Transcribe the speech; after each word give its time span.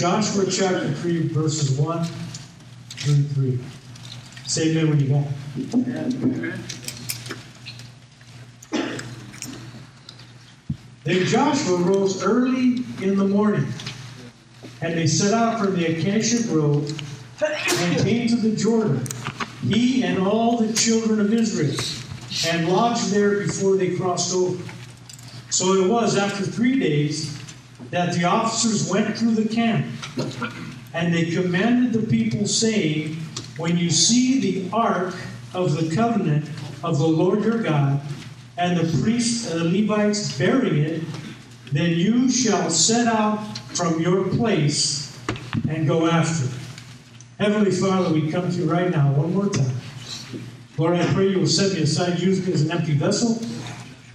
Joshua 0.00 0.46
chapter 0.50 0.90
3, 0.90 1.28
verses 1.28 1.78
1 1.78 2.04
through 2.88 3.22
3. 3.22 3.58
Say 4.46 4.70
amen 4.70 4.88
when 4.88 4.98
you 4.98 5.08
got. 5.08 5.26
Then 11.04 11.26
Joshua 11.26 11.76
rose 11.82 12.22
early 12.22 12.82
in 13.02 13.18
the 13.18 13.28
morning, 13.28 13.66
and 14.80 14.96
they 14.96 15.06
set 15.06 15.34
out 15.34 15.60
from 15.60 15.76
the 15.76 15.84
acacia 15.84 16.44
grove 16.44 16.90
and 17.42 17.98
came 17.98 18.26
to 18.28 18.36
the 18.36 18.56
Jordan, 18.56 19.04
he 19.60 20.02
and 20.02 20.26
all 20.26 20.56
the 20.56 20.72
children 20.72 21.20
of 21.20 21.30
Israel, 21.30 21.76
and 22.46 22.70
lodged 22.70 23.10
there 23.10 23.40
before 23.40 23.76
they 23.76 23.94
crossed 23.96 24.34
over. 24.34 24.64
So 25.50 25.74
it 25.74 25.90
was 25.90 26.16
after 26.16 26.42
three 26.42 26.78
days 26.78 27.38
that 27.90 28.14
the 28.14 28.24
officers 28.24 28.90
went 28.90 29.16
through 29.16 29.34
the 29.34 29.48
camp, 29.48 29.86
and 30.94 31.14
they 31.14 31.30
commanded 31.30 31.92
the 31.92 32.06
people, 32.06 32.46
saying, 32.46 33.16
When 33.56 33.76
you 33.76 33.90
see 33.90 34.40
the 34.40 34.70
ark 34.74 35.14
of 35.54 35.76
the 35.76 35.94
covenant 35.94 36.48
of 36.82 36.98
the 36.98 37.06
Lord 37.06 37.44
your 37.44 37.62
God, 37.62 38.00
and 38.56 38.78
the 38.78 39.02
priests 39.02 39.50
and 39.50 39.60
the 39.60 39.80
Levites 39.80 40.36
bearing 40.38 40.76
it, 40.76 41.02
then 41.72 41.92
you 41.92 42.30
shall 42.30 42.68
set 42.70 43.06
out 43.06 43.38
from 43.74 44.00
your 44.00 44.28
place 44.28 45.18
and 45.68 45.86
go 45.86 46.06
after 46.06 46.44
it. 46.46 46.50
Heavenly 47.38 47.70
Father, 47.70 48.12
we 48.12 48.30
come 48.30 48.50
to 48.50 48.56
you 48.56 48.70
right 48.70 48.90
now 48.90 49.12
one 49.12 49.32
more 49.32 49.48
time. 49.48 49.74
Lord, 50.76 50.96
I 50.96 51.12
pray 51.14 51.28
you 51.28 51.38
will 51.38 51.46
set 51.46 51.72
me 51.72 51.82
aside, 51.82 52.20
use 52.20 52.46
me 52.46 52.52
as 52.52 52.62
an 52.62 52.72
empty 52.72 52.92
vessel. 52.94 53.40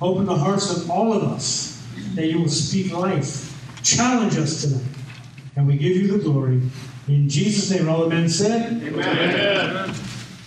Open 0.01 0.25
the 0.25 0.35
hearts 0.35 0.75
of 0.75 0.91
all 0.91 1.13
of 1.13 1.23
us 1.23 1.83
that 2.15 2.27
you 2.27 2.39
will 2.39 2.49
speak 2.49 2.91
life. 2.91 3.44
Challenge 3.85 4.35
us 4.37 4.63
tonight. 4.63 4.83
And 5.55 5.67
we 5.67 5.77
give 5.77 5.95
you 5.95 6.17
the 6.17 6.17
glory. 6.17 6.59
In 7.07 7.29
Jesus' 7.29 7.69
name, 7.69 7.87
all 7.87 8.01
the 8.01 8.09
men 8.09 8.27
said, 8.27 8.81
Amen. 8.81 9.93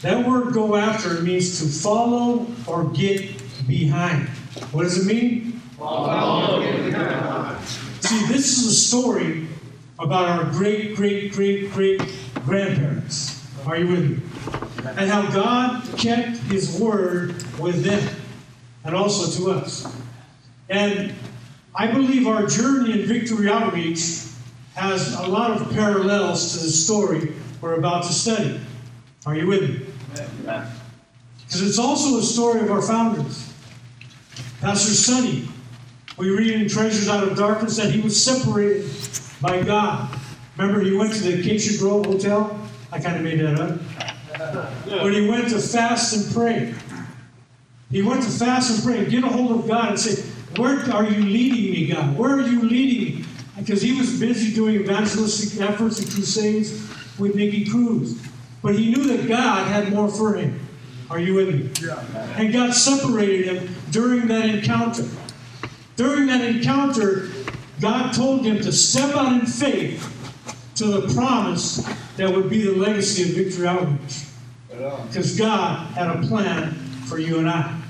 That 0.03 0.27
word 0.27 0.53
go 0.53 0.75
after 0.75 1.23
means 1.23 1.61
to 1.61 1.67
follow 1.67 2.47
or 2.67 2.85
get 2.91 3.41
behind. 3.69 4.29
What 4.73 4.83
does 4.83 5.07
it 5.07 5.13
mean? 5.13 5.53
Follow. 5.79 6.61
See, 8.01 8.27
this 8.27 8.59
is 8.59 8.67
a 8.67 8.75
story 8.75 9.47
about 10.01 10.29
our 10.29 10.45
great, 10.51 10.97
great, 10.97 11.33
great, 11.33 11.71
great 11.71 12.03
grandparents. 12.45 13.47
Are 13.67 13.77
you 13.77 13.87
with 13.87 14.11
me? 14.11 14.91
And 14.97 15.09
how 15.09 15.31
God 15.31 15.85
kept 15.97 16.39
His 16.39 16.81
word 16.81 17.37
with 17.61 17.85
them 17.85 18.17
and 18.85 18.97
also 18.97 19.31
to 19.39 19.53
us. 19.53 19.87
And 20.69 21.15
I 21.79 21.87
believe 21.87 22.27
our 22.27 22.45
journey 22.45 23.01
in 23.01 23.07
Victory 23.07 23.49
Outreach 23.49 24.25
has 24.75 25.15
a 25.15 25.29
lot 25.29 25.53
of 25.53 25.71
parallels 25.73 26.55
to 26.55 26.65
the 26.65 26.71
story 26.71 27.33
we're 27.61 27.75
about 27.75 28.03
to 28.03 28.13
study. 28.13 28.61
Are 29.25 29.37
you 29.37 29.47
with 29.47 29.63
me? 29.63 29.87
Because 30.43 31.63
it's 31.63 31.79
also 31.79 32.19
a 32.19 32.23
story 32.23 32.63
of 32.63 32.73
our 32.73 32.83
founders. 32.83 33.53
Pastor 34.61 34.91
Sonny, 34.91 35.49
we 36.17 36.31
read 36.31 36.61
in 36.61 36.69
Treasures 36.69 37.09
Out 37.09 37.23
of 37.23 37.39
Darkness 37.39 37.77
that 37.77 37.93
he 37.93 38.01
was 38.01 38.21
separated 38.21 38.91
by 39.41 39.63
God. 39.63 40.11
Remember, 40.57 40.81
he 40.81 40.97
went 40.97 41.15
to 41.15 41.21
the 41.21 41.41
Acacia 41.41 41.79
Grove 41.79 42.07
Hotel? 42.07 42.61
I 42.91 42.99
kind 42.99 43.17
of 43.17 43.23
made 43.23 43.39
that 43.39 43.61
up. 43.61 44.85
But 44.85 45.15
he 45.15 45.29
went 45.29 45.49
to 45.51 45.61
fast 45.61 46.17
and 46.17 46.35
pray. 46.35 46.75
He 47.89 48.03
went 48.03 48.25
to 48.25 48.31
fast 48.31 48.75
and 48.75 48.85
pray 48.85 48.99
and 49.05 49.11
get 49.11 49.23
a 49.23 49.29
hold 49.29 49.61
of 49.61 49.69
God 49.69 49.91
and 49.91 50.01
say, 50.01 50.28
Where 50.59 50.79
are 50.93 51.05
you 51.05 51.23
leading 51.23 51.73
me, 51.73 51.87
God? 51.87 52.19
Where 52.19 52.33
are 52.33 52.47
you 52.47 52.63
leading 52.63 53.21
me? 53.21 53.25
Because 53.57 53.81
he 53.81 53.99
was 53.99 54.19
busy 54.19 54.55
doing 54.55 54.75
evangelistic 54.77 55.61
efforts 55.61 56.01
and 56.01 56.11
crusades 56.11 56.73
with 57.19 57.35
Nicky 57.35 57.65
Cruz. 57.65 58.21
But 58.63 58.75
he 58.75 58.91
knew 58.93 59.17
that 59.17 59.29
God 59.29 59.69
had 59.69 59.93
more 59.93 60.09
for 60.09 60.35
him. 60.35 60.59
Are 61.11 61.19
you 61.19 61.35
with 61.35 61.55
me? 61.55 61.71
Yeah. 61.87 62.01
And 62.37 62.53
God 62.53 62.75
separated 62.75 63.47
him 63.47 63.75
during 63.91 64.27
that 64.29 64.47
encounter. 64.47 65.09
During 65.97 66.27
that 66.27 66.43
encounter, 66.43 67.31
God 67.81 68.13
told 68.13 68.45
him 68.45 68.61
to 68.61 68.73
step 68.73 69.15
out 69.15 69.33
in 69.33 69.47
faith 69.47 70.15
to 70.75 70.87
the 70.87 71.15
promise 71.15 71.89
that 72.17 72.33
would 72.33 72.51
be 72.51 72.63
the 72.63 72.73
legacy 72.73 73.23
of 73.23 73.37
Victory 73.37 73.67
Outreach. 73.67 74.25
Because 75.07 75.39
God 75.39 75.87
had 75.93 76.09
a 76.09 76.27
plan 76.27 76.73
for 77.07 77.19
you 77.19 77.39
and 77.39 77.49
I. 77.49 77.81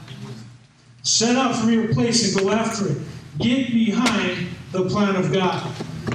Set 1.09 1.37
out 1.37 1.57
from 1.57 1.73
your 1.73 1.91
place 1.95 2.37
and 2.37 2.45
go 2.45 2.53
after 2.53 2.87
it. 2.87 2.99
Get 3.39 3.73
behind 3.73 4.47
the 4.73 4.85
plan 4.91 5.17
of 5.17 5.33
God. 5.33 5.67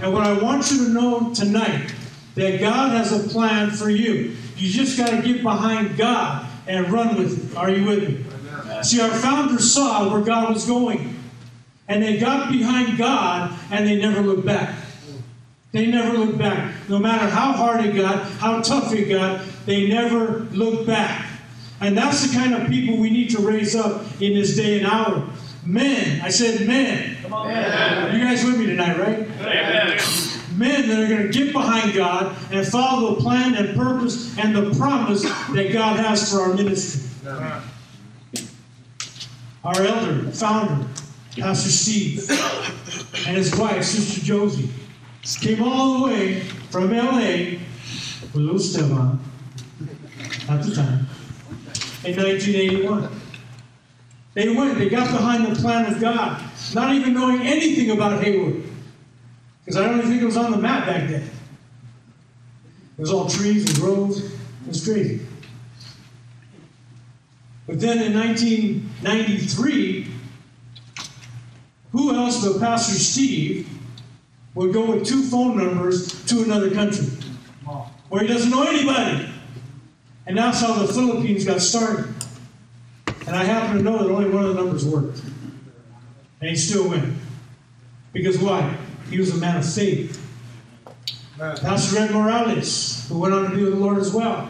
And 0.04 0.14
what 0.14 0.22
I 0.22 0.34
want 0.40 0.72
you 0.72 0.86
to 0.86 0.90
know 0.92 1.34
tonight, 1.34 1.92
that 2.36 2.60
God 2.60 2.92
has 2.92 3.12
a 3.12 3.28
plan 3.28 3.72
for 3.72 3.90
you. 3.90 4.36
You 4.56 4.70
just 4.70 4.96
got 4.96 5.10
to 5.10 5.22
get 5.24 5.42
behind 5.42 5.98
God 5.98 6.48
and 6.68 6.92
run 6.92 7.18
with 7.18 7.52
it. 7.52 7.58
Are 7.58 7.72
you 7.72 7.88
with 7.88 8.08
me? 8.08 8.84
See, 8.84 9.02
our 9.02 9.10
founders 9.10 9.74
saw 9.74 10.14
where 10.14 10.22
God 10.22 10.54
was 10.54 10.66
going. 10.66 11.20
And 11.88 12.04
they 12.04 12.20
got 12.20 12.52
behind 12.52 12.96
God 12.96 13.52
and 13.72 13.88
they 13.88 13.98
never 14.00 14.22
looked 14.22 14.46
back. 14.46 14.76
They 15.72 15.88
never 15.88 16.16
looked 16.16 16.38
back. 16.38 16.72
No 16.88 17.00
matter 17.00 17.28
how 17.28 17.54
hard 17.54 17.84
it 17.84 17.96
got, 17.96 18.30
how 18.34 18.62
tough 18.62 18.94
it 18.94 19.10
got, 19.10 19.44
they 19.66 19.88
never 19.88 20.42
looked 20.52 20.86
back. 20.86 21.23
And 21.84 21.98
that's 21.98 22.26
the 22.26 22.34
kind 22.34 22.54
of 22.54 22.70
people 22.70 22.96
we 22.96 23.10
need 23.10 23.30
to 23.32 23.40
raise 23.40 23.76
up 23.76 24.04
in 24.22 24.36
this 24.36 24.56
day 24.56 24.80
and 24.80 24.88
hour. 24.88 25.28
Men, 25.66 26.22
I 26.22 26.30
said 26.30 26.66
men. 26.66 27.18
Come 27.22 27.34
on. 27.34 27.52
Amen. 27.52 28.16
You 28.18 28.24
guys 28.24 28.46
with 28.46 28.58
me 28.58 28.68
tonight, 28.68 28.98
right? 28.98 29.20
Amen. 29.42 30.00
Men 30.56 30.88
that 30.88 31.00
are 31.04 31.08
going 31.10 31.30
to 31.30 31.38
get 31.38 31.52
behind 31.52 31.94
God 31.94 32.38
and 32.54 32.66
follow 32.66 33.16
the 33.16 33.22
plan 33.22 33.56
and 33.56 33.76
purpose 33.76 34.38
and 34.38 34.56
the 34.56 34.74
promise 34.78 35.24
that 35.24 35.74
God 35.74 36.00
has 36.00 36.32
for 36.32 36.40
our 36.44 36.54
ministry. 36.54 37.10
Our 39.66 39.82
elder, 39.82 40.32
founder, 40.32 40.88
Pastor 41.38 41.70
Steve, 41.70 42.30
and 43.28 43.36
his 43.36 43.54
wife, 43.58 43.84
Sister 43.84 44.22
Josie, 44.22 44.70
came 45.42 45.62
all 45.62 46.00
the 46.00 46.06
way 46.06 46.40
from 46.70 46.92
LA 46.92 47.60
with 48.22 48.36
little 48.36 48.60
Stefan 48.60 49.20
at 50.48 50.64
the 50.64 50.76
time 50.76 51.08
in 52.06 52.16
1981. 52.16 53.10
They 54.34 54.50
went, 54.56 54.78
they 54.78 54.90
got 54.90 55.12
behind 55.12 55.46
the 55.46 55.60
plan 55.62 55.92
of 55.94 56.02
God, 56.02 56.42
not 56.74 56.94
even 56.96 57.14
knowing 57.14 57.42
anything 57.42 57.92
about 57.92 58.24
Hayward. 58.24 58.64
Because 59.64 59.78
I 59.78 59.86
don't 59.86 60.00
even 60.00 60.10
think 60.10 60.22
it 60.22 60.26
was 60.26 60.38
on 60.38 60.52
the 60.52 60.58
map 60.58 60.88
back 60.88 61.08
then. 61.10 61.24
It 62.98 63.02
was 63.02 63.12
all 63.12 63.30
trees 63.30 63.70
and 63.70 63.80
groves. 63.80 64.20
It 64.24 64.68
was 64.68 64.84
crazy. 64.84 65.22
But 67.66 67.80
then 67.80 68.02
in 68.02 68.14
1993, 68.14 70.08
who 71.92 72.14
else 72.16 72.46
but 72.46 72.60
Pastor 72.60 72.96
Steve 72.96 73.70
would 74.56 74.74
go 74.74 74.92
with 74.92 75.06
two 75.06 75.24
phone 75.24 75.58
numbers 75.58 76.26
to 76.26 76.44
another 76.44 76.72
country 76.72 77.08
where 78.10 78.22
he 78.22 78.28
doesn't 78.28 78.52
know 78.52 78.64
anybody? 78.64 79.33
And 80.26 80.38
that's 80.38 80.62
how 80.62 80.74
the 80.74 80.92
Philippines 80.92 81.46
got 81.46 81.62
started. 81.62 82.14
And 83.28 83.36
I 83.36 83.44
happen 83.44 83.78
to 83.78 83.84
know 83.84 83.98
that 83.98 84.10
only 84.10 84.30
one 84.30 84.46
of 84.46 84.56
the 84.56 84.62
numbers 84.62 84.86
worked. 84.86 85.22
And 86.42 86.50
he 86.50 86.56
still 86.56 86.90
went. 86.90 87.16
Because 88.12 88.38
why? 88.38 88.78
He 89.10 89.18
was 89.18 89.36
a 89.36 89.38
man 89.38 89.58
of 89.58 89.74
faith. 89.74 90.20
Pastor 91.38 92.00
Ed 92.00 92.12
Morales, 92.12 93.08
who 93.10 93.20
went 93.20 93.34
on 93.34 93.50
to 93.50 93.56
be 93.56 93.64
with 93.64 93.74
the 93.74 93.80
Lord 93.80 93.98
as 93.98 94.14
well, 94.14 94.50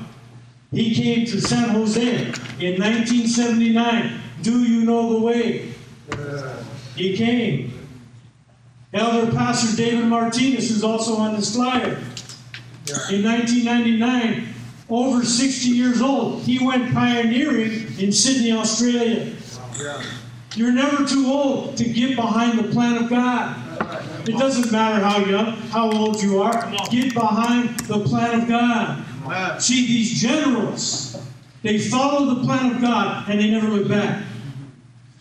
he 0.71 0.93
came 0.93 1.25
to 1.27 1.39
San 1.39 1.69
Jose 1.69 2.01
in 2.01 2.81
1979. 2.81 4.19
Do 4.41 4.63
you 4.63 4.85
know 4.85 5.13
the 5.13 5.19
way? 5.19 5.73
He 6.95 7.15
came. 7.15 7.73
Elder 8.93 9.31
Pastor 9.31 9.75
David 9.75 10.05
Martinez, 10.05 10.69
who's 10.69 10.83
also 10.83 11.15
on 11.15 11.35
this 11.35 11.55
flyer, 11.55 11.97
in 13.09 13.23
1999, 13.23 14.52
over 14.89 15.23
60 15.23 15.69
years 15.69 16.01
old, 16.01 16.41
he 16.41 16.63
went 16.65 16.93
pioneering 16.93 17.71
in 17.99 18.11
Sydney, 18.11 18.51
Australia. 18.51 19.33
You're 20.55 20.71
never 20.71 21.05
too 21.05 21.25
old 21.27 21.77
to 21.77 21.83
get 21.85 22.15
behind 22.15 22.59
the 22.59 22.71
plan 22.71 23.03
of 23.03 23.09
God. 23.09 23.55
It 24.27 24.37
doesn't 24.37 24.71
matter 24.71 25.03
how 25.03 25.19
young, 25.25 25.53
how 25.71 25.91
old 25.91 26.21
you 26.21 26.41
are. 26.41 26.71
Get 26.91 27.13
behind 27.13 27.79
the 27.81 27.99
plan 28.01 28.41
of 28.41 28.47
God. 28.47 29.03
See, 29.61 29.87
these 29.87 30.21
generals, 30.21 31.17
they 31.63 31.77
follow 31.79 32.35
the 32.35 32.43
plan 32.43 32.75
of 32.75 32.81
God 32.81 33.29
and 33.29 33.39
they 33.39 33.49
never 33.49 33.67
look 33.67 33.87
back. 33.87 34.23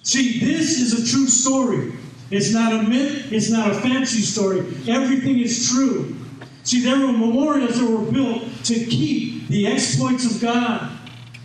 See, 0.03 0.41
this 0.41 0.81
is 0.81 0.93
a 0.93 1.11
true 1.11 1.27
story. 1.29 1.93
It's 2.31 2.53
not 2.53 2.73
a 2.73 2.83
myth, 2.83 3.33
it's 3.33 3.51
not 3.51 3.71
a 3.71 3.75
fancy 3.75 4.21
story. 4.21 4.61
Everything 4.89 5.39
is 5.39 5.71
true. 5.71 6.17
See, 6.65 6.81
there 6.81 6.99
were 6.99 7.13
memorials 7.13 7.81
that 7.81 7.91
were 7.91 8.11
built 8.11 8.43
to 8.65 8.75
keep 8.75 9.49
the 9.49 9.67
exploits 9.67 10.35
of 10.35 10.41
God 10.41 10.91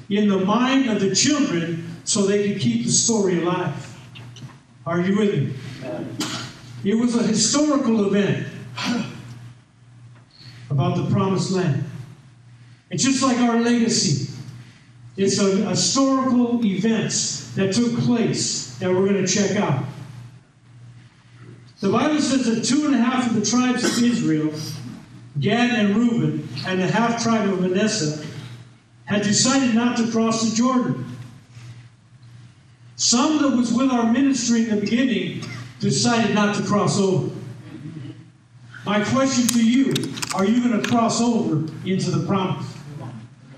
in 0.09 0.27
the 0.29 0.37
mind 0.37 0.89
of 0.89 1.01
the 1.01 1.13
children 1.15 1.95
so 2.03 2.25
they 2.25 2.47
could 2.47 2.61
keep 2.61 2.85
the 2.85 2.91
story 2.91 3.41
alive. 3.41 3.83
Are 4.85 5.01
you 5.01 5.17
with 5.17 5.33
me? 5.35 5.53
It 6.83 6.95
was 6.95 7.15
a 7.15 7.23
historical 7.23 8.05
event. 8.05 8.47
about 10.69 10.97
the 10.97 11.09
promised 11.11 11.51
land. 11.51 11.83
It's 12.89 13.03
just 13.03 13.21
like 13.21 13.37
our 13.37 13.59
legacy. 13.59 14.33
It's 15.15 15.39
a 15.39 15.69
historical 15.69 16.63
events 16.63 17.51
that 17.55 17.73
took 17.73 17.97
place 17.99 18.77
that 18.77 18.89
we're 18.89 19.07
going 19.07 19.25
to 19.25 19.27
check 19.27 19.57
out. 19.57 19.83
The 21.79 21.89
Bible 21.89 22.19
says 22.21 22.45
that 22.45 22.63
two 22.63 22.85
and 22.85 22.95
a 22.95 22.97
half 22.97 23.29
of 23.29 23.35
the 23.35 23.45
tribes 23.45 23.83
of 23.83 24.03
Israel, 24.03 24.51
Gad 25.39 25.77
and 25.77 25.95
Reuben, 25.95 26.47
and 26.65 26.81
the 26.81 26.87
half 26.87 27.21
tribe 27.21 27.49
of 27.49 27.61
Manasseh, 27.61 28.25
had 29.05 29.21
decided 29.21 29.75
not 29.75 29.97
to 29.97 30.11
cross 30.11 30.49
the 30.49 30.55
Jordan. 30.55 31.05
Some 32.95 33.41
that 33.41 33.55
was 33.55 33.71
with 33.71 33.91
our 33.91 34.11
ministry 34.11 34.63
in 34.63 34.69
the 34.69 34.81
beginning 34.81 35.43
decided 35.79 36.33
not 36.33 36.55
to 36.55 36.63
cross 36.63 36.99
over. 36.99 37.33
My 38.85 39.03
question 39.03 39.47
to 39.47 39.63
you 39.63 39.93
are 40.33 40.45
you 40.45 40.67
going 40.67 40.81
to 40.81 40.87
cross 40.87 41.21
over 41.21 41.71
into 41.85 42.09
the 42.09 42.25
promise? 42.25 42.65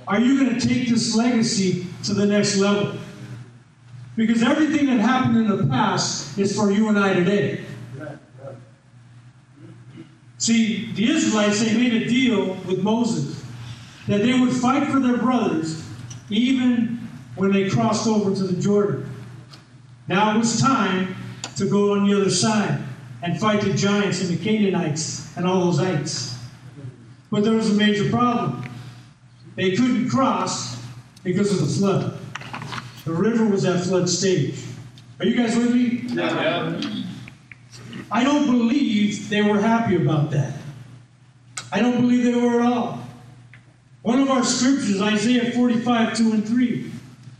Are 0.07 0.19
you 0.19 0.43
going 0.43 0.59
to 0.59 0.67
take 0.67 0.89
this 0.89 1.15
legacy 1.15 1.85
to 2.03 2.13
the 2.13 2.25
next 2.25 2.57
level? 2.57 2.97
Because 4.15 4.43
everything 4.43 4.87
that 4.87 4.99
happened 4.99 5.37
in 5.37 5.47
the 5.47 5.67
past 5.67 6.37
is 6.37 6.55
for 6.55 6.71
you 6.71 6.89
and 6.89 6.99
I 6.99 7.13
today. 7.13 7.63
See, 10.39 10.91
the 10.93 11.11
Israelites, 11.11 11.59
they 11.59 11.73
made 11.73 11.93
a 11.93 12.07
deal 12.07 12.55
with 12.65 12.81
Moses 12.81 13.45
that 14.07 14.21
they 14.21 14.39
would 14.39 14.53
fight 14.53 14.87
for 14.87 14.99
their 14.99 15.17
brothers 15.17 15.85
even 16.29 17.07
when 17.35 17.51
they 17.51 17.69
crossed 17.69 18.07
over 18.07 18.33
to 18.33 18.43
the 18.43 18.59
Jordan. 18.59 19.09
Now 20.07 20.33
it 20.33 20.39
was 20.39 20.59
time 20.59 21.15
to 21.57 21.69
go 21.69 21.93
on 21.93 22.07
the 22.07 22.15
other 22.15 22.29
side 22.29 22.81
and 23.21 23.39
fight 23.39 23.61
the 23.61 23.73
giants 23.73 24.21
and 24.21 24.29
the 24.29 24.43
Canaanites 24.43 25.35
and 25.35 25.45
all 25.45 25.65
those 25.65 25.79
ites. 25.79 26.37
But 27.29 27.43
there 27.43 27.53
was 27.53 27.69
a 27.69 27.73
major 27.73 28.09
problem. 28.09 28.63
They 29.55 29.75
couldn't 29.75 30.09
cross 30.09 30.81
because 31.23 31.51
of 31.51 31.67
the 31.67 31.73
flood. 31.73 32.17
The 33.03 33.11
river 33.11 33.45
was 33.45 33.65
at 33.65 33.83
flood 33.83 34.09
stage. 34.09 34.63
Are 35.19 35.25
you 35.25 35.35
guys 35.35 35.57
with 35.57 35.73
me? 35.73 36.03
Yeah. 36.07 36.79
I 38.11 38.23
don't 38.23 38.45
believe 38.45 39.29
they 39.29 39.41
were 39.41 39.59
happy 39.59 39.95
about 39.95 40.31
that. 40.31 40.53
I 41.71 41.81
don't 41.81 42.01
believe 42.01 42.23
they 42.23 42.35
were 42.35 42.61
at 42.61 42.71
all. 42.71 43.03
One 44.01 44.19
of 44.19 44.29
our 44.29 44.43
scriptures, 44.43 45.01
Isaiah 45.01 45.51
45, 45.51 46.17
2 46.17 46.31
and 46.31 46.47
3. 46.47 46.91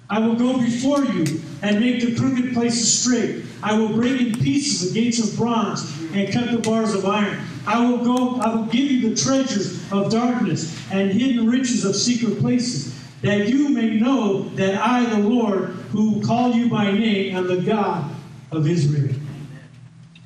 I 0.10 0.20
will 0.20 0.36
go 0.36 0.58
before 0.58 1.04
you 1.04 1.42
and 1.62 1.80
make 1.80 2.02
the 2.02 2.16
crooked 2.16 2.54
places 2.54 3.02
straight. 3.02 3.46
I 3.62 3.78
will 3.78 3.90
break 3.90 4.20
in 4.20 4.34
pieces 4.34 4.92
the 4.92 5.00
gates 5.00 5.20
of 5.20 5.38
bronze 5.38 5.84
and 6.14 6.32
cut 6.32 6.52
the 6.52 6.58
bars 6.58 6.94
of 6.94 7.06
iron. 7.06 7.40
I 7.68 7.80
will 7.86 8.04
go, 8.04 8.40
I 8.40 8.56
will 8.56 8.66
give 8.66 8.90
you 8.90 9.10
the 9.10 9.16
treasures 9.16 9.92
of 9.92 10.12
darkness 10.12 10.76
and 10.92 11.12
hidden 11.12 11.48
riches 11.48 11.86
of 11.86 11.96
secret 11.96 12.40
places, 12.40 12.98
that 13.22 13.48
you 13.48 13.70
may 13.70 14.00
know 14.00 14.44
that 14.50 14.82
I, 14.82 15.06
the 15.06 15.20
Lord, 15.20 15.70
who 15.92 16.26
call 16.26 16.54
you 16.54 16.70
by 16.70 16.92
name, 16.92 17.36
am 17.36 17.48
the 17.48 17.62
God 17.62 18.10
of 18.52 18.68
Israel. 18.68 19.14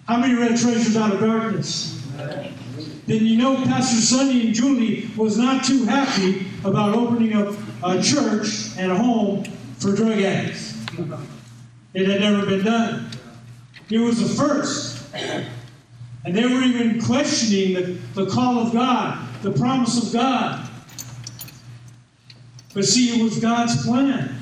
How 0.08 0.18
many 0.18 0.36
read 0.36 0.58
treasures 0.60 0.98
out 0.98 1.14
of 1.14 1.20
darkness? 1.20 2.02
Then 3.06 3.26
you 3.26 3.38
know 3.38 3.56
Pastor 3.64 4.02
Sonny 4.02 4.48
and 4.48 4.56
Julie 4.56 5.10
was 5.18 5.38
not 5.38 5.64
too 5.64 5.86
happy 5.86 6.48
about 6.64 6.96
opening 6.96 7.34
up 7.34 7.56
a 7.84 8.02
church 8.02 8.72
and 8.78 8.92
a 8.92 8.96
home 8.96 9.44
for 9.78 9.96
drug 9.96 10.20
addicts. 10.20 10.78
It 11.94 12.08
had 12.08 12.22
never 12.22 12.46
been 12.46 12.64
done. 12.64 13.10
It 13.90 14.00
was 14.00 14.20
the 14.20 14.44
first. 14.44 15.14
And 16.26 16.36
they 16.36 16.46
were 16.46 16.62
even 16.62 17.02
questioning 17.02 17.74
the, 17.74 18.24
the 18.24 18.32
call 18.32 18.60
of 18.60 18.72
God, 18.72 19.28
the 19.42 19.52
promise 19.52 20.02
of 20.06 20.14
God. 20.14 20.70
But 22.74 22.86
see, 22.86 23.20
it 23.20 23.24
was 23.24 23.40
God's 23.40 23.86
plan. 23.86 24.36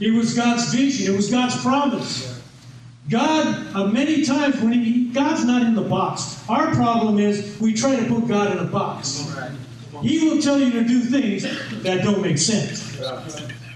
It 0.00 0.12
was 0.12 0.34
God's 0.34 0.72
vision. 0.74 1.12
It 1.12 1.16
was 1.16 1.30
God's 1.30 1.60
promise. 1.60 2.37
God, 3.08 3.74
uh, 3.74 3.86
many 3.86 4.24
times 4.24 4.60
when 4.60 4.72
he, 4.72 5.06
God's 5.06 5.44
not 5.44 5.62
in 5.62 5.74
the 5.74 5.82
box. 5.82 6.44
Our 6.48 6.74
problem 6.74 7.18
is 7.18 7.58
we 7.58 7.72
try 7.72 7.96
to 7.96 8.06
put 8.06 8.28
God 8.28 8.52
in 8.52 8.58
a 8.58 8.64
box. 8.64 9.34
He 10.02 10.28
will 10.28 10.40
tell 10.42 10.58
you 10.58 10.70
to 10.72 10.84
do 10.84 11.00
things 11.00 11.42
that 11.82 12.04
don't 12.04 12.20
make 12.20 12.38
sense. 12.38 12.98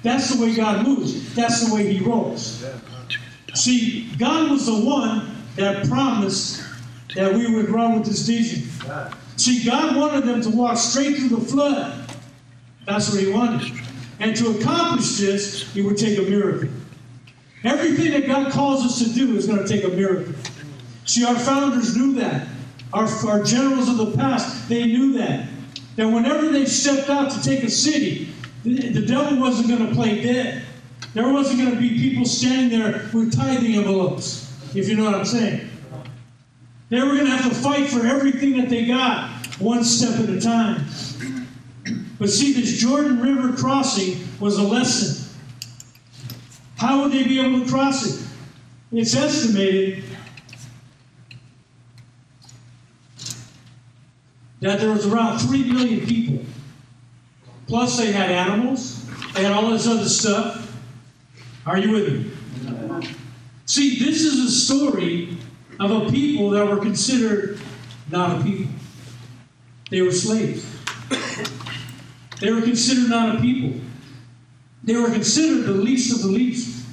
That's 0.03 0.35
the 0.35 0.43
way 0.43 0.55
God 0.55 0.87
moves. 0.87 1.35
That's 1.35 1.67
the 1.67 1.75
way 1.75 1.93
He 1.93 2.05
rolls. 2.05 2.65
See, 3.55 4.11
God 4.19 4.51
was 4.51 4.67
the 4.67 4.81
one 4.85 5.35
that 5.57 5.87
promised 5.89 6.63
that 7.15 7.33
we 7.35 7.55
would 7.55 7.71
run 7.71 7.99
with 7.99 8.09
this 8.09 8.27
vision. 8.27 8.69
See, 9.37 9.65
God 9.65 9.97
wanted 9.97 10.25
them 10.25 10.41
to 10.43 10.51
walk 10.51 10.77
straight 10.77 11.17
through 11.17 11.29
the 11.29 11.41
flood. 11.41 12.11
That's 12.87 13.11
what 13.11 13.23
He 13.23 13.31
wanted. 13.31 13.73
And 14.21 14.37
to 14.37 14.59
accomplish 14.59 15.17
this, 15.17 15.75
it 15.75 15.83
would 15.83 15.97
take 15.97 16.19
a 16.19 16.23
miracle. 16.23 16.69
Everything 17.65 18.13
that 18.13 18.27
God 18.27 18.53
calls 18.53 18.85
us 18.85 18.99
to 18.99 19.15
do 19.15 19.37
is 19.37 19.47
going 19.47 19.65
to 19.65 19.69
take 19.69 19.85
a 19.85 19.89
miracle. 19.89 20.35
See, 21.05 21.25
our 21.25 21.39
founders 21.39 21.97
knew 21.97 22.15
that. 22.15 22.49
Our, 22.93 23.07
our 23.27 23.43
generals 23.43 23.89
of 23.89 23.97
the 23.97 24.17
past, 24.17 24.69
they 24.69 24.87
knew 24.87 25.13
that. 25.15 25.49
That 25.97 26.09
whenever 26.09 26.49
they 26.49 26.67
stepped 26.67 27.09
out 27.09 27.31
to 27.33 27.43
take 27.43 27.63
a 27.63 27.71
city, 27.71 28.33
the, 28.65 28.89
the 28.89 29.07
devil 29.07 29.39
wasn't 29.39 29.69
going 29.69 29.89
to 29.89 29.95
play 29.95 30.23
dead. 30.23 30.65
There 31.15 31.31
wasn't 31.33 31.61
going 31.61 31.75
to 31.75 31.81
be 31.81 31.91
people 31.91 32.25
standing 32.25 32.79
there 32.79 33.09
with 33.13 33.35
tithing 33.35 33.75
envelopes, 33.75 34.51
if 34.75 34.89
you 34.89 34.97
know 34.97 35.05
what 35.05 35.15
I'm 35.15 35.25
saying. 35.25 35.69
They 36.89 37.01
were 37.01 37.15
going 37.15 37.27
to 37.27 37.31
have 37.31 37.49
to 37.49 37.55
fight 37.55 37.89
for 37.89 38.07
everything 38.07 38.57
that 38.59 38.69
they 38.69 38.87
got, 38.87 39.31
one 39.59 39.85
step 39.85 40.19
at 40.21 40.29
a 40.29 40.41
time. 40.41 40.85
But 42.19 42.31
see, 42.31 42.53
this 42.53 42.79
Jordan 42.79 43.21
River 43.21 43.57
crossing 43.57 44.27
was 44.41 44.59
a 44.59 44.63
lesson. 44.63 45.22
How 46.83 47.01
would 47.01 47.13
they 47.13 47.23
be 47.23 47.39
able 47.39 47.61
to 47.61 47.71
cross 47.71 48.05
it? 48.05 48.27
It's 48.91 49.15
estimated 49.15 50.03
that 54.59 54.81
there 54.81 54.91
was 54.91 55.07
around 55.07 55.39
3 55.39 55.73
million 55.73 56.05
people. 56.05 56.45
Plus, 57.69 57.97
they 57.99 58.11
had 58.11 58.33
animals, 58.33 59.07
they 59.33 59.45
had 59.45 59.53
all 59.53 59.71
this 59.71 59.87
other 59.87 60.09
stuff. 60.09 60.77
Are 61.67 61.79
you 61.79 61.93
with 61.93 62.09
me? 62.13 63.07
See, 63.67 64.05
this 64.05 64.23
is 64.23 64.41
a 64.41 64.51
story 64.51 65.37
of 65.79 65.93
a 65.93 66.11
people 66.11 66.51
that 66.51 66.67
were 66.67 66.79
considered 66.79 67.61
not 68.11 68.41
a 68.41 68.43
people. 68.43 68.73
They 69.89 70.03
were 70.03 70.11
slaves. 70.11 70.67
They 72.41 72.51
were 72.51 72.63
considered 72.63 73.09
not 73.09 73.37
a 73.37 73.41
people. 73.41 73.81
They 74.85 74.97
were 74.97 75.11
considered 75.11 75.67
the 75.67 75.73
least 75.73 76.13
of 76.15 76.23
the 76.23 76.29
least. 76.29 76.87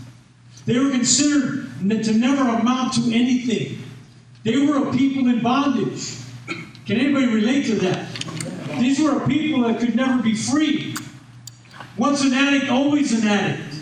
They 0.65 0.77
were 0.77 0.91
considered 0.91 1.69
to 1.79 2.13
never 2.13 2.43
amount 2.43 2.93
to 2.93 3.13
anything. 3.13 3.81
They 4.43 4.57
were 4.65 4.87
a 4.87 4.93
people 4.93 5.27
in 5.27 5.41
bondage. 5.41 6.15
Can 6.85 6.97
anybody 6.97 7.27
relate 7.27 7.65
to 7.65 7.75
that? 7.75 8.07
These 8.79 8.99
were 8.99 9.23
a 9.23 9.27
people 9.27 9.63
that 9.63 9.79
could 9.79 9.95
never 9.95 10.21
be 10.21 10.35
free. 10.35 10.95
Once 11.97 12.23
an 12.23 12.33
addict, 12.33 12.69
always 12.69 13.11
an 13.11 13.27
addict. 13.27 13.75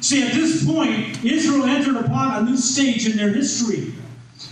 See, 0.00 0.22
at 0.22 0.34
this 0.34 0.64
point, 0.64 1.24
Israel 1.24 1.64
entered 1.64 1.96
upon 1.96 2.42
a 2.42 2.50
new 2.50 2.56
stage 2.56 3.08
in 3.08 3.16
their 3.16 3.30
history. 3.30 3.94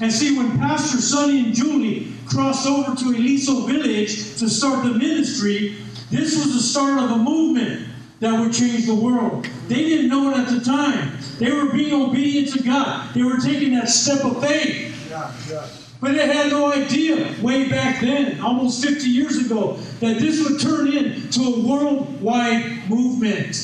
And 0.00 0.12
see, 0.12 0.36
when 0.36 0.58
Pastor 0.58 0.98
Sonny 0.98 1.44
and 1.44 1.54
Julie 1.54 2.12
crossed 2.26 2.66
over 2.66 2.96
to 2.96 3.04
Aliso 3.10 3.66
village 3.66 4.36
to 4.38 4.48
start 4.48 4.84
the 4.84 4.94
ministry, 4.94 5.76
this 6.10 6.36
was 6.36 6.54
the 6.54 6.60
start 6.60 7.02
of 7.02 7.10
a 7.10 7.18
movement 7.18 7.88
that 8.24 8.40
would 8.40 8.52
change 8.52 8.86
the 8.86 8.94
world. 8.94 9.46
They 9.68 9.76
didn't 9.76 10.08
know 10.08 10.30
it 10.30 10.38
at 10.38 10.48
the 10.48 10.60
time. 10.64 11.18
They 11.38 11.52
were 11.52 11.70
being 11.70 11.92
obedient 11.92 12.52
to 12.54 12.62
God. 12.62 13.12
They 13.14 13.22
were 13.22 13.36
taking 13.36 13.74
that 13.74 13.88
step 13.88 14.24
of 14.24 14.40
faith. 14.40 15.10
Yeah, 15.10 15.32
yeah. 15.50 15.66
But 16.00 16.12
they 16.12 16.26
had 16.26 16.50
no 16.50 16.72
idea 16.72 17.34
way 17.42 17.68
back 17.68 18.00
then, 18.00 18.40
almost 18.40 18.84
50 18.84 19.08
years 19.08 19.44
ago, 19.44 19.74
that 20.00 20.20
this 20.20 20.42
would 20.42 20.60
turn 20.60 20.92
into 20.92 21.40
a 21.40 21.60
worldwide 21.66 22.88
movement. 22.90 23.54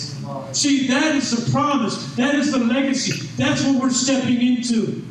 See, 0.52 0.86
that 0.88 1.16
is 1.16 1.30
the 1.30 1.50
promise. 1.50 2.14
That 2.16 2.34
is 2.34 2.52
the 2.52 2.58
legacy. 2.58 3.26
That's 3.36 3.64
what 3.64 3.80
we're 3.82 3.90
stepping 3.90 4.40
into. 4.40 5.04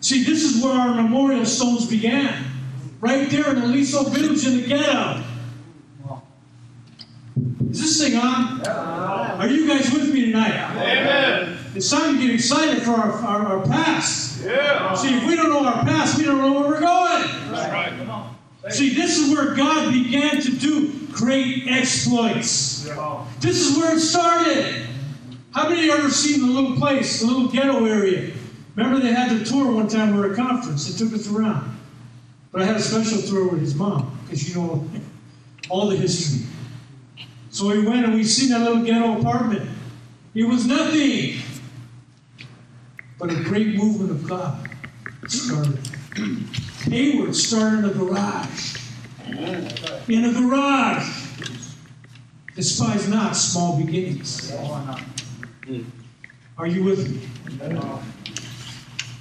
See, 0.00 0.24
this 0.24 0.42
is 0.42 0.62
where 0.62 0.74
our 0.74 0.94
memorial 0.94 1.46
stones 1.46 1.86
began. 1.86 2.44
Right 3.00 3.28
there 3.30 3.50
in 3.50 3.58
Aliso 3.58 4.04
Village 4.04 4.46
in 4.46 4.62
the 4.62 4.66
ghetto. 4.66 5.22
Is 7.70 7.80
this 7.80 8.00
thing 8.00 8.16
on? 8.18 8.66
Are 8.66 9.48
you 9.48 9.66
guys 9.66 9.92
with 9.92 10.12
me 10.12 10.26
tonight? 10.26 10.54
Amen. 10.76 11.58
It's 11.74 11.90
time 11.90 12.16
to 12.16 12.20
get 12.26 12.34
excited 12.34 12.82
for 12.82 12.92
our, 12.92 13.12
our, 13.12 13.46
our 13.46 13.66
past. 13.66 14.42
Yeah. 14.44 14.94
See, 14.94 15.14
if 15.16 15.26
we 15.26 15.34
don't 15.34 15.50
know 15.50 15.64
our 15.66 15.82
past, 15.84 16.16
we 16.18 16.24
don't 16.24 16.38
know 16.38 16.52
where 16.52 16.68
we're 16.68 16.80
going. 16.80 17.22
That's 17.50 17.72
right. 17.72 18.72
See, 18.72 18.94
this 18.94 19.18
is 19.18 19.34
where 19.34 19.54
God 19.54 19.92
began 19.92 20.40
to 20.40 20.56
do 20.56 20.92
great 21.12 21.68
exploits. 21.68 22.86
Yeah. 22.86 23.24
This 23.40 23.60
is 23.60 23.76
where 23.76 23.96
it 23.96 24.00
started. 24.00 24.86
How 25.52 25.68
many 25.68 25.80
of 25.80 25.84
you 25.86 25.92
ever 25.92 26.10
seen 26.10 26.40
the 26.40 26.52
little 26.52 26.76
place, 26.76 27.20
the 27.20 27.26
little 27.26 27.48
ghetto 27.48 27.84
area? 27.86 28.32
Remember 28.74 29.00
they 29.00 29.12
had 29.12 29.30
the 29.30 29.44
tour 29.44 29.72
one 29.72 29.88
time 29.88 30.14
we 30.14 30.20
were 30.20 30.26
at 30.26 30.32
a 30.32 30.34
conference. 30.34 30.92
They 30.92 31.04
took 31.04 31.14
us 31.14 31.30
around. 31.30 31.78
But 32.52 32.62
I 32.62 32.64
had 32.64 32.76
a 32.76 32.80
special 32.80 33.22
tour 33.22 33.48
with 33.48 33.60
his 33.60 33.74
mom. 33.74 34.18
because 34.24 34.48
you 34.48 34.54
know 34.60 34.88
all 35.68 35.88
the 35.88 35.96
history. 35.96 36.46
So 37.56 37.68
we 37.68 37.86
went 37.86 38.04
and 38.04 38.12
we 38.12 38.22
seen 38.22 38.50
that 38.50 38.60
little 38.60 38.84
ghetto 38.84 39.18
apartment. 39.18 39.66
It 40.34 40.44
was 40.44 40.66
nothing 40.66 41.38
but 43.18 43.30
a 43.30 43.36
great 43.44 43.68
movement 43.68 44.10
of 44.10 44.28
God 44.28 44.68
started. 45.26 45.78
Hayward 46.82 47.34
started 47.34 47.78
in 47.78 47.84
a 47.86 47.94
garage. 47.94 48.76
In 49.26 50.24
a 50.26 50.32
garage. 50.34 51.08
Despise 52.54 53.08
not 53.08 53.34
small 53.34 53.78
beginnings. 53.82 54.52
Are 56.58 56.66
you 56.66 56.84
with 56.84 57.10
me? 57.10 57.26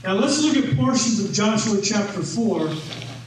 Now 0.03 0.13
let's 0.13 0.41
look 0.41 0.57
at 0.57 0.75
portions 0.75 1.23
of 1.23 1.31
Joshua 1.31 1.79
chapter 1.81 2.21
4 2.21 2.69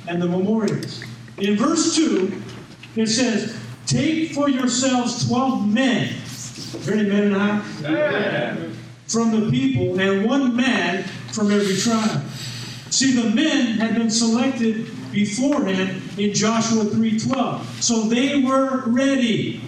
and 0.09 0.21
the 0.21 0.27
memorials. 0.27 1.03
In 1.39 1.57
verse 1.57 1.97
2, 1.97 2.43
it 2.97 3.07
says, 3.07 3.59
Take 3.89 4.33
for 4.33 4.51
yourselves 4.51 5.27
12 5.27 5.67
men. 5.67 6.13
Very 6.85 7.09
men 7.09 7.33
and 7.33 7.37
house? 7.37 7.85
Amen. 7.85 8.77
from 9.07 9.31
the 9.31 9.51
people 9.51 9.99
and 9.99 10.27
one 10.27 10.55
man 10.55 11.05
from 11.33 11.51
every 11.51 11.75
tribe. 11.75 12.23
See, 12.91 13.13
the 13.19 13.31
men 13.31 13.79
had 13.79 13.95
been 13.95 14.11
selected 14.11 14.91
beforehand 15.11 16.03
in 16.19 16.35
Joshua 16.35 16.85
3:12. 16.85 17.65
So 17.83 18.03
they 18.03 18.43
were 18.43 18.83
ready. 18.87 19.63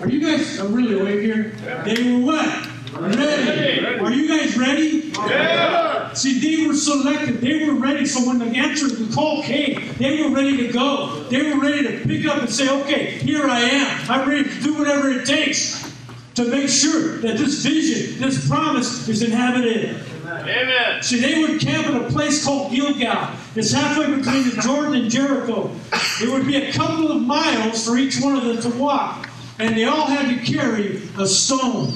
Are 0.00 0.08
you 0.08 0.20
guys 0.20 0.58
I'm 0.58 0.72
really 0.72 0.98
awake 0.98 1.20
here? 1.20 1.52
They 1.84 2.12
were 2.12 2.20
what? 2.20 2.68
Ready. 2.98 3.84
Are 4.00 4.10
you 4.10 4.26
guys 4.26 4.56
ready? 4.56 5.12
Yeah. 5.28 5.93
See, 6.14 6.38
they 6.38 6.66
were 6.66 6.74
selected. 6.74 7.40
They 7.40 7.66
were 7.66 7.74
ready. 7.74 8.06
So 8.06 8.26
when 8.26 8.38
the 8.38 8.46
answer, 8.46 8.88
the 8.88 9.12
call 9.14 9.42
came, 9.42 9.94
they 9.98 10.22
were 10.22 10.34
ready 10.34 10.56
to 10.66 10.72
go. 10.72 11.24
They 11.24 11.52
were 11.52 11.60
ready 11.60 11.82
to 11.82 12.06
pick 12.06 12.26
up 12.26 12.38
and 12.38 12.50
say, 12.50 12.68
okay, 12.82 13.18
here 13.18 13.46
I 13.46 13.60
am. 13.60 14.10
I'm 14.10 14.28
ready 14.28 14.44
to 14.44 14.60
do 14.60 14.74
whatever 14.78 15.10
it 15.10 15.26
takes 15.26 15.92
to 16.34 16.44
make 16.44 16.68
sure 16.68 17.18
that 17.18 17.38
this 17.38 17.64
vision, 17.64 18.20
this 18.20 18.48
promise 18.48 19.08
is 19.08 19.22
inhabited. 19.22 20.00
Amen. 20.26 21.02
See, 21.02 21.20
they 21.20 21.40
would 21.40 21.60
camp 21.60 21.86
in 21.86 21.96
a 21.96 22.10
place 22.10 22.44
called 22.44 22.72
Gilgal. 22.72 23.30
It's 23.54 23.72
halfway 23.72 24.06
between 24.06 24.50
the 24.50 24.60
Jordan 24.60 24.94
and 24.94 25.10
Jericho. 25.10 25.70
It 26.20 26.28
would 26.28 26.46
be 26.46 26.56
a 26.56 26.72
couple 26.72 27.12
of 27.12 27.22
miles 27.22 27.86
for 27.86 27.96
each 27.96 28.20
one 28.20 28.36
of 28.36 28.44
them 28.44 28.60
to 28.60 28.78
walk. 28.78 29.28
And 29.58 29.76
they 29.76 29.84
all 29.84 30.06
had 30.06 30.28
to 30.28 30.44
carry 30.44 31.02
a 31.18 31.26
stone. 31.26 31.94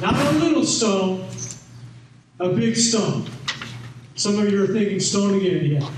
Not 0.00 0.14
a 0.14 0.38
little 0.38 0.64
stone, 0.64 1.27
a 2.40 2.48
big 2.50 2.76
stone. 2.76 3.28
Some 4.14 4.38
of 4.38 4.50
you 4.50 4.64
are 4.64 4.66
thinking 4.68 5.00
stone 5.00 5.34
again, 5.34 5.64
yeah. 5.66 5.88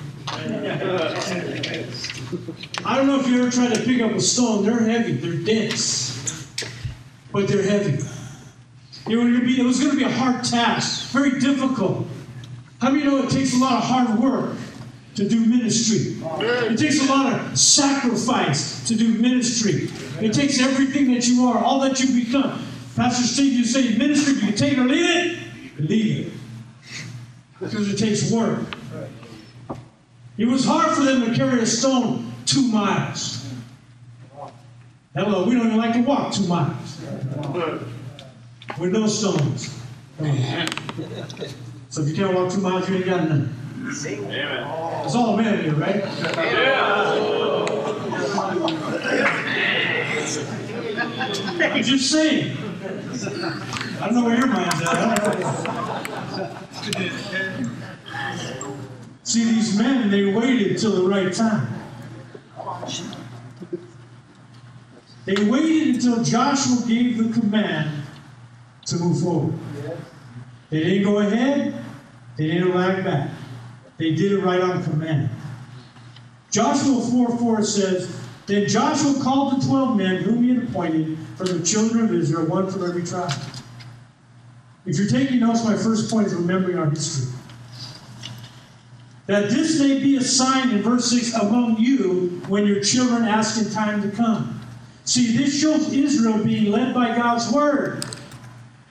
I 2.84 2.96
don't 2.96 3.06
know 3.06 3.18
if 3.20 3.26
you 3.26 3.42
ever 3.42 3.50
tried 3.50 3.74
to 3.74 3.82
pick 3.82 4.00
up 4.00 4.12
a 4.12 4.20
stone. 4.20 4.64
They're 4.64 4.80
heavy, 4.80 5.12
they're 5.12 5.42
dense, 5.44 6.54
but 7.32 7.48
they're 7.48 7.62
heavy. 7.62 8.02
It 9.08 9.16
was, 9.16 9.40
be, 9.40 9.60
it 9.60 9.64
was 9.64 9.80
going 9.80 9.90
to 9.90 9.96
be 9.96 10.04
a 10.04 10.10
hard 10.10 10.44
task, 10.44 11.10
very 11.10 11.40
difficult. 11.40 12.06
How 12.80 12.90
many 12.90 13.04
know 13.04 13.18
it 13.24 13.30
takes 13.30 13.54
a 13.54 13.58
lot 13.58 13.82
of 13.82 13.84
hard 13.84 14.18
work 14.18 14.56
to 15.16 15.28
do 15.28 15.44
ministry? 15.44 16.16
It 16.40 16.78
takes 16.78 17.00
a 17.00 17.10
lot 17.10 17.32
of 17.32 17.58
sacrifice 17.58 18.86
to 18.86 18.94
do 18.94 19.14
ministry. 19.18 19.90
It 20.24 20.32
takes 20.32 20.60
everything 20.60 21.12
that 21.12 21.26
you 21.26 21.46
are, 21.46 21.58
all 21.58 21.80
that 21.80 22.00
you 22.00 22.24
become. 22.24 22.64
Pastor 22.94 23.26
Steve, 23.26 23.52
you 23.54 23.64
say 23.64 23.96
ministry, 23.96 24.34
you 24.34 24.40
can 24.40 24.54
take 24.54 24.78
or 24.78 24.84
leave 24.84 25.04
it, 25.04 25.38
leave 25.88 26.26
it. 26.26 26.32
Because 27.58 27.92
it 27.92 27.98
takes 27.98 28.30
work. 28.30 28.60
It 30.38 30.46
was 30.46 30.64
hard 30.64 30.96
for 30.96 31.02
them 31.04 31.24
to 31.24 31.34
carry 31.34 31.60
a 31.60 31.66
stone 31.66 32.32
two 32.46 32.62
miles. 32.68 33.46
Hello, 35.14 35.44
we 35.44 35.54
don't 35.54 35.66
even 35.66 35.76
like 35.76 35.92
to 35.94 36.00
walk 36.02 36.32
two 36.32 36.46
miles 36.46 37.00
with 38.78 38.92
no 38.92 39.06
stones. 39.06 39.68
So 41.90 42.02
if 42.02 42.08
you 42.08 42.14
can't 42.14 42.34
walk 42.34 42.52
two 42.52 42.60
miles, 42.60 42.88
you 42.88 42.96
ain't 42.96 43.06
got 43.06 43.28
none. 43.28 43.54
Amen. 44.06 45.04
It's 45.04 45.14
all 45.14 45.36
men 45.36 45.62
here, 45.62 45.74
right? 45.74 45.96
Yeah. 45.96 47.66
I'm 51.60 51.82
just 51.82 52.10
saying. 52.10 52.56
I 54.00 54.06
don't 54.06 54.14
know 54.14 54.24
where 54.24 54.38
your 54.38 54.46
mind's 54.46 54.80
at. 54.82 55.90
See, 59.24 59.44
these 59.44 59.76
men, 59.76 60.10
they 60.10 60.32
waited 60.32 60.78
till 60.78 61.02
the 61.02 61.08
right 61.08 61.30
time. 61.32 61.68
They 65.26 65.44
waited 65.44 65.96
until 65.96 66.24
Joshua 66.24 66.78
gave 66.88 67.18
the 67.18 67.38
command 67.38 68.04
to 68.86 68.96
move 68.96 69.20
forward. 69.22 69.54
They 70.70 70.82
didn't 70.82 71.04
go 71.04 71.18
ahead, 71.18 71.84
they 72.38 72.46
didn't 72.46 72.74
lag 72.74 73.04
back. 73.04 73.30
They 73.98 74.14
did 74.14 74.32
it 74.32 74.38
right 74.38 74.62
on 74.62 74.82
command. 74.82 75.28
Joshua 76.50 77.02
4 77.02 77.38
4 77.38 77.62
says, 77.62 78.20
Then 78.46 78.66
Joshua 78.66 79.22
called 79.22 79.60
the 79.60 79.66
twelve 79.66 79.96
men 79.96 80.22
whom 80.22 80.42
he 80.42 80.54
had 80.54 80.64
appointed 80.64 81.18
from 81.36 81.46
the 81.46 81.62
children 81.64 82.06
of 82.06 82.14
Israel, 82.14 82.46
one 82.46 82.70
from 82.70 82.88
every 82.88 83.04
tribe. 83.04 83.30
If 84.86 84.98
you're 84.98 85.08
taking 85.08 85.40
notes, 85.40 85.64
my 85.64 85.76
first 85.76 86.10
point 86.10 86.28
is 86.28 86.34
remembering 86.34 86.78
our 86.78 86.88
history. 86.88 87.32
That 89.26 89.50
this 89.50 89.78
may 89.78 90.00
be 90.00 90.16
a 90.16 90.22
sign 90.22 90.70
in 90.70 90.82
verse 90.82 91.10
6 91.10 91.34
among 91.34 91.78
you 91.78 92.42
when 92.48 92.66
your 92.66 92.80
children 92.80 93.24
ask 93.24 93.64
in 93.64 93.70
time 93.72 94.02
to 94.02 94.16
come. 94.16 94.60
See, 95.04 95.36
this 95.36 95.60
shows 95.60 95.92
Israel 95.92 96.42
being 96.42 96.72
led 96.72 96.94
by 96.94 97.16
God's 97.16 97.50
word 97.52 98.04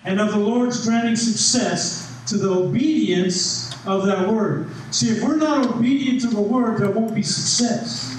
and 0.06 0.20
of 0.20 0.32
the 0.32 0.38
Lord's 0.38 0.86
granting 0.86 1.16
success 1.16 2.22
to 2.28 2.38
the 2.38 2.50
obedience 2.50 3.74
of 3.86 4.06
that 4.06 4.32
word. 4.32 4.70
See, 4.92 5.10
if 5.10 5.24
we're 5.24 5.36
not 5.36 5.66
obedient 5.66 6.22
to 6.22 6.28
the 6.28 6.42
word, 6.42 6.80
there 6.80 6.92
won't 6.92 7.16
be 7.16 7.24
success. 7.24 8.18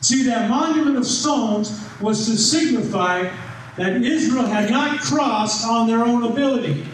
See, 0.00 0.24
that 0.24 0.50
monument 0.50 0.96
of 0.98 1.06
stones 1.06 1.80
was 2.00 2.26
to 2.26 2.36
signify 2.36 3.30
that 3.76 4.02
Israel 4.02 4.46
had 4.46 4.70
not 4.70 5.00
crossed 5.00 5.66
on 5.66 5.86
their 5.86 6.04
own 6.04 6.24
ability. 6.24 6.84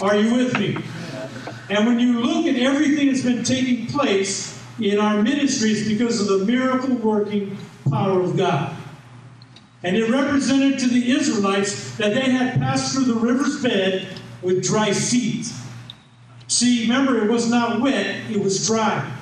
Are 0.00 0.16
you 0.16 0.34
with 0.34 0.58
me? 0.58 0.76
And 1.70 1.86
when 1.86 1.98
you 1.98 2.20
look 2.20 2.46
at 2.46 2.56
everything 2.56 3.08
that's 3.08 3.22
been 3.22 3.42
taking 3.42 3.86
place 3.88 4.58
in 4.80 4.98
our 4.98 5.22
ministries 5.22 5.88
because 5.88 6.20
of 6.20 6.40
the 6.40 6.46
miracle 6.46 6.94
working 6.96 7.56
power 7.90 8.20
of 8.20 8.36
God. 8.36 8.76
And 9.82 9.96
it 9.96 10.10
represented 10.10 10.78
to 10.80 10.88
the 10.88 11.12
Israelites 11.12 11.96
that 11.96 12.14
they 12.14 12.30
had 12.30 12.58
passed 12.58 12.94
through 12.94 13.04
the 13.04 13.14
river's 13.14 13.62
bed 13.62 14.20
with 14.42 14.64
dry 14.64 14.92
feet. 14.92 15.52
See, 16.48 16.82
remember, 16.82 17.24
it 17.24 17.30
was 17.30 17.50
not 17.50 17.80
wet, 17.80 18.30
it 18.30 18.42
was 18.42 18.66
dry. 18.66 19.12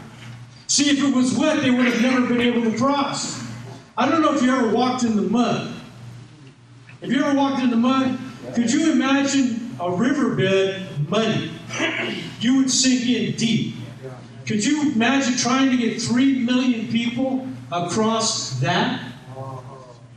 See, 0.67 0.91
if 0.91 1.03
it 1.03 1.15
was 1.15 1.37
wet, 1.37 1.63
they 1.63 1.71
would 1.71 1.87
have 1.87 2.03
never 2.03 2.27
been 2.27 2.41
able 2.41 2.71
to 2.71 2.77
cross. 2.77 3.43
I 3.97 4.09
don't 4.09 4.23
know 4.23 4.35
if 4.35 4.43
you 4.43 4.55
ever 4.55 4.71
walked 4.71 5.05
in 5.05 5.17
the 5.17 5.23
mud. 5.23 5.76
If 7.03 7.13
you 7.13 7.23
ever 7.23 7.37
walked 7.37 7.63
in 7.63 7.71
the 7.71 7.77
mud, 7.77 8.19
could 8.55 8.73
you 8.73 8.93
imagine 8.93 9.77
a 9.79 9.91
riverbed 9.91 11.09
muddy? 11.09 11.53
You 12.41 12.57
would 12.59 12.71
sink 12.71 13.07
in 13.07 13.37
deep. 13.37 13.75
Could 14.47 14.65
you 14.65 14.93
imagine 14.93 15.37
trying 15.37 15.71
to 15.71 15.77
get 15.77 16.01
three 16.01 16.39
million 16.39 16.89
people 16.89 17.47
across 17.71 18.59
that? 18.61 19.13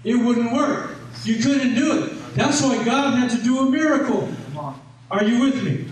It 0.04 0.16
wouldn't 0.16 0.54
work. 0.54 0.96
You 1.24 1.38
couldn't 1.38 1.76
do 1.76 2.04
it. 2.04 2.36
That's 2.36 2.62
why 2.62 2.84
God 2.86 3.16
had 3.16 3.30
to 3.32 3.44
do 3.44 3.60
a 3.60 3.70
miracle. 3.70 4.30
Are 5.12 5.24
you 5.24 5.42
with 5.42 5.64
me? 5.64 5.86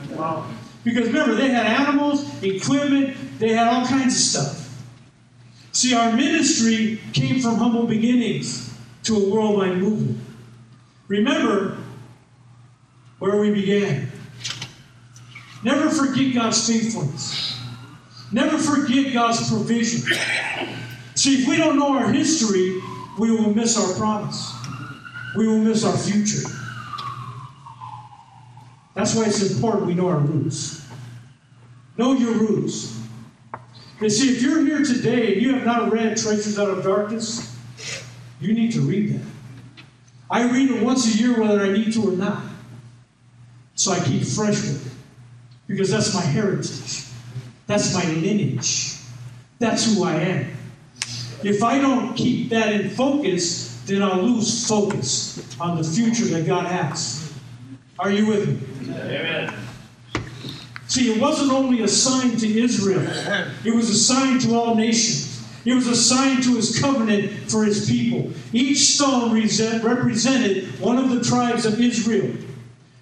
Because 0.83 1.07
remember, 1.07 1.35
they 1.35 1.49
had 1.49 1.65
animals, 1.65 2.41
equipment, 2.41 3.17
they 3.39 3.49
had 3.49 3.67
all 3.67 3.85
kinds 3.85 4.15
of 4.15 4.21
stuff. 4.21 4.85
See, 5.73 5.93
our 5.93 6.13
ministry 6.13 7.01
came 7.11 7.41
from 7.41 7.55
humble 7.55 7.85
beginnings 7.87 8.73
to 9.03 9.15
a 9.15 9.29
worldwide 9.29 9.77
movement. 9.77 10.21
Remember 11.07 11.77
where 13.19 13.39
we 13.39 13.51
began. 13.51 14.11
Never 15.63 15.89
forget 15.89 16.33
God's 16.33 16.67
faithfulness. 16.67 17.57
Never 18.31 18.57
forget 18.57 19.13
God's 19.13 19.49
provision. 19.49 20.01
See, 21.15 21.41
if 21.41 21.47
we 21.47 21.57
don't 21.57 21.77
know 21.77 21.97
our 21.97 22.11
history, 22.11 22.81
we 23.17 23.31
will 23.31 23.53
miss 23.53 23.77
our 23.77 23.93
promise. 23.95 24.53
We 25.35 25.47
will 25.47 25.59
miss 25.59 25.83
our 25.83 25.97
future. 25.97 26.47
That's 28.93 29.15
why 29.15 29.25
it's 29.25 29.51
important 29.51 29.85
we 29.85 29.93
know 29.93 30.09
our 30.09 30.19
roots. 30.19 30.85
Know 31.97 32.13
your 32.13 32.33
roots. 32.33 32.99
And 33.99 34.11
see, 34.11 34.35
if 34.35 34.41
you're 34.41 34.63
here 34.65 34.83
today 34.83 35.33
and 35.33 35.41
you 35.41 35.55
have 35.55 35.65
not 35.65 35.91
read 35.91 36.17
Treasures 36.17 36.59
Out 36.59 36.69
of 36.69 36.83
Darkness, 36.83 37.55
you 38.39 38.53
need 38.53 38.71
to 38.73 38.81
read 38.81 39.15
that. 39.15 39.36
I 40.29 40.49
read 40.49 40.71
it 40.71 40.83
once 40.83 41.13
a 41.13 41.17
year 41.17 41.39
whether 41.39 41.61
I 41.61 41.71
need 41.71 41.93
to 41.93 42.09
or 42.09 42.11
not. 42.11 42.43
So 43.75 43.91
I 43.91 43.99
keep 43.99 44.23
fresh 44.23 44.61
with 44.61 44.85
it. 44.85 44.91
Because 45.67 45.89
that's 45.91 46.13
my 46.13 46.21
heritage. 46.21 47.05
That's 47.67 47.93
my 47.93 48.03
lineage. 48.05 48.95
That's 49.59 49.93
who 49.93 50.03
I 50.03 50.13
am. 50.13 50.57
If 51.43 51.63
I 51.63 51.79
don't 51.79 52.15
keep 52.15 52.49
that 52.49 52.73
in 52.73 52.89
focus, 52.89 53.81
then 53.85 54.01
I'll 54.01 54.21
lose 54.21 54.67
focus 54.67 55.59
on 55.59 55.77
the 55.77 55.83
future 55.83 56.25
that 56.25 56.45
God 56.45 56.65
has. 56.65 57.33
Are 57.99 58.11
you 58.11 58.27
with 58.27 58.47
me? 58.47 58.93
Amen. 58.93 59.53
See, 60.87 61.13
it 61.13 61.21
wasn't 61.21 61.51
only 61.51 61.83
a 61.83 61.87
sign 61.87 62.37
to 62.37 62.47
Israel, 62.47 63.05
it 63.65 63.75
was 63.75 63.89
a 63.89 63.95
sign 63.95 64.39
to 64.39 64.55
all 64.55 64.75
nations. 64.75 65.26
It 65.67 65.73
was 65.73 65.87
a 65.87 65.97
sign 65.97 66.41
to 66.43 66.55
his 66.55 66.79
covenant 66.79 67.29
for 67.51 67.65
his 67.65 67.89
people. 67.89 68.31
Each 68.53 68.95
stone 68.95 69.33
resent- 69.33 69.83
represented 69.83 70.79
one 70.79 70.97
of 70.97 71.09
the 71.09 71.21
tribes 71.21 71.65
of 71.65 71.81
Israel. 71.81 72.33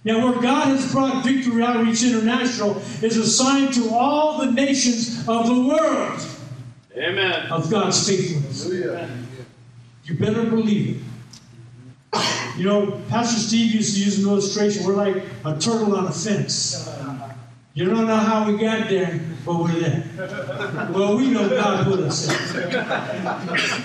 Now, 0.04 0.32
where 0.32 0.42
God 0.42 0.70
has 0.70 0.92
brought 0.92 1.24
Victory 1.24 1.64
Outreach 1.64 2.04
International 2.04 2.82
is 3.04 3.18
a 3.18 3.28
sign 3.28 3.72
to 3.74 3.90
all 3.94 4.40
the 4.40 4.52
nations 4.52 5.28
of 5.28 5.46
the 5.46 5.62
world 5.62 6.26
Amen. 6.98 7.52
of 7.52 7.70
God's 7.70 8.08
faithfulness. 8.08 8.68
Amen. 8.68 9.28
You 10.06 10.18
better 10.18 10.46
believe 10.46 11.04
it. 12.14 12.22
You 12.58 12.64
know, 12.64 13.02
Pastor 13.10 13.40
Steve 13.40 13.76
used 13.76 13.94
to 13.96 14.04
use 14.04 14.18
an 14.18 14.28
illustration. 14.28 14.86
We're 14.86 14.96
like 14.96 15.24
a 15.44 15.60
turtle 15.60 15.96
on 15.96 16.08
a 16.08 16.12
fence. 16.12 16.90
You 17.76 17.90
don't 17.90 18.08
know 18.08 18.16
how 18.16 18.50
we 18.50 18.58
got 18.58 18.88
there, 18.88 19.20
but 19.46 19.56
we're 19.56 19.78
there. 19.78 20.06
Well, 20.94 21.18
we 21.18 21.30
know 21.30 21.50
God 21.50 21.86
put 21.86 22.00
us 22.00 22.26
there. 22.54 22.70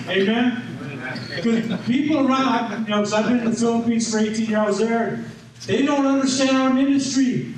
Amen? 0.07 1.77
People 1.85 2.25
around, 2.25 2.85
you 2.85 2.89
know, 2.89 2.99
because 2.99 3.11
I've 3.11 3.25
been 3.25 3.39
in 3.39 3.51
the 3.51 3.53
Philippines 3.53 4.09
for 4.09 4.19
18 4.19 4.45
years, 4.45 4.53
I 4.53 4.65
was 4.65 4.77
there. 4.77 5.25
They 5.67 5.85
don't 5.85 6.05
understand 6.05 6.55
our 6.55 6.73
ministry. 6.73 7.53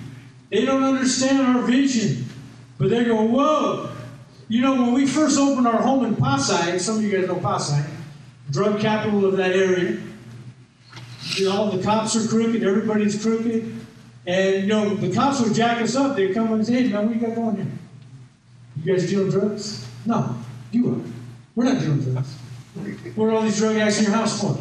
They 0.49 0.65
don't 0.65 0.83
understand 0.83 1.39
our 1.39 1.61
vision. 1.61 2.25
But 2.79 2.89
they 2.89 3.03
go, 3.03 3.21
whoa. 3.21 3.91
You 4.47 4.61
know, 4.61 4.73
when 4.81 4.91
we 4.91 5.05
first 5.05 5.37
opened 5.37 5.67
our 5.67 5.83
home 5.83 6.03
in 6.03 6.15
Pasay, 6.15 6.79
some 6.79 6.97
of 6.97 7.03
you 7.03 7.11
guys 7.11 7.27
know 7.27 7.35
Pasay, 7.35 7.85
drug 8.49 8.79
capital 8.79 9.23
of 9.23 9.37
that 9.37 9.51
area. 9.51 10.01
You 11.35 11.49
know, 11.49 11.69
the 11.69 11.83
cops 11.83 12.15
are 12.15 12.27
crooked, 12.27 12.63
everybody's 12.63 13.21
crooked. 13.21 13.82
And, 14.25 14.61
you 14.63 14.67
know, 14.67 14.95
the 14.95 15.13
cops 15.13 15.41
would 15.41 15.53
jack 15.53 15.81
us 15.81 15.95
up. 15.95 16.15
They'd 16.15 16.33
come 16.33 16.51
and 16.53 16.65
say, 16.65 16.83
hey, 16.83 16.87
man, 16.89 17.07
what 17.07 17.15
you 17.15 17.21
got 17.21 17.35
going 17.35 17.55
here? 17.57 17.67
You 18.83 18.93
guys 18.93 19.09
dealing 19.09 19.29
drugs? 19.29 19.87
No, 20.05 20.35
you 20.71 20.93
are. 20.93 21.01
We're 21.55 21.65
not 21.65 21.79
dealing 21.79 22.01
drugs. 22.01 22.33
What 23.15 23.25
are 23.25 23.31
all 23.31 23.41
these 23.41 23.57
drug 23.57 23.75
addicts 23.75 23.99
in 23.99 24.05
your 24.05 24.13
house 24.13 24.41
for? 24.41 24.57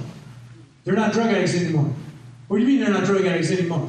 They're 0.84 0.94
not 0.94 1.12
drug 1.12 1.28
addicts 1.28 1.54
anymore. 1.54 1.92
What 2.48 2.58
do 2.58 2.64
you 2.64 2.68
mean 2.68 2.80
they're 2.80 2.92
not 2.92 3.04
drug 3.04 3.24
addicts 3.24 3.50
anymore? 3.50 3.88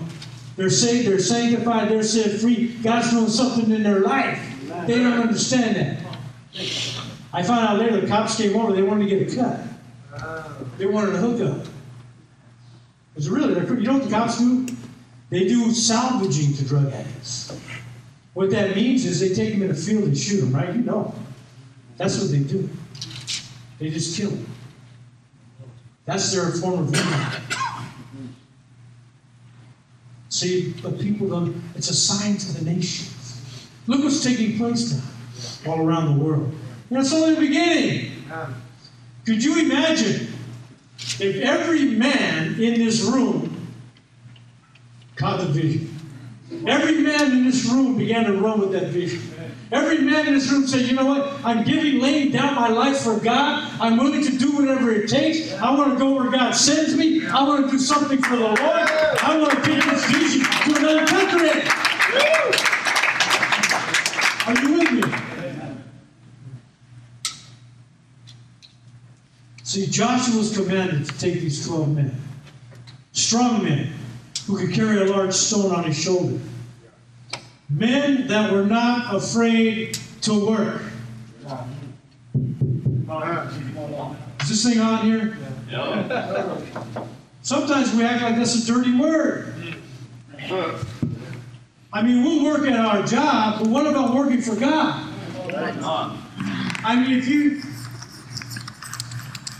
They're 0.55 0.69
saved, 0.69 1.07
they're 1.07 1.19
sanctified, 1.19 1.89
they're 1.89 2.03
set 2.03 2.39
free. 2.39 2.67
God's 2.83 3.09
doing 3.09 3.27
something 3.27 3.71
in 3.71 3.81
their 3.81 4.01
life. 4.01 4.39
They 4.85 4.99
don't 4.99 5.19
understand 5.19 5.75
that. 5.75 5.99
I 7.33 7.41
found 7.41 7.67
out 7.67 7.79
later 7.79 7.99
the 7.99 8.07
cops 8.07 8.37
came 8.37 8.55
over, 8.55 8.71
they 8.73 8.83
wanted 8.83 9.09
to 9.09 9.15
get 9.17 9.33
a 9.33 9.35
cut. 9.35 9.59
They 10.77 10.85
wanted 10.85 11.15
a 11.15 11.17
hookup. 11.17 11.67
It's 13.15 13.27
really, 13.27 13.55
you 13.55 13.87
know 13.87 13.93
what 13.93 14.03
the 14.03 14.09
cops 14.09 14.37
do? 14.37 14.67
They 15.33 15.47
do 15.47 15.71
salvaging 15.71 16.53
to 16.57 16.63
drug 16.63 16.93
addicts. 16.93 17.57
What 18.35 18.51
that 18.51 18.75
means 18.75 19.03
is 19.03 19.19
they 19.19 19.33
take 19.33 19.53
them 19.53 19.63
in 19.63 19.71
a 19.71 19.73
field 19.73 20.03
and 20.03 20.15
shoot 20.15 20.41
them, 20.41 20.53
right? 20.53 20.75
You 20.75 20.83
know. 20.83 21.15
That's 21.97 22.19
what 22.19 22.29
they 22.29 22.37
do. 22.37 22.69
They 23.79 23.89
just 23.89 24.15
kill 24.15 24.29
them. 24.29 24.45
That's 26.05 26.31
their 26.31 26.51
form 26.51 26.81
of 26.81 26.85
vengeance. 26.89 27.57
See, 30.29 30.75
but 30.83 30.99
people 30.99 31.27
don't, 31.29 31.63
it's 31.73 31.89
a 31.89 31.95
sign 31.95 32.37
to 32.37 32.53
the 32.53 32.65
nations. 32.65 33.67
Look 33.87 34.03
what's 34.03 34.23
taking 34.23 34.55
place 34.55 34.93
now, 34.93 35.71
all 35.71 35.83
around 35.83 36.15
the 36.15 36.23
world. 36.23 36.53
And 36.91 36.99
it's 36.99 37.11
only 37.11 37.33
the 37.33 37.41
beginning. 37.41 38.11
Could 39.25 39.43
you 39.43 39.61
imagine 39.61 40.27
if 40.99 41.37
every 41.37 41.85
man 41.85 42.61
in 42.61 42.75
this 42.75 43.01
room 43.01 43.52
caught 45.15 45.39
the 45.39 45.47
vision? 45.47 45.89
Every 46.67 46.99
man 47.01 47.31
in 47.31 47.45
this 47.45 47.65
room 47.65 47.97
began 47.97 48.25
to 48.25 48.33
run 48.33 48.59
with 48.59 48.71
that 48.73 48.87
vision. 48.87 49.21
Every 49.71 49.99
man 49.99 50.27
in 50.27 50.33
this 50.35 50.51
room 50.51 50.67
said, 50.67 50.81
you 50.81 50.93
know 50.93 51.05
what? 51.05 51.43
I'm 51.43 51.63
giving, 51.63 51.99
laying 51.99 52.31
down 52.31 52.53
my 52.53 52.67
life 52.67 52.99
for 52.99 53.17
God. 53.17 53.71
I'm 53.81 53.97
willing 53.97 54.23
to 54.23 54.37
do 54.37 54.55
whatever 54.55 54.91
it 54.91 55.09
takes. 55.09 55.51
I 55.53 55.75
want 55.75 55.93
to 55.93 55.99
go 55.99 56.13
where 56.13 56.29
God 56.29 56.51
sends 56.51 56.95
me. 56.95 57.25
I 57.25 57.41
want 57.43 57.65
to 57.65 57.71
do 57.71 57.79
something 57.79 58.21
for 58.21 58.35
the 58.35 58.43
Lord. 58.43 58.59
I 58.59 59.37
want 59.41 59.51
to 59.51 59.61
take 59.63 59.83
this 59.83 60.05
vision 60.11 60.43
to 60.43 60.77
another 60.77 61.07
country. 61.07 61.49
Are 64.45 64.61
you 64.61 64.73
with 64.77 64.91
me? 64.91 65.03
See, 69.63 69.87
Joshua 69.87 70.37
was 70.37 70.55
commanded 70.55 71.05
to 71.05 71.17
take 71.17 71.41
these 71.41 71.65
12 71.65 71.95
men, 71.95 72.21
strong 73.13 73.63
men, 73.63 73.91
who 74.47 74.57
could 74.57 74.73
carry 74.73 75.01
a 75.01 75.05
large 75.05 75.33
stone 75.33 75.71
on 75.71 75.83
his 75.83 75.97
shoulder. 76.01 76.39
Men 77.69 78.27
that 78.27 78.51
were 78.51 78.65
not 78.65 79.15
afraid 79.15 79.97
to 80.21 80.45
work. 80.45 80.81
Is 84.41 84.49
this 84.49 84.63
thing 84.63 84.79
on 84.79 85.05
here? 85.05 85.37
Yeah. 85.69 86.59
Sometimes 87.41 87.93
we 87.93 88.03
act 88.03 88.21
like 88.21 88.35
that's 88.35 88.55
a 88.63 88.65
dirty 88.65 88.95
word. 88.97 89.53
I 91.91 92.01
mean, 92.01 92.23
we'll 92.23 92.43
work 92.43 92.67
at 92.67 92.79
our 92.79 93.03
job, 93.05 93.59
but 93.59 93.67
what 93.67 93.85
about 93.87 94.13
working 94.15 94.41
for 94.41 94.55
God? 94.55 95.09
I 96.85 96.95
mean, 96.95 97.17
if 97.17 97.27
you. 97.27 97.61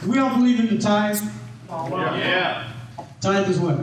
We 0.08 0.19
all 0.19 0.36
believe 0.36 0.60
in 0.60 0.67
the 0.76 0.82
tithe. 0.82 1.22
Yeah. 1.69 2.72
Tithe 3.22 3.50
is 3.50 3.60
what? 3.60 3.80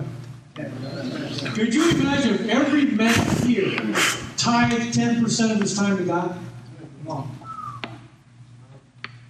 Could 1.55 1.75
you 1.75 1.91
imagine 1.91 2.35
if 2.35 2.49
every 2.49 2.87
man 2.87 3.15
here 3.47 3.71
tithed 4.37 4.95
10% 4.95 5.51
of 5.53 5.61
his 5.61 5.77
time 5.77 5.97
to 5.99 6.05
God? 6.05 6.39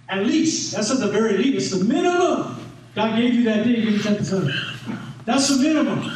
At 0.09 0.25
least. 0.25 0.75
That's 0.75 0.91
at 0.91 0.99
the 0.99 1.07
very 1.07 1.37
least. 1.37 1.73
It's 1.73 1.79
the 1.79 1.85
minimum. 1.85 2.57
God 2.95 3.15
gave 3.15 3.33
you 3.33 3.43
that 3.45 3.63
day, 3.63 3.75
give 3.75 3.93
you 3.93 3.99
10%. 3.99 5.25
That's 5.25 5.47
the 5.47 5.63
minimum. 5.63 6.11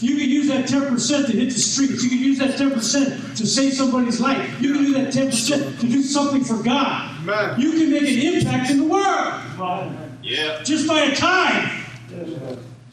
You 0.00 0.16
can 0.16 0.28
use 0.28 0.48
that 0.48 0.64
10% 0.64 1.26
to 1.26 1.32
hit 1.32 1.50
the 1.50 1.58
streets. 1.58 2.02
You 2.02 2.08
can 2.10 2.18
use 2.18 2.38
that 2.38 2.54
10% 2.58 3.36
to 3.36 3.46
save 3.46 3.74
somebody's 3.74 4.20
life. 4.20 4.60
You 4.60 4.72
can 4.74 4.82
use 4.82 4.94
that 4.94 5.12
10% 5.12 5.80
to 5.80 5.86
do 5.86 6.02
something 6.02 6.42
for 6.42 6.60
God. 6.62 7.10
Amen. 7.20 7.60
You 7.60 7.72
can 7.72 7.90
make 7.90 8.02
an 8.02 8.34
impact 8.34 8.70
in 8.70 8.78
the 8.78 8.84
world 8.84 9.92
Yeah. 10.22 10.62
just 10.64 10.88
by 10.88 11.00
a 11.02 11.14
tithe. 11.14 11.81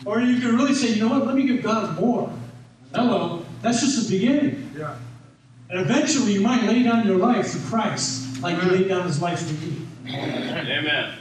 Or 0.06 0.22
you 0.22 0.40
can 0.40 0.56
really 0.56 0.74
say, 0.74 0.90
you 0.94 1.02
know 1.02 1.10
what, 1.10 1.28
let 1.28 1.36
me 1.36 1.46
give 1.46 1.62
God 1.62 2.00
more. 2.00 2.32
Hello, 2.94 3.46
that's 3.62 3.82
just 3.82 4.10
the 4.10 4.18
beginning. 4.18 4.72
Yeah. 4.78 4.96
And 5.70 5.82
eventually 5.82 6.34
you 6.34 6.42
might 6.42 6.64
lay 6.64 6.84
down 6.84 7.06
your 7.06 7.18
life 7.18 7.52
for 7.52 7.70
Christ, 7.70 8.42
like 8.42 8.60
he 8.62 8.70
laid 8.70 8.88
down 8.88 9.06
his 9.06 9.22
life 9.22 9.46
for 9.46 9.54
you. 9.66 9.86
Amen. 10.08 11.14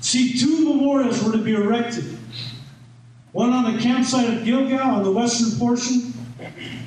See, 0.00 0.38
two 0.38 0.68
memorials 0.68 1.22
were 1.22 1.32
to 1.32 1.38
be 1.38 1.54
erected 1.54 2.18
one 3.32 3.50
on 3.50 3.74
the 3.74 3.82
campsite 3.82 4.28
of 4.28 4.44
Gilgal 4.44 4.78
on 4.78 5.02
the 5.02 5.10
western 5.10 5.58
portion, 5.58 6.12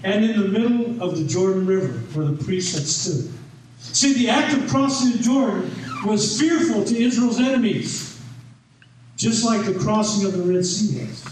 and 0.04 0.24
in 0.24 0.39
the 0.39 0.48
middle 0.48 1.02
of 1.02 1.17
the 1.17 1.26
Jordan 1.26 1.65
River 1.65 1.93
where 2.13 2.28
the 2.28 2.43
priests 2.43 2.78
had 2.78 2.86
stood. 2.86 3.32
See, 3.80 4.13
the 4.13 4.30
act 4.30 4.56
of 4.56 4.67
crossing 4.69 5.13
the 5.13 5.24
Jordan 5.24 5.71
was 6.06 6.39
fearful 6.39 6.84
to 6.86 6.95
Israel's 6.95 7.39
enemies, 7.39 8.14
just 9.26 9.44
like 9.44 9.66
the 9.66 9.74
crossing 9.74 10.24
of 10.28 10.34
the 10.34 10.44
Red 10.44 10.64
Sea 10.64 11.00
was. 11.00 11.26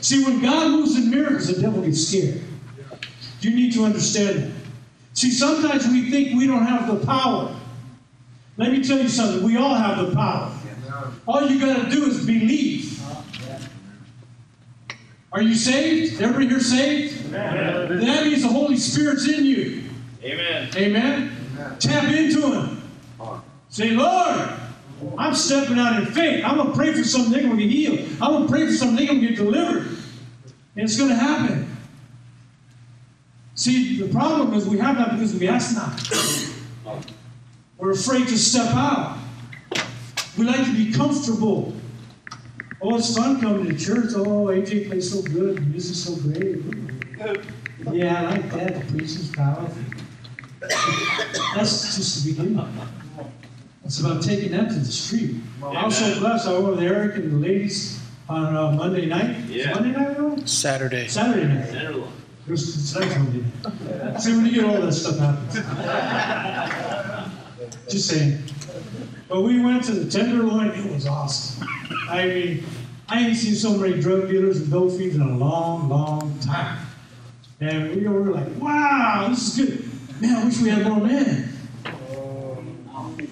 See, 0.00 0.24
when 0.24 0.42
God 0.42 0.72
moves 0.72 0.96
in 0.96 1.08
miracles, 1.08 1.46
the 1.46 1.62
devil 1.62 1.80
gets 1.80 2.08
scared. 2.08 2.42
You 3.40 3.54
need 3.54 3.72
to 3.74 3.84
understand 3.84 4.38
that. 4.42 4.50
See, 5.14 5.30
sometimes 5.30 5.86
we 5.86 6.10
think 6.10 6.36
we 6.36 6.48
don't 6.48 6.66
have 6.66 6.88
the 6.88 7.06
power. 7.06 7.54
Let 8.56 8.72
me 8.72 8.82
tell 8.82 8.98
you 8.98 9.08
something. 9.08 9.44
We 9.44 9.56
all 9.56 9.74
have 9.74 10.04
the 10.04 10.16
power. 10.16 10.52
All 11.28 11.48
you 11.48 11.60
got 11.60 11.84
to 11.84 11.90
do 11.90 12.06
is 12.06 12.26
believe. 12.26 13.00
Are 15.30 15.42
you 15.42 15.54
saved? 15.54 16.20
Everybody 16.20 16.48
here 16.48 16.60
saved? 16.60 17.30
That 17.30 18.24
means 18.24 18.42
the 18.42 18.48
Holy 18.48 18.76
Spirit's 18.76 19.28
in 19.28 19.44
you. 19.44 19.84
Amen. 20.24 20.70
Amen? 20.74 21.76
Tap 21.78 22.12
into 22.12 22.52
Him. 22.52 22.82
Say, 23.68 23.90
Lord, 23.90 24.50
I'm 25.18 25.34
stepping 25.34 25.78
out 25.78 26.00
in 26.00 26.06
faith. 26.06 26.44
I'm 26.44 26.56
going 26.56 26.68
to 26.68 26.74
pray 26.74 26.92
for 26.92 27.04
something, 27.04 27.32
they're 27.32 27.42
to 27.42 27.56
get 27.56 27.70
healed. 27.70 27.98
I'm 28.20 28.32
going 28.32 28.42
to 28.46 28.48
pray 28.48 28.66
for 28.66 28.72
something, 28.72 29.06
they're 29.06 29.14
to 29.14 29.20
get 29.20 29.36
delivered. 29.36 29.86
And 30.76 30.84
it's 30.84 30.96
going 30.96 31.10
to 31.10 31.16
happen. 31.16 31.76
See, 33.54 33.98
the 34.00 34.08
problem 34.08 34.52
is 34.54 34.66
we 34.66 34.78
have 34.78 34.96
that 34.98 35.12
because 35.12 35.34
we 35.34 35.48
ask 35.48 35.74
not. 35.74 37.04
We're 37.78 37.92
afraid 37.92 38.28
to 38.28 38.38
step 38.38 38.74
out. 38.74 39.18
We 40.36 40.44
like 40.44 40.64
to 40.64 40.72
be 40.72 40.92
comfortable. 40.92 41.74
Oh, 42.82 42.96
it's 42.96 43.16
fun 43.16 43.40
coming 43.40 43.66
to 43.66 43.78
church. 43.78 44.12
Oh, 44.14 44.46
AJ 44.46 44.88
plays 44.88 45.10
so 45.10 45.22
good. 45.22 45.56
The 45.56 45.60
music's 45.62 46.00
so 46.00 46.16
great. 46.16 46.62
Yeah, 47.92 48.20
I 48.20 48.30
like 48.30 48.50
that. 48.50 48.74
The 48.74 48.92
preaching's 48.92 49.34
powerful. 49.34 49.82
That's 51.54 51.96
just 51.96 52.24
the 52.24 52.32
beginning. 52.32 52.56
It's 53.86 54.00
about 54.00 54.20
taking 54.20 54.50
them 54.50 54.66
to 54.68 54.74
the 54.74 54.84
street. 54.84 55.36
I 55.62 55.84
was 55.84 55.96
so 55.96 56.18
blessed. 56.18 56.48
I 56.48 56.54
went 56.58 56.66
with 56.76 56.80
Eric 56.80 57.14
and 57.16 57.30
the 57.32 57.36
ladies 57.36 58.00
on 58.28 58.56
uh, 58.56 58.72
Monday 58.72 59.06
night. 59.06 59.36
Is 59.44 59.50
it 59.50 59.56
Yeah. 59.58 59.74
Monday 59.74 59.92
night, 59.92 60.18
Earl? 60.18 60.44
Saturday. 60.44 61.06
Saturday 61.06 61.46
night. 61.46 61.68
Centerville. 61.68 62.08
It 62.48 62.50
was 62.50 62.92
tonight's 62.92 63.16
Monday 63.16 63.44
night. 63.62 64.20
See, 64.20 64.34
when 64.36 64.46
you 64.46 64.52
get 64.52 64.64
all 64.64 64.80
that 64.80 64.92
stuff 64.92 65.18
happens. 65.18 65.54
Just 67.88 68.08
saying. 68.08 68.42
But 69.28 69.42
we 69.42 69.60
went 69.64 69.84
to 69.84 69.92
the 69.92 70.10
Tenderloin. 70.10 70.70
It 70.70 70.92
was 70.92 71.06
awesome. 71.06 71.68
I 72.10 72.24
mean, 72.26 72.64
I 73.08 73.20
ain't 73.20 73.36
seen 73.36 73.54
so 73.54 73.76
many 73.76 74.00
drug 74.00 74.28
dealers 74.28 74.60
and 74.62 74.68
dope 74.70 74.92
fiends 74.98 75.14
in 75.14 75.22
a 75.22 75.38
long, 75.38 75.88
long 75.88 76.36
time. 76.40 76.84
And 77.60 77.94
we 77.94 78.08
were 78.08 78.32
like, 78.32 78.48
wow, 78.58 79.26
this 79.30 79.56
is 79.58 79.64
good. 79.64 80.20
Man, 80.20 80.34
I 80.36 80.44
wish 80.44 80.60
we 80.60 80.70
had 80.70 80.84
more 80.84 81.00
men. 81.06 81.52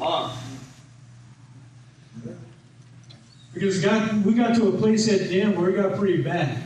Huh. 0.01 0.31
Because 3.55 3.81
got, 3.83 4.12
we 4.25 4.35
got 4.35 4.55
to 4.57 4.69
a 4.69 4.73
place 4.73 5.09
at 5.11 5.29
the 5.29 5.40
end 5.40 5.57
where 5.57 5.71
it 5.71 5.77
got 5.77 5.97
pretty 5.99 6.23
bad. 6.23 6.59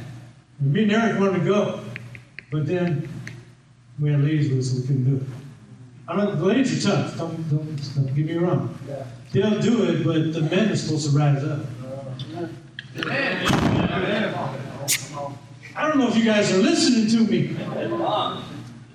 And 0.61 0.73
me 0.73 0.85
and 0.85 0.93
Eric 0.93 1.21
wanted 1.21 1.41
to 1.41 1.45
go, 1.45 1.81
but 2.51 2.67
then 2.67 3.09
we 4.01 4.11
had 4.11 4.23
ladies 4.25 4.49
with 4.49 4.61
us, 4.61 4.71
so 4.71 4.77
we 4.81 4.87
couldn't 4.87 5.05
do 5.05 5.17
it. 5.17 5.23
I 6.09 6.17
mean, 6.17 6.39
the 6.39 6.45
ladies 6.45 6.87
are 6.87 6.91
tough. 6.91 7.19
Don't, 7.19 7.51
don't, 7.51 7.95
don't 7.95 8.15
get 8.15 8.25
me 8.27 8.35
wrong. 8.37 8.77
They'll 9.33 9.61
do 9.61 9.85
it, 9.91 10.05
but 10.05 10.33
the 10.33 10.41
men 10.41 10.71
are 10.71 10.77
supposed 10.77 11.11
to 11.11 11.17
rise 11.17 11.45
up. 11.45 11.61
I 15.77 15.87
don't 15.87 15.99
know 15.99 16.09
if 16.09 16.17
you 16.17 16.25
guys 16.25 16.51
are 16.53 16.59
listening 16.59 17.09
to 17.09 17.31
me. 17.31 17.49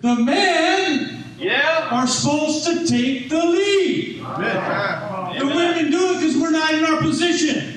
The 0.01 0.15
men 0.15 1.23
Yeah. 1.37 1.87
are 1.91 2.07
supposed 2.07 2.65
to 2.65 2.85
take 2.87 3.29
the 3.29 3.45
lead. 3.45 4.17
The 4.19 5.45
women 5.45 5.91
do 5.91 6.11
it 6.15 6.19
because 6.19 6.37
we're 6.37 6.49
not 6.51 6.73
in 6.73 6.83
our 6.85 6.99
position. 6.99 7.72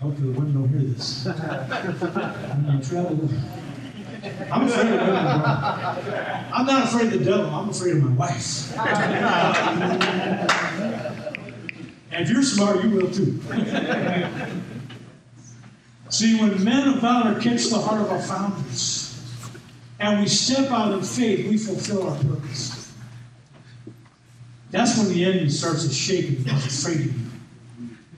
Hopefully 0.00 0.32
the 0.32 0.38
women 0.38 0.54
don't 0.54 0.68
hear 0.68 0.80
this. 0.80 1.26
I'm 1.26 2.66
in. 2.66 3.30
I'm 4.50 4.62
afraid 4.62 4.92
of. 4.94 5.04
I'm 6.52 6.66
not 6.66 6.84
afraid 6.84 7.12
of 7.12 7.18
the 7.18 7.24
devil. 7.24 7.46
I'm 7.46 7.68
afraid 7.68 7.96
of 7.96 8.02
my 8.04 8.12
wife. 8.12 8.74
and 12.10 12.22
if 12.22 12.30
you're 12.30 12.42
smart, 12.42 12.82
you 12.82 12.90
will 12.90 13.10
too. 13.10 13.38
See, 16.08 16.40
when 16.40 16.62
men 16.64 16.88
of 16.88 17.00
valor 17.00 17.38
catch 17.40 17.66
the 17.66 17.78
heart 17.78 18.00
of 18.00 18.10
our 18.10 18.22
founders, 18.22 19.20
and 20.00 20.20
we 20.20 20.28
step 20.28 20.70
out 20.70 20.92
in 20.92 21.02
faith, 21.02 21.46
we 21.48 21.58
fulfill 21.58 22.08
our 22.08 22.16
purpose. 22.16 22.92
That's 24.70 24.96
when 24.98 25.08
the 25.08 25.24
enemy 25.24 25.50
starts 25.50 25.86
to 25.86 25.92
shake 25.92 26.28
and 26.28 26.44
becomes 26.44 26.66
afraid 26.66 27.00
of 27.00 27.06
you. 27.06 27.33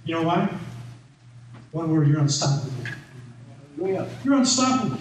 You 0.07 0.15
know 0.15 0.23
why? 0.23 0.49
One 1.73 1.91
word, 1.91 2.07
you're 2.09 2.21
unstoppable. 2.21 2.73
You're 3.77 4.35
unstoppable. 4.35 4.99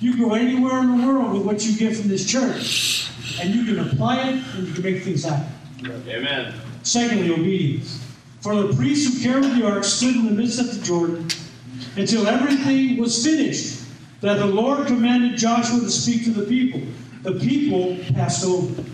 You 0.00 0.14
can 0.14 0.28
go 0.28 0.34
anywhere 0.34 0.80
in 0.80 1.00
the 1.00 1.06
world 1.06 1.32
with 1.32 1.42
what 1.42 1.64
you 1.64 1.76
get 1.78 1.96
from 1.96 2.08
this 2.08 2.26
church, 2.26 3.10
and 3.40 3.54
you 3.54 3.64
can 3.64 3.78
apply 3.88 4.28
it 4.28 4.44
and 4.54 4.66
you 4.66 4.74
can 4.74 4.82
make 4.82 5.02
things 5.04 5.24
happen. 5.24 5.46
Amen. 6.08 6.54
Secondly, 6.82 7.32
obedience. 7.32 8.04
For 8.40 8.54
the 8.60 8.74
priests 8.74 9.22
who 9.22 9.22
carried 9.22 9.56
the 9.56 9.66
ark 9.66 9.84
stood 9.84 10.16
in 10.16 10.26
the 10.26 10.32
midst 10.32 10.60
of 10.60 10.76
the 10.76 10.84
Jordan 10.84 11.28
until 11.96 12.26
everything 12.26 12.96
was 12.96 13.24
finished, 13.24 13.84
that 14.20 14.38
the 14.38 14.46
Lord 14.46 14.88
commanded 14.88 15.38
Joshua 15.38 15.80
to 15.80 15.90
speak 15.90 16.24
to 16.24 16.30
the 16.30 16.44
people. 16.46 16.82
The 17.22 17.34
people 17.34 17.98
passed 18.14 18.44
over. 18.44 18.84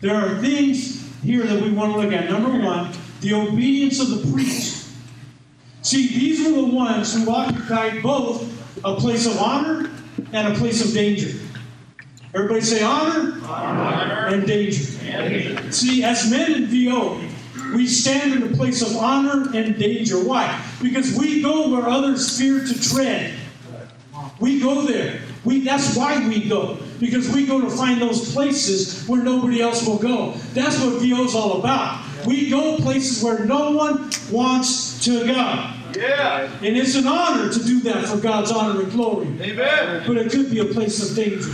There 0.00 0.16
are 0.16 0.40
things 0.40 1.08
here 1.22 1.44
that 1.44 1.62
we 1.62 1.70
want 1.70 1.92
to 1.92 2.00
look 2.00 2.12
at. 2.12 2.28
Number 2.30 2.64
one, 2.64 2.92
the 3.20 3.34
obedience 3.34 4.00
of 4.00 4.10
the 4.10 4.32
priest. 4.32 4.88
See, 5.82 6.08
these 6.08 6.44
were 6.44 6.62
the 6.62 6.74
ones 6.74 7.14
who 7.14 7.30
occupied 7.30 8.02
both 8.02 8.42
a 8.84 8.96
place 8.96 9.26
of 9.26 9.38
honor 9.38 9.90
and 10.32 10.54
a 10.54 10.58
place 10.58 10.84
of 10.84 10.92
danger. 10.92 11.38
Everybody 12.34 12.60
say 12.60 12.82
honor, 12.82 13.40
and 14.28 14.46
danger. 14.46 14.84
See, 15.72 16.04
as 16.04 16.30
men 16.30 16.52
in 16.52 16.66
VO, 16.66 17.20
we 17.74 17.86
stand 17.86 18.34
in 18.34 18.52
a 18.52 18.56
place 18.56 18.82
of 18.82 18.96
honor 18.96 19.50
and 19.54 19.76
danger. 19.78 20.22
Why? 20.22 20.64
Because 20.80 21.16
we 21.18 21.42
go 21.42 21.70
where 21.70 21.88
others 21.88 22.38
fear 22.38 22.64
to 22.64 22.80
tread. 22.80 23.34
We 24.38 24.60
go 24.60 24.82
there. 24.82 25.20
We, 25.44 25.64
that's 25.64 25.96
why 25.96 26.26
we 26.26 26.48
go. 26.48 26.78
Because 27.00 27.28
we 27.30 27.46
go 27.46 27.60
to 27.60 27.70
find 27.70 28.00
those 28.00 28.32
places 28.32 29.06
where 29.08 29.22
nobody 29.22 29.62
else 29.62 29.86
will 29.86 29.98
go. 29.98 30.32
That's 30.52 30.78
what 30.78 31.00
VO 31.00 31.24
is 31.24 31.34
all 31.34 31.58
about. 31.58 32.04
We 32.26 32.50
go 32.50 32.76
places 32.76 33.22
where 33.24 33.44
no 33.44 33.70
one 33.72 34.10
wants 34.30 35.02
to 35.04 35.26
go. 35.26 35.70
Yeah. 35.96 36.50
And 36.62 36.76
it's 36.76 36.94
an 36.94 37.06
honor 37.06 37.50
to 37.50 37.64
do 37.64 37.80
that 37.80 38.06
for 38.06 38.18
God's 38.18 38.50
honor 38.50 38.82
and 38.82 38.92
glory. 38.92 39.28
Amen. 39.40 40.04
But 40.06 40.18
it 40.18 40.30
could 40.30 40.50
be 40.50 40.60
a 40.60 40.66
place 40.66 41.08
of 41.08 41.16
danger. 41.16 41.50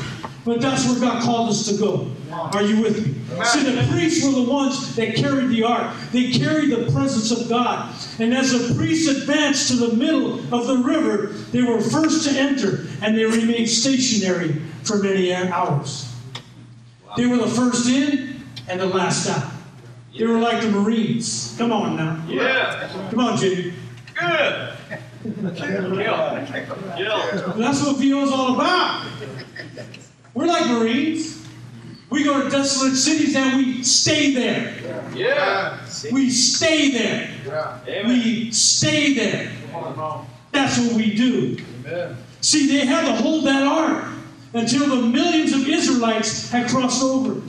But 0.46 0.60
that's 0.60 0.86
where 0.86 1.00
God 1.00 1.24
called 1.24 1.50
us 1.50 1.66
to 1.66 1.76
go. 1.76 2.08
Are 2.30 2.62
you 2.62 2.80
with 2.80 3.04
me? 3.04 3.44
See, 3.46 3.64
the 3.64 3.84
priests 3.90 4.24
were 4.24 4.30
the 4.30 4.48
ones 4.48 4.94
that 4.94 5.16
carried 5.16 5.48
the 5.48 5.64
ark. 5.64 5.92
They 6.12 6.30
carried 6.30 6.70
the 6.70 6.88
presence 6.92 7.32
of 7.32 7.48
God. 7.48 7.92
And 8.20 8.32
as 8.32 8.52
the 8.52 8.72
priests 8.76 9.08
advanced 9.08 9.68
to 9.68 9.74
the 9.74 9.96
middle 9.96 10.34
of 10.54 10.68
the 10.68 10.78
river, 10.78 11.32
they 11.50 11.62
were 11.62 11.80
first 11.80 12.28
to 12.28 12.38
enter, 12.38 12.86
and 13.02 13.18
they 13.18 13.24
remained 13.24 13.68
stationary 13.68 14.52
for 14.84 14.98
many 14.98 15.34
hours. 15.34 16.14
They 17.16 17.26
were 17.26 17.38
the 17.38 17.48
first 17.48 17.88
in 17.88 18.40
and 18.68 18.80
the 18.80 18.86
last 18.86 19.28
out. 19.28 19.52
They 20.16 20.26
were 20.26 20.38
like 20.38 20.62
the 20.62 20.70
Marines. 20.70 21.56
Come 21.58 21.72
on 21.72 21.96
now. 21.96 22.24
Yeah. 22.28 22.88
Come 23.10 23.18
on, 23.18 23.36
Jimmy. 23.36 23.74
Good. 24.14 24.72
Kill. 25.56 25.56
Kill. 25.56 25.96
That's 27.56 27.84
what 27.84 27.96
VO 27.96 28.22
is 28.22 28.30
all 28.30 28.54
about. 28.54 29.06
We're 30.36 30.46
like 30.48 30.66
Marines. 30.66 31.42
We 32.10 32.22
go 32.22 32.42
to 32.42 32.50
desolate 32.50 32.94
cities 32.94 33.34
and 33.34 33.56
we 33.56 33.82
stay 33.82 34.34
there. 34.34 35.08
Yeah. 35.14 35.80
We 36.12 36.28
stay 36.28 36.90
there. 36.90 37.30
Amen. 37.88 38.08
We 38.08 38.52
stay 38.52 39.14
there. 39.14 39.50
That's 40.52 40.78
what 40.78 40.92
we 40.92 41.14
do. 41.14 41.56
Amen. 41.86 42.18
See, 42.42 42.66
they 42.66 42.84
had 42.84 43.06
to 43.06 43.12
hold 43.14 43.46
that 43.46 43.62
ark 43.62 44.04
until 44.52 44.86
the 44.88 45.08
millions 45.08 45.54
of 45.54 45.66
Israelites 45.66 46.50
had 46.50 46.68
crossed 46.68 47.02
over. 47.02 47.40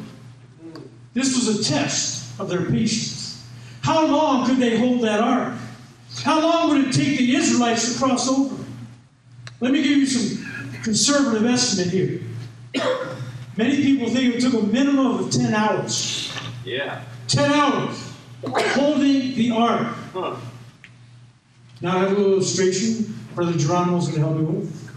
This 1.14 1.36
was 1.36 1.60
a 1.60 1.64
test 1.70 2.40
of 2.40 2.48
their 2.48 2.64
patience. 2.68 3.46
How 3.82 4.08
long 4.08 4.48
could 4.48 4.60
they 4.60 4.78
hold 4.78 5.02
that 5.02 5.20
ark? 5.20 5.56
How 6.24 6.40
long 6.40 6.70
would 6.70 6.88
it 6.88 6.94
take 6.94 7.18
the 7.18 7.36
Israelites 7.36 7.92
to 7.92 8.00
cross 8.00 8.30
over? 8.30 8.64
Let 9.60 9.74
me 9.74 9.84
give 9.84 9.98
you 9.98 10.06
some 10.06 10.82
conservative 10.84 11.46
estimate 11.46 11.92
here. 11.92 12.22
Many 13.58 13.78
people 13.78 14.10
think 14.10 14.36
it 14.36 14.42
took 14.42 14.54
a 14.54 14.62
minimum 14.62 15.26
of 15.26 15.32
10 15.32 15.54
hours. 15.54 16.32
Yeah. 16.64 17.02
10 17.28 17.52
hours 17.52 18.14
holding 18.46 19.36
the 19.36 19.52
ark. 19.52 19.96
Huh. 20.14 20.36
Now 21.82 21.98
I 21.98 22.00
have 22.02 22.12
a 22.12 22.16
little 22.16 22.34
illustration 22.34 23.18
Brother 23.38 23.56
Geronimo's 23.56 24.08
going 24.08 24.22
to 24.22 24.28
help 24.28 24.38
me 24.38 24.46
with. 24.46 24.90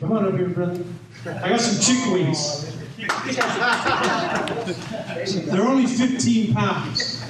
Come 0.00 0.12
on 0.12 0.26
up 0.26 0.34
here, 0.34 0.48
brother. 0.48 0.84
I 1.24 1.50
got 1.50 1.60
some 1.60 1.80
chick 1.80 2.12
wings. 2.12 2.76
They're 5.46 5.62
only 5.62 5.86
15 5.86 6.52
pounds. 6.52 7.24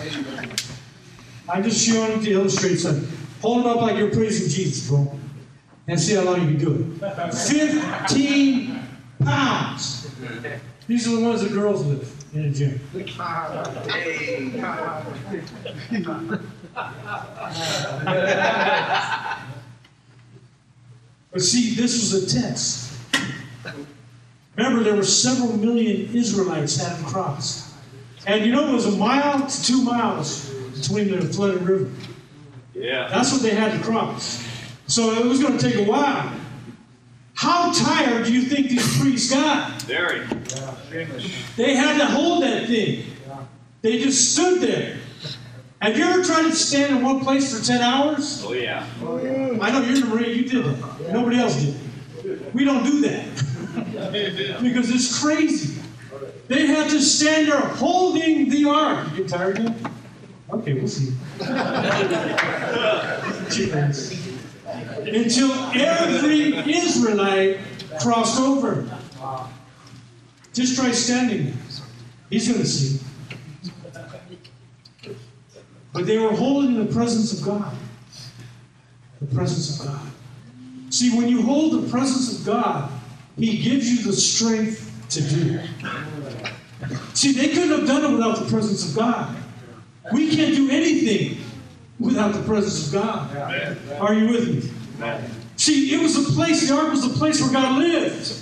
I'm 1.46 1.62
just 1.62 1.86
showing 1.86 2.22
to 2.22 2.30
illustrate 2.30 2.76
something. 2.76 3.06
Hold 3.42 3.66
it 3.66 3.68
up 3.68 3.82
like 3.82 3.98
you're 3.98 4.10
praising 4.10 4.48
Jesus, 4.48 4.88
bro. 4.88 5.12
And 5.86 6.00
see 6.00 6.14
how 6.14 6.22
long 6.22 6.40
you 6.40 6.56
can 6.56 6.58
do 6.58 6.98
it. 7.02 7.34
15 7.34 8.80
pounds. 9.24 10.08
These 10.86 11.08
are 11.08 11.16
the 11.16 11.22
ones 11.22 11.42
that 11.42 11.52
girls 11.52 11.84
lift 11.84 12.34
in 12.34 12.44
a 12.44 12.50
gym. 12.50 12.80
But 21.32 21.42
see, 21.42 21.74
this 21.74 21.94
was 21.94 22.14
a 22.14 22.40
test. 22.40 22.92
Remember, 24.56 24.82
there 24.82 24.96
were 24.96 25.04
several 25.04 25.56
million 25.56 26.14
Israelites 26.14 26.76
that 26.78 26.96
had 26.96 27.06
crossed. 27.06 27.74
And 28.26 28.44
you 28.44 28.52
know, 28.52 28.68
it 28.70 28.72
was 28.72 28.86
a 28.86 28.96
mile 28.96 29.46
to 29.46 29.62
two 29.62 29.82
miles 29.82 30.50
between 30.74 31.10
the 31.10 31.20
flooded 31.26 31.62
river. 31.62 31.90
Yeah. 32.74 33.08
That's 33.08 33.32
what 33.32 33.42
they 33.42 33.54
had 33.54 33.72
to 33.72 33.84
cross. 33.84 34.42
So 34.86 35.12
it 35.12 35.26
was 35.26 35.40
going 35.42 35.58
to 35.58 35.70
take 35.70 35.76
a 35.76 35.90
while. 35.90 36.32
How 37.36 37.70
tired 37.70 38.24
do 38.24 38.32
you 38.32 38.42
think 38.42 38.70
these 38.70 38.98
priests 38.98 39.30
got? 39.30 39.82
Very. 39.82 40.26
They 41.56 41.74
had 41.74 41.98
to 41.98 42.06
hold 42.06 42.42
that 42.42 42.66
thing. 42.66 43.04
They 43.82 44.00
just 44.00 44.32
stood 44.32 44.62
there. 44.62 44.96
Have 45.82 45.98
you 45.98 46.04
ever 46.04 46.24
tried 46.24 46.44
to 46.44 46.56
stand 46.56 46.96
in 46.96 47.04
one 47.04 47.20
place 47.20 47.56
for 47.56 47.62
10 47.64 47.82
hours? 47.82 48.42
Oh 48.44 48.54
yeah. 48.54 48.86
I 49.02 49.70
know 49.70 49.82
you're 49.82 49.96
in 49.96 50.00
the 50.00 50.06
Marine, 50.06 50.36
you 50.36 50.48
did 50.48 50.64
that. 50.64 51.12
Nobody 51.12 51.36
else 51.36 51.62
did. 51.62 52.54
We 52.54 52.64
don't 52.64 52.82
do 52.82 53.02
that. 53.02 53.26
because 54.62 54.90
it's 54.90 55.22
crazy. 55.22 55.78
They 56.48 56.66
had 56.66 56.88
to 56.90 57.02
stand 57.02 57.48
there 57.48 57.60
holding 57.60 58.48
the 58.48 58.64
ark. 58.64 59.10
You 59.10 59.16
get 59.18 59.28
tired 59.28 59.58
yet? 59.58 59.74
Okay, 60.50 60.72
we'll 60.72 60.88
see. 60.88 61.12
Until 65.14 65.52
every 65.74 66.56
Israelite 66.74 67.58
crossed 68.00 68.40
over. 68.40 68.88
Just 70.52 70.76
try 70.76 70.90
standing 70.90 71.46
there. 71.46 71.54
He's 72.30 72.48
going 72.48 72.60
to 72.60 72.66
see. 72.66 73.00
But 75.92 76.06
they 76.06 76.18
were 76.18 76.32
holding 76.32 76.84
the 76.84 76.92
presence 76.92 77.38
of 77.38 77.46
God. 77.46 77.74
The 79.20 79.34
presence 79.34 79.80
of 79.80 79.86
God. 79.86 80.00
See, 80.90 81.16
when 81.16 81.28
you 81.28 81.42
hold 81.42 81.82
the 81.82 81.88
presence 81.88 82.38
of 82.38 82.46
God, 82.46 82.90
He 83.38 83.62
gives 83.62 83.88
you 83.90 84.02
the 84.02 84.12
strength 84.12 84.92
to 85.10 85.20
do. 85.22 85.60
See, 87.14 87.32
they 87.32 87.48
couldn't 87.48 87.70
have 87.70 87.86
done 87.86 88.04
it 88.04 88.14
without 88.14 88.38
the 88.38 88.50
presence 88.50 88.90
of 88.90 88.96
God. 88.96 89.36
We 90.12 90.34
can't 90.34 90.54
do 90.54 90.70
anything 90.70 91.38
without 91.98 92.34
the 92.34 92.42
presence 92.42 92.88
of 92.88 92.92
God. 92.92 93.36
Are 94.00 94.14
you 94.14 94.28
with 94.28 94.64
me? 94.64 94.70
See, 95.56 95.94
it 95.94 96.00
was 96.00 96.16
a 96.16 96.32
place, 96.32 96.68
the 96.68 96.76
ark 96.76 96.90
was 96.90 97.04
a 97.04 97.18
place 97.18 97.40
where 97.40 97.52
God 97.52 97.78
lived. 97.78 98.32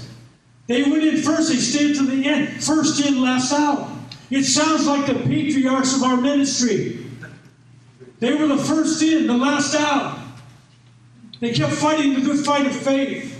They 0.67 0.83
went 0.83 1.05
in 1.05 1.19
first, 1.19 1.51
they 1.51 1.57
stayed 1.57 1.97
to 1.97 2.07
the 2.07 2.27
end. 2.27 2.63
First 2.63 3.05
in, 3.05 3.21
last 3.21 3.53
out. 3.53 3.91
It 4.31 4.45
sounds 4.45 4.87
like 4.87 5.07
the 5.07 5.15
patriarchs 5.15 5.95
of 5.95 6.03
our 6.03 6.17
ministry. 6.17 7.07
They 8.21 8.35
were 8.35 8.47
the 8.47 8.59
first 8.59 9.03
in, 9.03 9.27
the 9.27 9.37
last 9.37 9.75
out. 9.75 10.19
They 11.41 11.53
kept 11.53 11.73
fighting 11.75 12.15
the 12.15 12.21
good 12.23 12.45
fight 12.45 12.67
of 12.67 12.75
faith. 12.75 13.33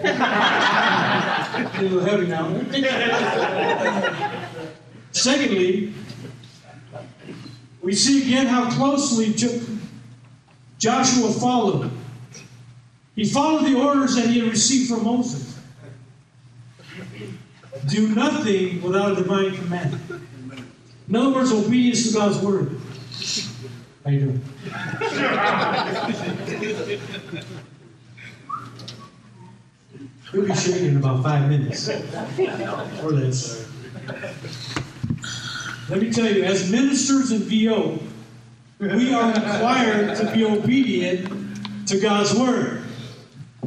a 0.00 1.78
little 1.80 2.00
heavy 2.00 2.26
now. 2.26 2.48
Secondly, 5.12 5.92
we 7.82 7.94
see 7.94 8.22
again 8.22 8.46
how 8.46 8.70
closely 8.70 9.32
Joshua 10.78 11.30
followed. 11.32 11.90
He 13.14 13.24
followed 13.24 13.64
the 13.66 13.74
orders 13.80 14.14
that 14.16 14.26
he 14.26 14.40
had 14.40 14.48
received 14.48 14.90
from 14.90 15.04
Moses. 15.04 15.58
Do 17.88 18.14
nothing 18.14 18.82
without 18.82 19.12
a 19.12 19.14
divine 19.16 19.54
command. 19.54 19.98
In 21.08 21.16
other 21.16 21.30
words, 21.30 21.52
obedience 21.52 22.08
to 22.08 22.14
God's 22.18 22.38
word. 22.38 22.78
How 24.04 24.10
you 24.10 24.20
doing? 24.20 24.42
We'll 30.32 30.46
be 30.46 30.54
shaking 30.54 30.86
in 30.86 30.96
about 30.96 31.22
five 31.22 31.48
minutes 31.48 31.88
or 31.88 33.12
less. 33.12 33.68
Let 35.88 36.00
me 36.02 36.12
tell 36.12 36.30
you, 36.30 36.42
as 36.42 36.70
ministers 36.70 37.30
in 37.30 37.42
VO, 37.42 38.00
we 38.78 39.14
are 39.14 39.32
required 39.32 40.16
to 40.18 40.30
be 40.32 40.44
obedient 40.44 41.88
to 41.88 42.00
God's 42.00 42.34
word. 42.34 42.82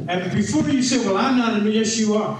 And 0.08 0.32
before 0.32 0.68
you 0.68 0.82
say, 0.82 1.04
well, 1.04 1.16
I'm 1.16 1.36
not 1.36 1.54
a 1.54 1.62
minister, 1.62 1.70
yes, 1.78 1.98
you 1.98 2.14
are. 2.14 2.38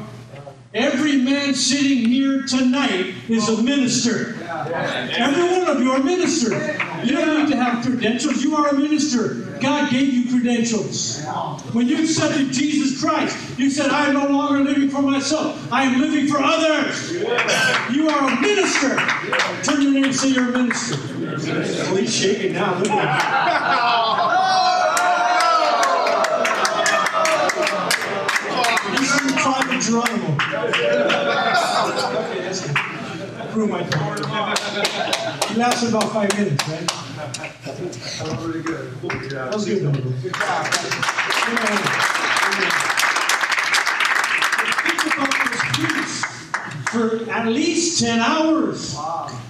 Every 0.73 1.17
man 1.17 1.55
sitting 1.55 2.09
here 2.09 2.43
tonight 2.43 3.13
is 3.29 3.49
a 3.49 3.63
minister. 3.63 4.37
Every 4.51 5.59
one 5.59 5.69
of 5.69 5.81
you 5.81 5.93
are 5.93 6.03
ministers. 6.03 6.53
You 7.05 7.17
don't 7.17 7.45
need 7.45 7.51
to 7.51 7.57
have 7.57 7.85
credentials. 7.85 8.43
You 8.43 8.57
are 8.57 8.69
a 8.69 8.75
minister. 8.75 9.35
God 9.61 9.91
gave 9.91 10.13
you 10.13 10.29
credentials. 10.29 11.25
When 11.73 11.87
you 11.87 12.03
accepted 12.03 12.51
Jesus 12.51 13.01
Christ, 13.01 13.59
you 13.59 13.71
said, 13.71 13.91
I 13.91 14.09
am 14.09 14.15
no 14.15 14.27
longer 14.27 14.65
living 14.65 14.89
for 14.91 15.03
myself. 15.03 15.73
I 15.73 15.85
am 15.85 16.01
living 16.01 16.27
for 16.27 16.39
others. 16.41 17.13
You 17.93 18.09
are 18.09 18.29
a 18.29 18.41
minister. 18.41 18.97
Turn 19.63 19.83
your 19.83 19.93
name 19.93 20.05
and 20.05 20.15
say 20.15 20.29
you're 20.31 20.49
a 20.49 20.53
minister. 20.53 20.97
Oh, 21.89 21.97
he's 21.97 22.15
shaking 22.15 22.55
now. 22.55 22.77
Look 22.79 22.91
at 22.91 23.55
him. 23.55 24.41
Geronimo. 29.81 30.37
Good. 33.51 33.53
Prove 33.53 33.71
my. 33.71 33.83
He 35.49 35.55
lasted 35.57 35.89
about 35.89 36.13
five 36.13 36.33
minutes, 36.39 36.69
right? 36.69 36.87
That 36.87 38.37
was 38.37 38.45
really 38.47 38.63
good. 38.63 38.93
Yeah. 39.03 39.45
That 39.45 39.55
was 39.55 39.65
good, 39.67 39.83
though. 39.83 39.91
Good 39.93 40.35
job. 40.35 40.67
Amen. 41.49 41.79
Amen. 42.47 42.71
Think 44.87 45.17
about 45.17 45.35
this 45.51 45.63
piece 45.77 46.25
for 46.91 47.31
at 47.31 47.47
least 47.49 48.01
10 48.01 48.21
hours 48.21 48.95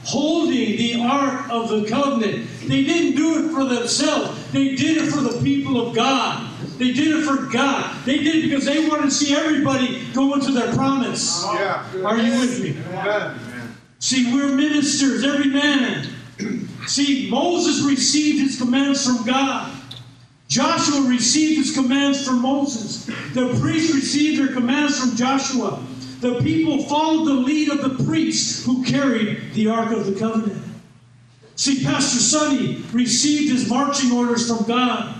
holding 0.05 0.77
the 0.77 1.03
Ark 1.03 1.47
of 1.51 1.69
the 1.69 1.87
Covenant. 1.89 2.49
They 2.67 2.85
didn't 2.85 3.17
do 3.17 3.45
it 3.45 3.53
for 3.53 3.65
themselves, 3.65 4.51
they 4.53 4.75
did 4.77 4.97
it 4.99 5.11
for 5.11 5.21
the 5.21 5.41
people 5.43 5.87
of 5.89 5.95
God. 5.95 6.47
They 6.79 6.93
did 6.93 7.09
it 7.19 7.25
for 7.27 7.37
God. 7.53 7.95
They 8.07 8.17
did 8.19 8.37
it 8.37 8.43
because 8.49 8.65
they 8.65 8.89
wanted 8.89 9.05
to 9.05 9.11
see 9.11 9.35
everybody 9.37 10.03
go 10.15 10.33
into 10.33 10.51
their 10.53 10.73
promise. 10.73 11.45
Yeah. 11.53 11.85
Are 12.05 12.17
you 12.17 12.41
with 12.41 12.63
me? 12.63 12.79
Amen. 12.95 13.39
See, 14.01 14.33
we're 14.33 14.55
ministers, 14.55 15.23
every 15.25 15.51
man. 15.51 16.09
See, 16.87 17.31
Moses 17.31 17.85
received 17.87 18.41
his 18.41 18.59
commands 18.59 19.05
from 19.07 19.25
God. 19.27 19.73
Joshua 20.49 21.03
received 21.03 21.59
his 21.59 21.75
commands 21.75 22.27
from 22.27 22.41
Moses. 22.41 23.05
The 23.35 23.57
priests 23.61 23.95
received 23.95 24.41
their 24.41 24.53
commands 24.53 24.99
from 24.99 25.15
Joshua. 25.17 25.85
The 26.21 26.41
people 26.41 26.83
followed 26.85 27.27
the 27.27 27.35
lead 27.35 27.69
of 27.69 27.83
the 27.83 28.05
priests 28.05 28.65
who 28.65 28.83
carried 28.85 29.53
the 29.53 29.69
Ark 29.69 29.93
of 29.93 30.07
the 30.07 30.19
Covenant. 30.19 30.65
See, 31.57 31.85
Pastor 31.85 32.21
Sonny 32.21 32.83
received 32.93 33.53
his 33.53 33.69
marching 33.69 34.13
orders 34.13 34.49
from 34.49 34.67
God. 34.67 35.15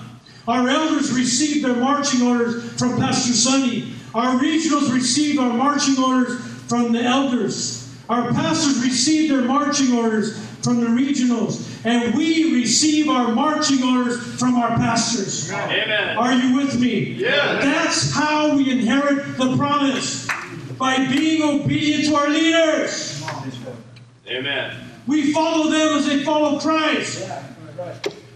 Our 0.49 0.69
elders 0.69 1.13
received 1.13 1.67
their 1.67 1.77
marching 1.77 2.23
orders 2.27 2.73
from 2.79 2.99
Pastor 2.99 3.35
Sonny. 3.35 3.93
Our 4.15 4.41
regionals 4.41 4.93
received 4.93 5.39
our 5.39 5.53
marching 5.53 6.03
orders 6.03 6.41
from 6.67 6.93
the 6.93 7.03
elders. 7.03 7.80
Our 8.11 8.33
pastors 8.33 8.83
receive 8.83 9.31
their 9.31 9.43
marching 9.43 9.97
orders 9.97 10.37
from 10.63 10.81
the 10.81 10.89
regionals. 10.89 11.65
And 11.85 12.13
we 12.17 12.53
receive 12.53 13.09
our 13.09 13.33
marching 13.33 13.85
orders 13.85 14.21
from 14.37 14.57
our 14.57 14.71
pastors. 14.71 15.49
Amen. 15.53 16.19
Are 16.19 16.33
you 16.33 16.57
with 16.57 16.79
me? 16.81 17.13
Yeah. 17.13 17.61
That's 17.61 18.13
how 18.13 18.57
we 18.57 18.69
inherit 18.69 19.39
the 19.39 19.57
promise 19.57 20.27
by 20.77 21.07
being 21.07 21.43
obedient 21.43 22.07
to 22.07 22.17
our 22.17 22.29
leaders. 22.29 23.23
Amen. 24.27 24.77
We 25.07 25.33
follow 25.33 25.71
them 25.71 25.99
as 25.99 26.07
they 26.07 26.25
follow 26.25 26.59
Christ. 26.59 27.31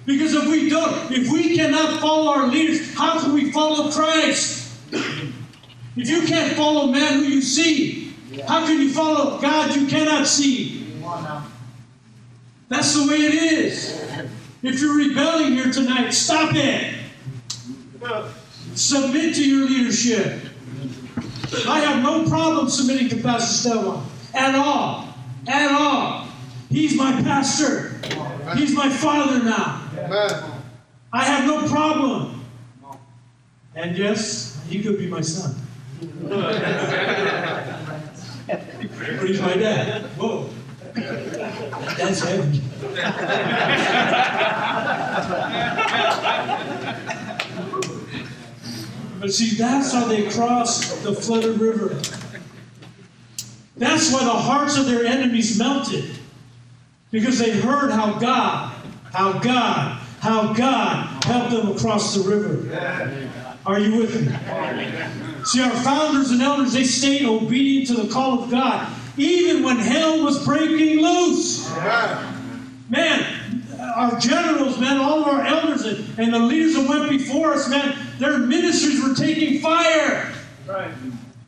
Because 0.07 0.35
if 0.35 0.47
we 0.47 0.69
don't, 0.69 1.11
if 1.11 1.33
we 1.33 1.57
cannot 1.57 2.01
follow 2.01 2.31
our 2.31 2.47
leaders, 2.47 2.95
how 2.95 3.19
can 3.19 3.33
we 3.33 3.51
follow 3.51 3.91
Christ? 3.91 4.73
If 4.93 6.09
you 6.09 6.23
can't 6.27 6.57
follow 6.57 6.93
man 6.93 7.15
who 7.15 7.25
you 7.25 7.43
see, 7.43 8.04
how 8.43 8.67
can 8.67 8.81
you 8.81 8.93
follow 8.93 9.41
God 9.41 9.75
you 9.75 9.87
cannot 9.87 10.27
see? 10.27 10.87
That's 12.69 12.95
the 12.95 13.09
way 13.09 13.17
it 13.17 13.35
is. 13.35 14.01
If 14.63 14.81
you're 14.81 14.97
rebelling 14.97 15.53
here 15.53 15.71
tonight, 15.71 16.11
stop 16.11 16.55
it. 16.55 16.95
Submit 18.75 19.35
to 19.37 19.49
your 19.49 19.69
leadership. 19.69 20.41
I 21.69 21.81
have 21.81 22.03
no 22.03 22.29
problem 22.29 22.69
submitting 22.69 23.09
to 23.11 23.17
Pastor 23.23 23.69
Esteban 23.71 24.05
at 24.35 24.55
all. 24.55 25.09
At 25.47 25.71
all. 25.71 26.27
He's 26.71 26.97
my 26.97 27.13
pastor. 27.23 28.01
He's 28.57 28.75
my 28.75 28.89
father 28.89 29.45
now. 29.45 29.89
Amen. 29.99 30.51
I 31.13 31.25
have 31.25 31.47
no 31.47 31.69
problem. 31.69 32.45
And 33.77 33.97
yes, 33.97 34.61
he 34.69 34.83
could 34.83 34.99
be 34.99 35.07
my 35.07 35.21
son. 35.21 35.55
He's 38.89 39.41
my 39.41 39.55
dad. 39.55 40.03
Whoa. 40.19 40.51
That's 40.95 42.21
heavy. 42.21 42.61
But 49.21 49.33
see, 49.33 49.57
that's 49.57 49.93
how 49.93 50.07
they 50.07 50.29
crossed 50.31 51.03
the 51.03 51.15
flooded 51.15 51.59
river. 51.59 51.99
That's 53.77 54.13
why 54.13 54.23
the 54.23 54.31
hearts 54.31 54.77
of 54.77 54.87
their 54.87 55.05
enemies 55.05 55.59
melted. 55.59 56.11
Because 57.11 57.39
they 57.39 57.59
heard 57.59 57.91
how 57.91 58.19
God, 58.19 58.75
how 59.13 59.39
God, 59.39 59.99
how 60.21 60.53
God 60.53 61.25
helped 61.25 61.51
them 61.53 61.69
across 61.71 62.15
the 62.15 62.29
river. 62.29 62.69
Are 63.65 63.79
you 63.79 63.97
with 63.97 64.21
me? 64.21 65.24
See, 65.45 65.61
our 65.61 65.71
founders 65.83 66.31
and 66.31 66.41
elders, 66.41 66.73
they 66.73 66.85
stayed 66.85 67.27
obedient 67.27 67.89
to 67.89 68.03
the 68.03 68.13
call 68.13 68.43
of 68.43 68.51
God, 68.51 68.91
even 69.17 69.63
when 69.63 69.77
hell 69.77 70.25
was 70.25 70.45
breaking 70.45 71.01
loose. 71.01 71.71
Man, 72.89 73.63
our 73.95 74.19
generals, 74.19 74.79
man, 74.79 74.99
all 74.99 75.21
of 75.21 75.29
our 75.29 75.45
elders 75.45 75.85
and, 75.85 76.19
and 76.19 76.33
the 76.33 76.39
leaders 76.39 76.75
that 76.75 76.89
went 76.89 77.11
before 77.11 77.53
us, 77.53 77.69
man, 77.69 77.97
their 78.19 78.39
ministries 78.39 79.03
were 79.03 79.15
taking 79.15 79.61
fire. 79.61 80.33
Right. 80.67 80.93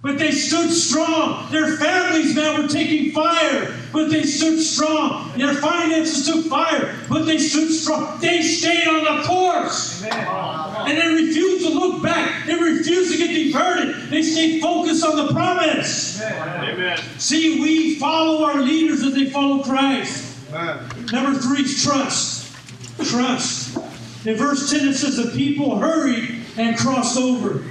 But 0.07 0.19
they 0.19 0.31
stood 0.31 0.71
strong. 0.71 1.51
Their 1.51 1.77
families 1.79 2.37
now 2.37 2.63
were 2.63 2.69
taking 2.69 3.11
fire, 3.11 3.77
but 3.93 4.09
they 4.09 4.23
stood 4.23 4.61
strong. 4.61 5.37
Their 5.37 5.55
finances 5.55 6.25
took 6.25 6.47
fire, 6.47 6.95
but 7.09 7.25
they 7.25 7.39
stood 7.39 7.73
strong. 7.73 8.21
They 8.21 8.41
stayed 8.41 8.87
on 8.87 9.03
the 9.03 9.25
course. 9.25 10.05
And 10.05 10.97
they 10.97 11.09
refused 11.09 11.67
to 11.67 11.75
look 11.75 12.05
back. 12.05 12.47
They 12.47 12.55
refused 12.55 13.11
to 13.13 13.19
get 13.19 13.35
diverted. 13.35 14.09
They 14.09 14.23
stayed 14.23 14.63
focused 14.63 15.05
on 15.05 15.17
the 15.27 15.33
promise. 15.33 16.23
Amen. 16.23 16.99
See, 17.19 17.61
we 17.61 17.97
follow 17.97 18.45
our 18.45 18.61
leaders 18.61 19.03
as 19.03 19.13
they 19.13 19.29
follow 19.29 19.65
Christ. 19.65 20.39
Amen. 20.53 21.07
Number 21.11 21.37
three 21.41 21.63
is 21.63 21.83
trust. 21.83 22.55
Trust. 23.03 23.77
In 24.25 24.37
verse 24.37 24.71
10, 24.71 24.89
it 24.89 24.95
says, 24.95 25.17
The 25.17 25.33
people 25.37 25.81
hurried 25.81 26.43
and 26.57 26.77
crossed 26.77 27.19
over. 27.19 27.65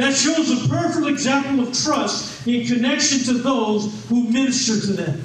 That 0.00 0.16
shows 0.16 0.64
a 0.64 0.66
perfect 0.66 1.06
example 1.08 1.68
of 1.68 1.78
trust 1.78 2.46
in 2.46 2.66
connection 2.66 3.18
to 3.24 3.34
those 3.34 4.06
who 4.08 4.30
minister 4.30 4.80
to 4.80 4.92
them. 4.94 5.22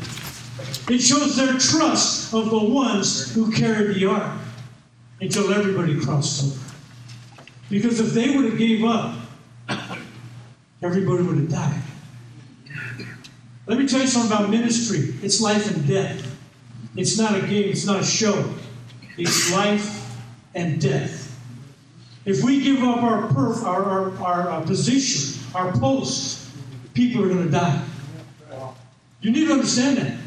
It 0.90 1.00
shows 1.00 1.38
their 1.38 1.58
trust 1.58 2.34
of 2.34 2.50
the 2.50 2.60
ones 2.60 3.34
who 3.34 3.54
carried 3.54 3.96
the 3.96 4.08
ark 4.08 4.38
until 5.22 5.54
everybody 5.54 5.98
crossed 6.02 6.44
over. 6.44 6.60
Because 7.70 8.02
if 8.02 8.14
they 8.14 8.36
would 8.36 8.44
have 8.44 8.58
gave 8.58 8.84
up, 8.84 9.16
everybody 10.82 11.24
would 11.24 11.38
have 11.38 11.50
died. 11.50 11.82
Let 13.68 13.80
me 13.80 13.88
tell 13.88 14.02
you 14.02 14.08
something 14.08 14.30
about 14.30 14.50
ministry. 14.50 15.16
It's 15.24 15.40
life 15.40 15.74
and 15.74 15.88
death. 15.88 16.38
It's 16.98 17.18
not 17.18 17.34
a 17.34 17.48
game, 17.48 17.70
it's 17.70 17.86
not 17.86 18.02
a 18.02 18.06
show. 18.06 18.54
It's 19.18 19.54
life 19.54 20.20
and 20.54 20.82
death. 20.82 21.25
If 22.26 22.44
we 22.44 22.62
give 22.62 22.84
up 22.84 23.04
our 23.04 23.28
perf, 23.30 23.64
our, 23.64 23.84
our, 23.84 24.18
our, 24.18 24.50
uh, 24.50 24.62
position, 24.62 25.44
our 25.54 25.72
post, 25.74 26.50
people 26.94 27.24
are 27.24 27.30
going 27.30 27.44
to 27.44 27.52
die. 27.52 27.84
You 29.22 29.32
need 29.32 29.48
to 29.48 29.54
understand 29.54 29.98
that. 29.98 30.18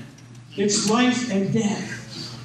It's 0.57 0.89
life 0.89 1.31
and 1.31 1.53
death. 1.53 1.99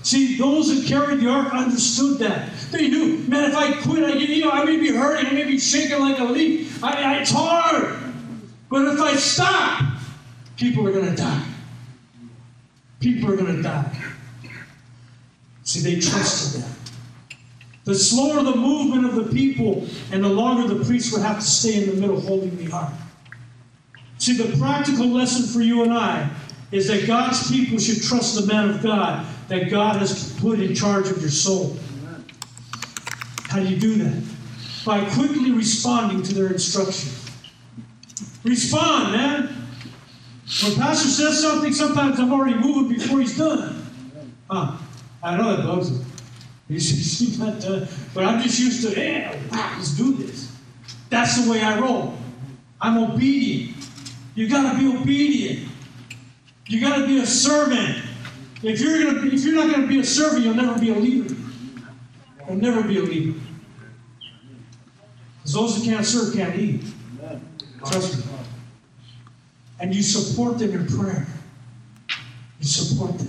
See, 0.03 0.37
those 0.37 0.67
that 0.75 0.87
carried 0.87 1.21
the 1.21 1.29
ark 1.29 1.53
understood 1.53 2.19
that. 2.19 2.49
They 2.71 2.89
knew, 2.89 3.19
man, 3.19 3.49
if 3.49 3.55
I 3.55 3.81
quit, 3.81 4.03
I 4.03 4.17
get, 4.17 4.29
you 4.29 4.43
know, 4.43 4.51
I 4.51 4.65
may 4.65 4.77
be 4.77 4.91
hurting, 4.91 5.27
I 5.27 5.31
may 5.31 5.45
be 5.45 5.57
shaking 5.57 5.99
like 5.99 6.19
a 6.19 6.25
leaf. 6.25 6.83
I, 6.83 7.15
I, 7.15 7.21
it's 7.21 7.31
hard. 7.31 7.97
But 8.69 8.93
if 8.93 8.99
I 8.99 9.15
stop, 9.15 9.83
people 10.57 10.87
are 10.87 10.91
going 10.91 11.09
to 11.09 11.15
die. 11.15 11.45
People 12.99 13.31
are 13.31 13.37
going 13.37 13.55
to 13.55 13.61
die. 13.61 13.97
See, 15.63 15.79
they 15.79 15.99
trusted 16.01 16.63
them. 16.63 16.72
The 17.85 17.95
slower 17.95 18.41
the 18.43 18.55
movement 18.55 19.05
of 19.05 19.15
the 19.15 19.33
people, 19.33 19.87
and 20.11 20.23
the 20.23 20.29
longer 20.29 20.73
the 20.73 20.85
priest 20.85 21.11
would 21.11 21.21
have 21.21 21.39
to 21.39 21.45
stay 21.45 21.83
in 21.83 21.89
the 21.89 22.01
middle 22.01 22.19
holding 22.19 22.55
the 22.57 22.71
ark. 22.71 22.93
See, 24.17 24.37
the 24.37 24.57
practical 24.57 25.07
lesson 25.07 25.47
for 25.47 25.61
you 25.61 25.83
and 25.83 25.93
I 25.93 26.29
is 26.71 26.87
that 26.87 27.05
God's 27.05 27.51
people 27.51 27.77
should 27.77 28.01
trust 28.01 28.39
the 28.39 28.47
man 28.47 28.69
of 28.69 28.81
God 28.81 29.25
that 29.49 29.69
God 29.69 29.97
has 29.97 30.33
put 30.39 30.59
in 30.59 30.73
charge 30.73 31.09
of 31.09 31.19
your 31.19 31.29
soul. 31.29 31.77
How 33.49 33.59
do 33.59 33.67
you 33.67 33.77
do 33.77 33.95
that? 33.95 34.23
By 34.85 35.07
quickly 35.11 35.51
responding 35.51 36.23
to 36.23 36.33
their 36.33 36.47
instructions. 36.47 37.29
Respond, 38.43 39.11
man. 39.13 39.67
When 40.63 40.75
Pastor 40.75 41.09
says 41.09 41.41
something, 41.41 41.73
sometimes 41.73 42.19
I'm 42.19 42.33
already 42.33 42.57
moving 42.57 42.97
before 42.97 43.19
he's 43.19 43.37
done. 43.37 43.85
Huh. 44.49 44.77
I 45.21 45.37
know 45.37 45.55
that 45.55 45.65
bugs 45.65 45.89
him. 45.89 46.05
Not 46.69 47.59
done. 47.61 47.87
But 48.13 48.25
I'm 48.25 48.41
just 48.41 48.59
used 48.59 48.87
to, 48.87 48.99
yeah, 48.99 49.35
wow, 49.51 49.75
let's 49.77 49.91
do 49.91 50.13
this. 50.13 50.51
That's 51.09 51.43
the 51.43 51.51
way 51.51 51.61
I 51.61 51.79
roll. 51.79 52.17
I'm 52.81 52.97
obedient. 52.97 53.77
You 54.35 54.49
gotta 54.49 54.77
be 54.77 54.87
obedient. 54.87 55.69
You 56.67 56.81
gotta 56.81 57.05
be 57.05 57.19
a 57.19 57.25
servant. 57.25 58.03
If 58.63 58.79
you're 58.79 59.03
gonna 59.03 59.27
if 59.27 59.43
you're 59.43 59.55
not 59.55 59.73
gonna 59.73 59.87
be 59.87 59.99
a 59.99 60.03
servant, 60.03 60.43
you'll 60.43 60.55
never 60.55 60.79
be 60.79 60.89
a 60.89 60.95
leader. 60.95 61.35
You'll 62.47 62.57
never 62.57 62.81
be 62.83 62.97
a 62.97 63.01
leader. 63.01 63.39
Because 65.37 65.53
those 65.53 65.75
that 65.79 65.85
can't 65.85 66.05
serve 66.05 66.33
can't 66.33 66.57
lead. 66.57 66.83
Trust 67.79 68.25
me. 68.25 68.33
And 69.79 69.93
you 69.93 70.01
support 70.01 70.57
them 70.57 70.71
in 70.71 70.87
prayer. 70.87 71.27
You 72.59 72.65
support 72.65 73.17
them. 73.19 73.27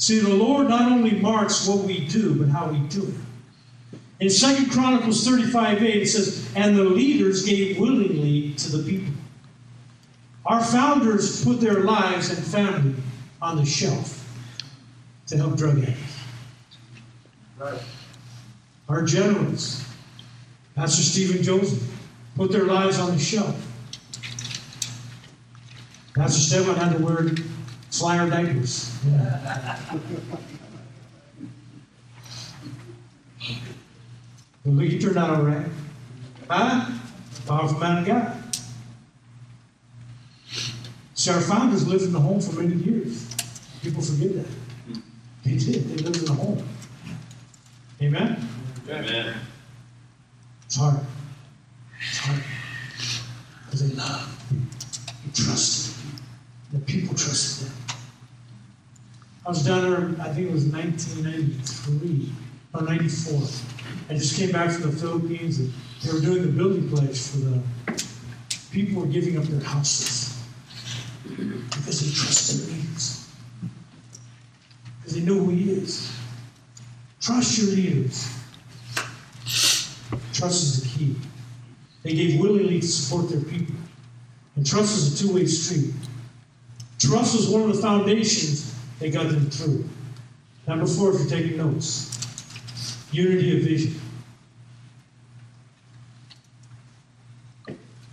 See, 0.00 0.18
the 0.18 0.32
Lord 0.32 0.70
not 0.70 0.90
only 0.90 1.20
marks 1.20 1.68
what 1.68 1.84
we 1.84 2.06
do, 2.06 2.34
but 2.34 2.48
how 2.48 2.70
we 2.70 2.78
do 2.88 3.02
it. 3.02 3.98
In 4.18 4.30
Second 4.30 4.70
Chronicles 4.70 5.26
35 5.26 5.82
8, 5.82 6.02
it 6.02 6.06
says, 6.06 6.50
And 6.56 6.74
the 6.74 6.84
leaders 6.84 7.44
gave 7.44 7.78
willingly 7.78 8.54
to 8.54 8.78
the 8.78 8.82
people. 8.82 9.12
Our 10.46 10.64
founders 10.64 11.44
put 11.44 11.60
their 11.60 11.80
lives 11.80 12.30
and 12.30 12.38
family 12.42 12.94
on 13.42 13.58
the 13.58 13.66
shelf 13.66 14.26
to 15.26 15.36
help 15.36 15.56
drug 15.56 15.82
addicts. 15.82 16.18
Right. 17.58 17.82
Our 18.88 19.02
generals, 19.02 19.84
Pastor 20.76 21.02
Stephen 21.02 21.42
Joseph, 21.42 21.86
put 22.36 22.50
their 22.50 22.64
lives 22.64 22.98
on 22.98 23.10
the 23.10 23.18
shelf. 23.18 23.54
Pastor 26.14 26.40
Stephen 26.40 26.74
had 26.74 26.98
the 26.98 27.04
wear 27.04 27.28
flyer 27.90 28.28
diapers. 28.30 28.96
But 34.64 34.72
look, 34.74 34.90
you 34.90 34.98
turned 35.00 35.16
out 35.16 35.30
all 35.30 35.42
right. 35.42 35.66
Huh? 36.48 36.90
Powerful 37.46 37.78
man 37.78 37.98
of 37.98 38.06
God. 38.06 38.36
See, 41.14 41.30
our 41.30 41.40
founders 41.40 41.86
lived 41.86 42.04
in 42.04 42.12
the 42.12 42.20
home 42.20 42.40
for 42.40 42.60
many 42.60 42.74
years. 42.76 43.28
People 43.82 44.02
forget 44.02 44.34
that. 44.34 44.46
They 45.44 45.56
did. 45.56 45.88
They 45.88 45.96
lived 46.02 46.18
in 46.18 46.24
the 46.26 46.32
home. 46.32 46.62
Amen? 48.02 48.48
Amen. 48.88 49.36
It's 50.66 50.76
hard. 50.76 51.00
It's 52.00 52.18
hard. 52.18 52.42
Because 53.64 53.88
they 53.88 53.94
love. 53.96 54.44
They 54.50 55.32
trusted. 55.42 55.94
The 56.72 56.78
people 56.80 57.14
trusted 57.16 57.68
them. 57.68 57.76
I 59.50 59.52
was 59.52 59.64
down 59.64 59.82
there, 59.82 60.24
I 60.24 60.28
think 60.32 60.48
it 60.48 60.52
was 60.52 60.66
1993 60.66 62.32
or 62.72 62.82
94. 62.82 63.40
I 64.08 64.14
just 64.14 64.36
came 64.36 64.52
back 64.52 64.70
from 64.70 64.82
the 64.82 64.96
Philippines 64.96 65.58
and 65.58 65.72
they 66.04 66.12
were 66.12 66.20
doing 66.20 66.42
the 66.42 66.52
building 66.52 66.88
pledge 66.88 67.20
for 67.20 67.38
the 67.38 67.60
people 68.70 69.02
were 69.02 69.08
giving 69.08 69.36
up 69.36 69.42
their 69.42 69.68
houses 69.68 70.40
because 71.24 72.00
they 72.00 72.14
trusted 72.14 72.68
leaders. 72.68 73.28
Because 74.98 75.14
they 75.16 75.22
know 75.22 75.34
who 75.34 75.50
he 75.50 75.72
is. 75.72 76.16
Trust 77.20 77.58
your 77.58 77.74
leaders. 77.74 78.32
Trust 80.32 80.62
is 80.62 80.82
the 80.84 80.88
key. 80.96 81.16
They 82.04 82.14
gave 82.14 82.40
willingly 82.40 82.78
to 82.78 82.86
support 82.86 83.30
their 83.30 83.40
people. 83.40 83.74
And 84.54 84.64
trust 84.64 84.96
is 84.96 85.20
a 85.20 85.26
two 85.26 85.34
way 85.34 85.46
street. 85.46 85.92
Trust 87.00 87.34
was 87.34 87.48
one 87.48 87.68
of 87.68 87.74
the 87.74 87.82
foundations 87.82 88.69
that 89.00 89.12
got 89.12 89.28
them 89.28 89.50
through. 89.50 89.88
Number 90.66 90.86
four, 90.86 91.12
if 91.12 91.20
you're 91.20 91.28
taking 91.28 91.56
notes 91.56 92.10
unity 93.12 93.56
of 93.56 93.64
vision. 93.64 94.00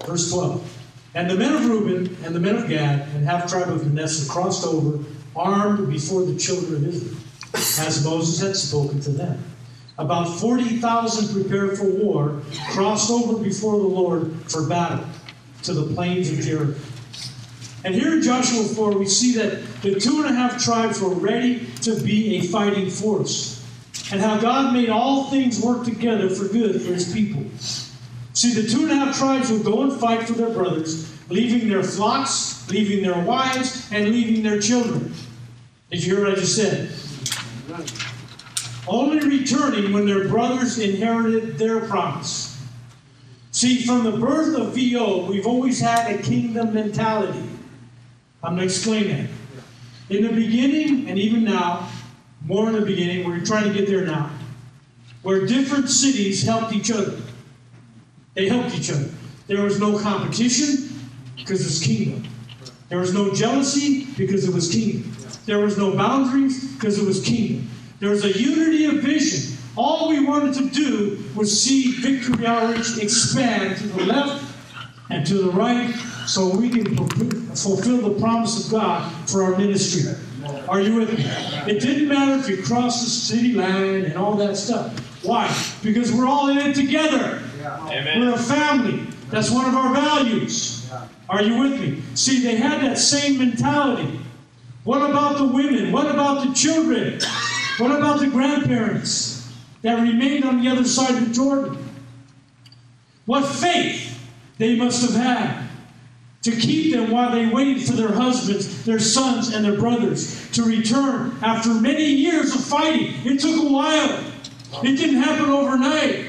Verse 0.05 0.31
12. 0.31 0.73
And 1.15 1.29
the 1.29 1.35
men 1.35 1.53
of 1.53 1.65
Reuben 1.65 2.15
and 2.23 2.35
the 2.35 2.39
men 2.39 2.55
of 2.55 2.67
Gad 2.67 3.07
and 3.09 3.25
half 3.25 3.49
tribe 3.49 3.69
of 3.69 3.85
Manasseh 3.91 4.29
crossed 4.29 4.65
over, 4.65 5.03
armed 5.35 5.89
before 5.89 6.23
the 6.23 6.37
children 6.37 6.75
of 6.75 6.87
Israel, 6.87 7.17
as 7.53 8.03
Moses 8.03 8.39
had 8.39 8.55
spoken 8.55 8.99
to 9.01 9.11
them. 9.11 9.43
About 9.97 10.39
40,000 10.39 11.41
prepared 11.41 11.77
for 11.77 11.85
war, 11.85 12.41
crossed 12.71 13.09
over 13.09 13.43
before 13.43 13.79
the 13.79 13.87
Lord 13.87 14.31
for 14.47 14.67
battle 14.67 15.05
to 15.63 15.73
the 15.73 15.93
plains 15.93 16.29
of 16.29 16.39
Jericho. 16.39 16.79
And 17.85 17.93
here 17.93 18.13
in 18.13 18.21
Joshua 18.21 18.63
4, 18.63 18.97
we 18.97 19.05
see 19.05 19.33
that 19.33 19.63
the 19.81 19.99
two 19.99 20.17
and 20.17 20.25
a 20.25 20.33
half 20.33 20.61
tribes 20.61 20.99
were 20.99 21.13
ready 21.13 21.67
to 21.81 21.99
be 22.01 22.37
a 22.37 22.41
fighting 22.41 22.89
force, 22.89 23.63
and 24.11 24.19
how 24.19 24.37
God 24.39 24.73
made 24.73 24.89
all 24.89 25.29
things 25.29 25.61
work 25.61 25.85
together 25.85 26.29
for 26.29 26.47
good 26.47 26.81
for 26.81 26.93
his 26.93 27.13
people. 27.13 27.43
See, 28.33 28.53
the 28.53 28.67
two 28.67 28.83
and 28.83 28.91
a 28.91 28.95
half 28.95 29.17
tribes 29.17 29.51
would 29.51 29.63
go 29.63 29.83
and 29.83 29.93
fight 29.93 30.27
for 30.27 30.33
their 30.33 30.49
brothers, 30.49 31.13
leaving 31.29 31.69
their 31.69 31.83
flocks, 31.83 32.69
leaving 32.69 33.03
their 33.03 33.23
wives, 33.23 33.89
and 33.91 34.09
leaving 34.09 34.43
their 34.43 34.59
children. 34.59 35.13
Did 35.91 36.03
you 36.03 36.15
hear 36.15 36.25
what 36.25 36.33
I 36.33 36.39
just 36.41 36.55
said? 36.55 36.91
Only 38.87 39.19
returning 39.19 39.91
when 39.91 40.05
their 40.05 40.27
brothers 40.27 40.79
inherited 40.79 41.57
their 41.57 41.81
promise. 41.87 42.61
See, 43.51 43.85
from 43.85 44.03
the 44.03 44.11
birth 44.11 44.55
of 44.55 44.75
VO, 44.75 45.25
we've 45.25 45.47
always 45.47 45.79
had 45.79 46.11
a 46.11 46.21
kingdom 46.21 46.73
mentality. 46.73 47.43
I'm 48.43 48.55
to 48.57 48.63
explain 48.63 49.07
that. 49.07 49.29
In 50.09 50.23
the 50.23 50.31
beginning, 50.31 51.09
and 51.09 51.17
even 51.17 51.43
now, 51.43 51.89
more 52.45 52.67
in 52.67 52.75
the 52.75 52.81
beginning, 52.81 53.27
we're 53.27 53.43
trying 53.43 53.65
to 53.65 53.73
get 53.73 53.87
there 53.87 54.05
now, 54.05 54.29
where 55.21 55.45
different 55.45 55.89
cities 55.89 56.43
helped 56.43 56.73
each 56.73 56.91
other. 56.91 57.19
They 58.35 58.47
helped 58.47 58.75
each 58.75 58.91
other. 58.91 59.09
There 59.47 59.63
was 59.63 59.79
no 59.79 59.97
competition 59.99 60.89
because 61.35 61.65
it's 61.65 61.85
kingdom. 61.85 62.23
There 62.89 62.99
was 62.99 63.13
no 63.13 63.33
jealousy 63.33 64.05
because 64.17 64.47
it 64.47 64.53
was 64.53 64.71
kingdom. 64.71 65.11
There 65.45 65.59
was 65.59 65.77
no 65.77 65.95
boundaries 65.95 66.73
because 66.73 66.99
it 66.99 67.05
was 67.05 67.23
kingdom. 67.23 67.69
There 67.99 68.09
was 68.09 68.23
a 68.23 68.31
unity 68.31 68.85
of 68.85 69.03
vision. 69.03 69.57
All 69.75 70.09
we 70.09 70.25
wanted 70.25 70.53
to 70.55 70.69
do 70.69 71.23
was 71.35 71.61
see 71.61 71.91
Victory 71.93 72.45
Outreach 72.45 72.97
expand 72.97 73.77
to 73.77 73.87
the 73.87 74.05
left 74.05 74.46
and 75.09 75.25
to 75.25 75.35
the 75.35 75.51
right 75.51 75.93
so 76.25 76.55
we 76.55 76.69
can 76.69 76.95
fulfill 77.55 78.09
the 78.09 78.19
promise 78.19 78.65
of 78.65 78.71
God 78.71 79.11
for 79.29 79.43
our 79.43 79.57
ministry. 79.57 80.13
Are 80.67 80.81
you 80.81 80.95
with 80.95 81.17
me? 81.17 81.23
It 81.71 81.79
didn't 81.79 82.07
matter 82.07 82.39
if 82.39 82.49
you 82.49 82.63
crossed 82.63 83.03
the 83.03 83.09
city 83.09 83.53
line 83.53 84.05
and 84.05 84.15
all 84.15 84.35
that 84.35 84.57
stuff. 84.57 84.97
Why? 85.23 85.53
Because 85.81 86.11
we're 86.11 86.27
all 86.27 86.49
in 86.49 86.57
it 86.57 86.75
together. 86.75 87.41
Amen. 87.63 88.19
We're 88.19 88.33
a 88.33 88.37
family. 88.37 89.07
That's 89.29 89.51
one 89.51 89.65
of 89.65 89.75
our 89.75 89.93
values. 89.93 90.89
Are 91.29 91.41
you 91.41 91.59
with 91.59 91.79
me? 91.79 92.01
See, 92.15 92.41
they 92.41 92.55
had 92.55 92.81
that 92.81 92.97
same 92.97 93.37
mentality. 93.37 94.19
What 94.83 95.09
about 95.09 95.37
the 95.37 95.45
women? 95.45 95.91
What 95.91 96.09
about 96.09 96.47
the 96.47 96.53
children? 96.53 97.19
What 97.77 97.91
about 97.91 98.19
the 98.19 98.27
grandparents 98.27 99.53
that 99.81 100.01
remained 100.01 100.45
on 100.45 100.63
the 100.63 100.69
other 100.69 100.85
side 100.85 101.21
of 101.21 101.31
Jordan? 101.33 101.77
What 103.25 103.45
faith 103.45 104.06
they 104.57 104.75
must 104.75 105.01
have 105.03 105.21
had 105.21 105.67
to 106.43 106.51
keep 106.55 106.93
them 106.93 107.11
while 107.11 107.31
they 107.31 107.47
waited 107.47 107.83
for 107.85 107.93
their 107.93 108.11
husbands, 108.11 108.85
their 108.85 108.99
sons, 108.99 109.53
and 109.53 109.65
their 109.65 109.77
brothers 109.77 110.49
to 110.51 110.63
return 110.63 111.37
after 111.41 111.73
many 111.73 112.05
years 112.05 112.53
of 112.55 112.63
fighting. 112.63 113.13
It 113.25 113.39
took 113.39 113.63
a 113.63 113.71
while. 113.71 114.23
It 114.83 114.95
didn't 114.97 115.21
happen 115.21 115.49
overnight. 115.49 116.27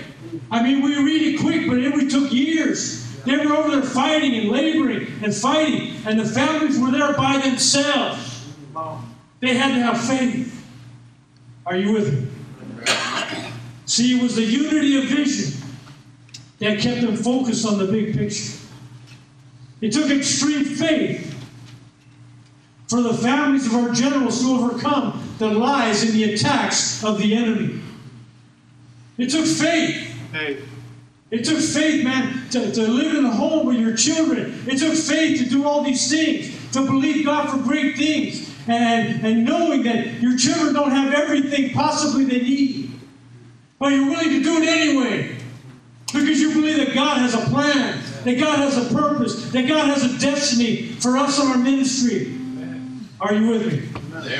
I 0.51 0.62
mean, 0.62 0.83
we 0.83 0.97
read 0.97 1.35
it 1.35 1.41
quick, 1.41 1.66
but 1.68 1.79
it 1.79 2.11
took 2.11 2.33
years. 2.33 3.05
They 3.24 3.37
were 3.37 3.53
over 3.55 3.70
there 3.70 3.83
fighting 3.83 4.35
and 4.35 4.49
laboring 4.49 5.07
and 5.22 5.35
fighting, 5.35 5.95
and 6.07 6.18
the 6.18 6.24
families 6.24 6.79
were 6.79 6.91
there 6.91 7.12
by 7.12 7.39
themselves. 7.39 8.47
They 9.41 9.55
had 9.55 9.74
to 9.74 9.81
have 9.83 10.01
faith. 10.05 10.55
Are 11.66 11.76
you 11.76 11.93
with 11.93 12.12
me? 12.12 12.29
See, 13.87 14.18
it 14.18 14.22
was 14.22 14.37
the 14.37 14.45
unity 14.45 14.99
of 14.99 15.05
vision 15.05 15.58
that 16.59 16.81
kept 16.81 17.01
them 17.01 17.17
focused 17.17 17.67
on 17.67 17.79
the 17.79 17.87
big 17.87 18.17
picture. 18.17 18.59
It 19.81 19.93
took 19.93 20.11
extreme 20.11 20.65
faith 20.65 21.35
for 22.89 23.03
the 23.03 23.15
families 23.15 23.67
of 23.67 23.75
our 23.75 23.93
generals 23.93 24.41
to 24.41 24.49
overcome 24.49 25.35
the 25.39 25.49
lies 25.49 26.03
and 26.03 26.13
the 26.13 26.35
attacks 26.35 27.05
of 27.05 27.19
the 27.19 27.35
enemy. 27.35 27.81
It 29.19 29.31
took 29.31 29.47
faith. 29.47 30.15
Hey, 30.33 30.59
It 31.31 31.45
took 31.45 31.59
faith, 31.59 32.05
man, 32.05 32.49
to, 32.51 32.73
to 32.73 32.89
live 32.89 33.15
in 33.15 33.25
a 33.25 33.31
home 33.31 33.67
with 33.67 33.79
your 33.79 33.95
children. 33.95 34.65
It 34.67 34.79
took 34.79 34.95
faith 34.95 35.43
to 35.43 35.49
do 35.49 35.67
all 35.67 35.83
these 35.83 36.11
things, 36.11 36.73
to 36.73 36.87
believe 36.87 37.27
God 37.27 37.51
for 37.51 37.59
great 37.59 37.97
things, 37.97 38.51
and, 38.67 39.25
and 39.25 39.45
knowing 39.45 39.83
that 39.83 40.21
your 40.21 40.37
children 40.39 40.75
don't 40.75 40.91
have 40.91 41.13
everything 41.13 41.73
possibly 41.73 42.25
they 42.25 42.41
need. 42.41 42.93
But 43.79 43.93
you're 43.93 44.07
willing 44.07 44.31
to 44.31 44.43
do 44.43 44.63
it 44.63 44.69
anyway. 44.69 45.38
Because 46.13 46.41
you 46.41 46.53
believe 46.55 46.79
that 46.79 46.95
God 46.95 47.19
has 47.19 47.35
a 47.35 47.51
plan, 47.51 48.03
that 48.25 48.39
God 48.41 48.59
has 48.59 48.77
a 48.79 48.95
purpose, 48.95 49.51
that 49.51 49.69
God 49.69 49.87
has 49.87 50.05
a 50.05 50.19
destiny 50.19 50.87
for 50.93 51.17
us 51.19 51.39
in 51.39 51.47
our 51.49 51.59
ministry. 51.59 52.35
Are 53.21 53.35
you 53.35 53.49
with 53.49 53.73
me? 53.73 53.89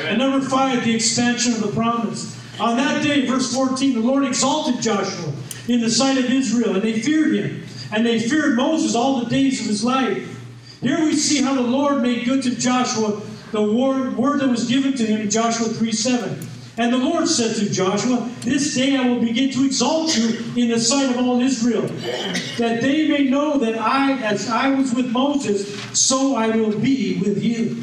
And 0.09 0.19
number 0.19 0.47
five, 0.47 0.85
the 0.85 0.95
expansion 0.95 1.53
of 1.53 1.61
the 1.61 1.73
promise. 1.73 2.37
On 2.59 2.77
that 2.77 3.03
day, 3.03 3.27
verse 3.27 3.53
14, 3.55 3.95
the 3.95 4.01
Lord 4.01 4.25
exalted 4.25 4.81
Joshua 4.81 5.33
in 5.69 5.81
the 5.81 5.91
sight 5.91 6.19
of 6.19 6.25
Israel, 6.31 6.75
and 6.75 6.83
they 6.83 7.01
feared 7.01 7.35
him. 7.35 7.65
And 7.93 8.05
they 8.05 8.19
feared 8.19 8.57
Moses 8.57 8.95
all 8.95 9.21
the 9.21 9.31
days 9.31 9.61
of 9.61 9.67
his 9.67 9.85
life. 9.85 10.35
Here 10.81 11.01
we 11.01 11.15
see 11.17 11.43
how 11.43 11.55
the 11.55 11.61
Lord 11.61 12.03
made 12.03 12.25
good 12.25 12.43
to 12.45 12.55
Joshua 12.55 13.21
the 13.51 13.63
word, 13.63 14.17
word 14.17 14.41
that 14.41 14.49
was 14.49 14.69
given 14.69 14.95
to 14.95 15.07
him 15.07 15.23
in 15.23 15.31
Joshua 15.31 15.69
3 15.69 15.93
7. 15.93 16.48
And 16.79 16.93
the 16.93 16.99
Lord 16.99 17.27
said 17.27 17.57
to 17.57 17.69
Joshua, 17.69 18.31
This 18.43 18.77
day 18.77 18.97
I 18.97 19.09
will 19.09 19.21
begin 19.21 19.51
to 19.51 19.65
exalt 19.65 20.17
you 20.17 20.39
in 20.57 20.69
the 20.69 20.79
sight 20.79 21.11
of 21.11 21.19
all 21.19 21.41
Israel, 21.41 21.83
that 21.83 22.81
they 22.81 23.09
may 23.09 23.25
know 23.25 23.59
that 23.59 23.77
I, 23.77 24.13
as 24.23 24.49
I 24.49 24.69
was 24.71 24.95
with 24.95 25.11
Moses, 25.11 25.69
so 25.99 26.37
I 26.37 26.49
will 26.49 26.79
be 26.79 27.19
with 27.19 27.43
you. 27.43 27.83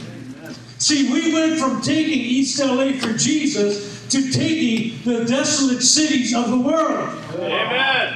See, 0.77 1.11
we 1.11 1.33
went 1.33 1.59
from 1.59 1.81
taking 1.81 2.19
East 2.19 2.57
LA 2.59 2.93
for 2.93 3.13
Jesus 3.17 4.07
to 4.07 4.31
taking 4.31 5.01
the 5.03 5.25
desolate 5.25 5.81
cities 5.81 6.33
of 6.33 6.49
the 6.49 6.57
world. 6.57 7.19
Amen. 7.37 8.15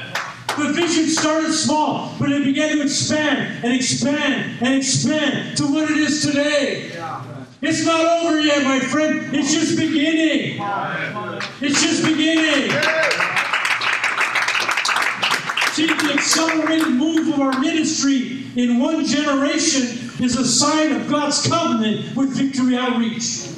The 0.56 0.72
vision 0.72 1.08
started 1.08 1.52
small, 1.52 2.14
but 2.18 2.32
it 2.32 2.44
began 2.44 2.76
to 2.76 2.82
expand 2.82 3.64
and 3.64 3.72
expand 3.72 4.58
and 4.60 4.74
expand 4.74 5.56
to 5.58 5.64
what 5.64 5.90
it 5.90 5.98
is 5.98 6.22
today. 6.22 6.90
It's 7.62 7.84
not 7.84 8.24
over 8.24 8.40
yet, 8.40 8.64
my 8.64 8.80
friend. 8.80 9.34
It's 9.34 9.52
just 9.52 9.76
beginning. 9.76 10.58
It's 11.60 11.82
just 11.82 12.04
beginning. 12.04 12.70
See, 15.72 15.86
the 15.86 16.14
accelerated 16.14 16.88
move 16.88 17.34
of 17.34 17.40
our 17.40 17.58
ministry 17.60 18.46
in 18.56 18.78
one 18.78 19.04
generation 19.04 20.10
is 20.24 20.36
a 20.36 20.46
sign 20.46 20.92
of 20.92 21.08
God's 21.08 21.46
covenant 21.46 22.16
with 22.16 22.30
Victory 22.30 22.76
Outreach. 22.76 23.48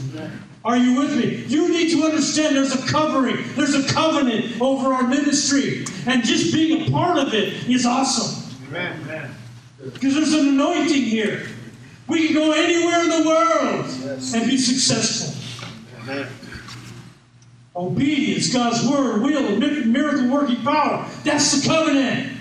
Are 0.64 0.76
you 0.76 0.98
with 0.98 1.16
me? 1.16 1.44
You 1.46 1.68
need 1.68 1.90
to 1.90 2.05
understand 2.05 2.57
there's 2.57 2.74
a 2.74 2.86
covering, 2.86 3.44
there's 3.55 3.74
a 3.74 3.92
covenant 3.92 4.61
over 4.61 4.92
our 4.92 5.07
ministry. 5.07 5.84
And 6.07 6.24
just 6.24 6.53
being 6.53 6.88
a 6.88 6.90
part 6.90 7.18
of 7.18 7.34
it 7.34 7.68
is 7.68 7.86
awesome. 7.86 8.57
amen. 9.03 9.34
Because 9.92 10.14
there's 10.14 10.32
an 10.34 10.48
anointing 10.48 11.03
here. 11.03 11.46
We 12.09 12.26
can 12.26 12.36
go 12.36 12.53
anywhere 12.53 13.03
in 13.05 13.11
the 13.11 13.28
world 13.28 13.86
and 14.34 14.50
be 14.50 14.57
successful. 14.57 15.38
Obedience, 17.74 18.53
God's 18.53 18.86
word, 18.86 19.22
will, 19.22 19.59
miracle 19.86 20.28
working 20.28 20.62
power. 20.62 21.09
That's 21.24 21.62
the 21.62 21.68
covenant. 21.68 22.38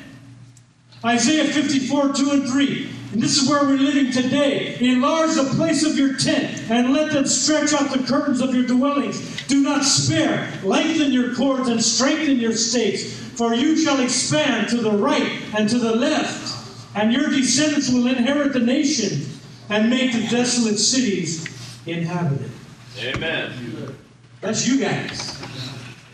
Isaiah 1.05 1.45
54, 1.45 2.13
2 2.13 2.31
and 2.31 2.49
3. 2.49 2.91
And 3.13 3.21
this 3.21 3.41
is 3.41 3.49
where 3.49 3.63
we're 3.63 3.77
living 3.77 4.11
today. 4.11 4.77
Enlarge 4.79 5.35
the 5.35 5.43
place 5.55 5.83
of 5.83 5.97
your 5.97 6.15
tent 6.17 6.69
and 6.69 6.93
let 6.93 7.11
them 7.11 7.25
stretch 7.25 7.73
out 7.73 7.91
the 7.91 8.03
curtains 8.03 8.39
of 8.39 8.53
your 8.53 8.65
dwellings. 8.65 9.45
Do 9.47 9.61
not 9.61 9.83
spare. 9.83 10.51
Lengthen 10.63 11.11
your 11.11 11.35
cords 11.35 11.67
and 11.67 11.83
strengthen 11.83 12.37
your 12.37 12.53
stakes. 12.53 13.19
For 13.35 13.53
you 13.53 13.77
shall 13.77 13.99
expand 13.99 14.69
to 14.69 14.77
the 14.77 14.91
right 14.91 15.41
and 15.55 15.67
to 15.69 15.79
the 15.79 15.95
left. 15.95 16.57
And 16.95 17.11
your 17.11 17.29
descendants 17.29 17.89
will 17.89 18.07
inherit 18.07 18.53
the 18.53 18.59
nation 18.59 19.25
and 19.71 19.89
make 19.89 20.11
the 20.11 20.27
desolate 20.27 20.77
cities 20.77 21.47
inhabited. 21.85 22.51
Amen. 22.99 23.95
That's 24.41 24.67
you 24.67 24.81
guys. 24.81 25.41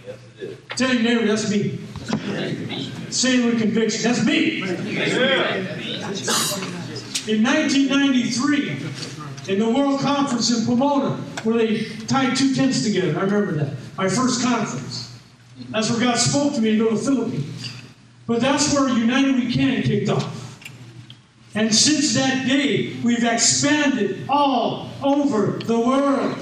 Yes, 0.05 0.18
it 0.39 0.43
is. 0.43 0.58
Tell 0.76 0.93
your 0.93 1.03
neighbor, 1.03 1.26
that's 1.26 1.49
me. 1.49 1.80
Say 3.10 3.38
it 3.38 3.45
with 3.45 3.60
conviction, 3.60 4.03
that's 4.03 4.24
me. 4.24 4.62
Amen. 4.64 5.66
In 7.28 7.43
1993, 7.43 9.51
in 9.51 9.60
the 9.60 9.70
World 9.70 9.99
Conference 10.01 10.55
in 10.55 10.66
Pomona, 10.66 11.16
where 11.43 11.58
they 11.58 11.86
tied 12.05 12.38
two 12.38 12.53
tents 12.53 12.84
together, 12.84 13.20
I 13.20 13.24
remember 13.24 13.53
that. 13.53 13.74
My 13.97 14.08
first 14.08 14.43
conference. 14.43 15.20
That's 15.70 15.89
where 15.89 15.99
God 15.99 16.18
spoke 16.18 16.53
to 16.53 16.62
me 16.62 16.78
to 16.78 16.80
go 16.84 16.89
to 16.91 16.95
the 16.95 17.01
Philippines. 17.01 17.72
But 18.28 18.39
that's 18.39 18.72
where 18.74 18.88
United 18.89 19.36
We 19.36 19.51
Can 19.51 19.82
kicked 19.82 20.10
off. 20.10 20.36
And 21.58 21.74
since 21.74 22.14
that 22.14 22.45
day, 22.45 22.93
we've 23.03 23.24
expanded 23.24 24.30
all 24.30 24.91
over 25.03 25.53
the 25.58 25.80
world. 25.80 26.39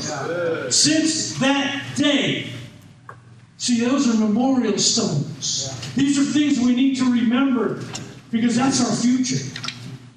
Since 0.74 1.40
that 1.40 1.86
day. 1.96 2.50
See, 3.56 3.80
those 3.80 4.14
are 4.14 4.20
memorial 4.20 4.78
stones. 4.78 5.94
These 5.96 6.20
are 6.20 6.24
things 6.24 6.60
we 6.60 6.76
need 6.76 6.98
to 6.98 7.10
remember 7.10 7.82
because 8.30 8.58
that's 8.58 8.84
our 8.84 8.94
future. 8.94 9.42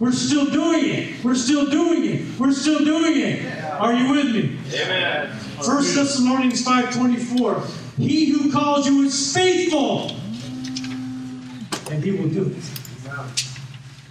We're 0.01 0.11
still 0.11 0.47
doing 0.47 0.87
it. 0.87 1.25
We're 1.25 1.37
still 1.37 1.71
doing 1.71 2.05
it. 2.05 2.39
We're 2.41 2.53
still 2.53 2.85
doing 2.85 3.21
it. 3.21 3.65
Are 3.65 3.95
you 3.95 4.11
with 4.11 4.35
me? 4.35 4.59
Amen. 4.81 5.31
First 5.65 5.95
Thessalonians 5.95 6.65
5.24 6.65 7.99
He 7.99 8.27
who 8.33 8.51
calls 8.51 8.89
you 8.89 9.03
is 9.03 9.33
faithful, 9.33 10.11
and 11.89 12.03
he 12.03 12.11
will 12.11 12.29
do 12.29 12.47
it. 12.47 12.78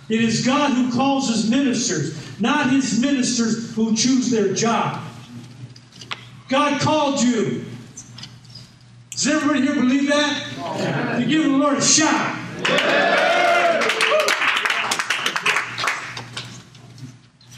It 0.09 0.21
is 0.21 0.45
God 0.45 0.71
who 0.73 0.91
calls 0.91 1.27
his 1.29 1.49
ministers, 1.49 2.39
not 2.39 2.69
his 2.69 2.99
ministers 3.01 3.75
who 3.75 3.95
choose 3.95 4.29
their 4.31 4.53
job. 4.53 5.03
God 6.47 6.79
called 6.79 7.21
you. 7.21 7.65
Does 9.11 9.27
everybody 9.27 9.61
here 9.61 9.75
believe 9.75 10.07
that? 10.09 11.19
You 11.19 11.25
give 11.25 11.43
the 11.43 11.57
Lord 11.57 11.77
a 11.77 11.81
shout. 11.81 12.35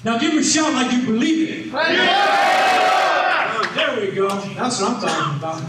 Now 0.03 0.17
give 0.17 0.31
him 0.31 0.39
a 0.39 0.43
shout 0.43 0.73
like 0.73 0.91
you 0.93 1.05
believe 1.05 1.49
it. 1.49 1.71
There 3.75 3.99
we 3.99 4.11
go. 4.15 4.29
That's 4.29 4.81
what 4.81 4.91
I'm 4.91 5.01
talking 5.01 5.37
about. 5.37 5.61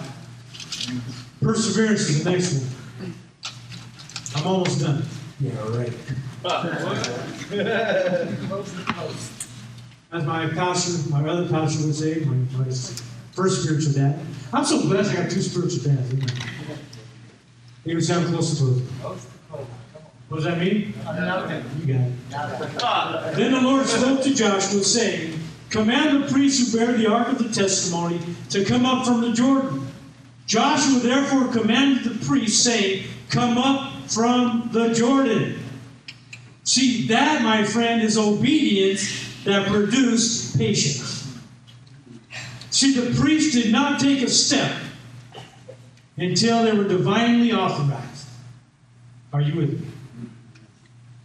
Perseverance 1.43 2.09
is 2.09 2.25
the 2.25 2.31
next 2.31 2.55
one. 2.55 2.69
I'm 4.37 4.47
almost 4.47 4.81
done. 4.81 5.05
Yeah, 5.41 5.77
right. 5.77 5.93
As 6.43 6.65
my 10.25 10.49
pastor, 10.49 11.11
my 11.11 11.29
other 11.29 11.47
pastor 11.49 11.85
would 11.87 11.95
say, 11.95 12.21
my, 12.21 12.35
my 12.57 12.65
first 13.33 13.63
spiritual 13.63 13.93
dad. 13.93 14.19
I'm 14.53 14.65
so 14.65 14.81
blessed 14.83 15.13
I 15.13 15.17
got 15.23 15.31
two 15.31 15.43
spiritual 15.43 15.85
dads. 15.85 16.11
They 17.85 17.95
would 17.95 18.05
sound 18.05 18.27
close 18.29 18.59
to 18.59 18.69
it. 18.69 18.83
What 20.29 20.37
does 20.37 20.45
that 20.45 20.59
mean? 20.59 20.95
You 21.81 21.87
got 21.95 22.07
it. 22.07 22.13
Then 23.37 23.53
the 23.53 23.61
Lord 23.61 23.87
spoke 23.87 24.23
to 24.23 24.35
Joshua, 24.35 24.83
saying, 24.83 25.39
Command 25.69 26.23
the 26.23 26.27
priests 26.33 26.73
who 26.73 26.79
bear 26.79 26.93
the 26.97 27.07
ark 27.07 27.29
of 27.29 27.39
the 27.39 27.49
testimony 27.49 28.21
to 28.51 28.65
come 28.65 28.87
up 28.87 29.05
from 29.07 29.21
the 29.21 29.33
Jordan. 29.33 29.87
Joshua 30.47 31.01
therefore 31.01 31.49
commanded 31.49 32.05
the 32.05 32.25
priests, 32.27 32.63
saying, 32.63 33.07
Come 33.29 33.59
up 33.59 33.93
from 34.11 34.71
the 34.73 34.93
Jordan. 34.95 35.60
See, 36.71 37.09
that, 37.09 37.43
my 37.43 37.65
friend, 37.65 38.01
is 38.01 38.17
obedience 38.17 39.03
that 39.43 39.67
produced 39.67 40.57
patience. 40.57 41.27
See, 42.71 42.95
the 42.95 43.13
priests 43.21 43.53
did 43.53 43.73
not 43.73 43.99
take 43.99 44.23
a 44.23 44.31
step 44.31 44.71
until 46.17 46.63
they 46.63 46.71
were 46.71 46.87
divinely 46.87 47.51
authorized. 47.51 48.29
Are 49.33 49.41
you 49.41 49.57
with 49.57 49.81
me? 49.81 49.89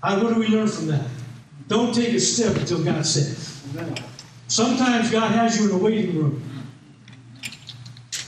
How, 0.01 0.23
what 0.23 0.33
do 0.33 0.39
we 0.39 0.47
learn 0.47 0.67
from 0.67 0.87
that? 0.87 1.07
Don't 1.67 1.93
take 1.93 2.15
a 2.15 2.19
step 2.19 2.55
until 2.55 2.83
God 2.83 3.05
says. 3.05 3.61
Sometimes 4.47 5.11
God 5.11 5.29
has 5.29 5.59
you 5.59 5.69
in 5.69 5.75
a 5.75 5.77
waiting 5.77 6.17
room. 6.17 6.41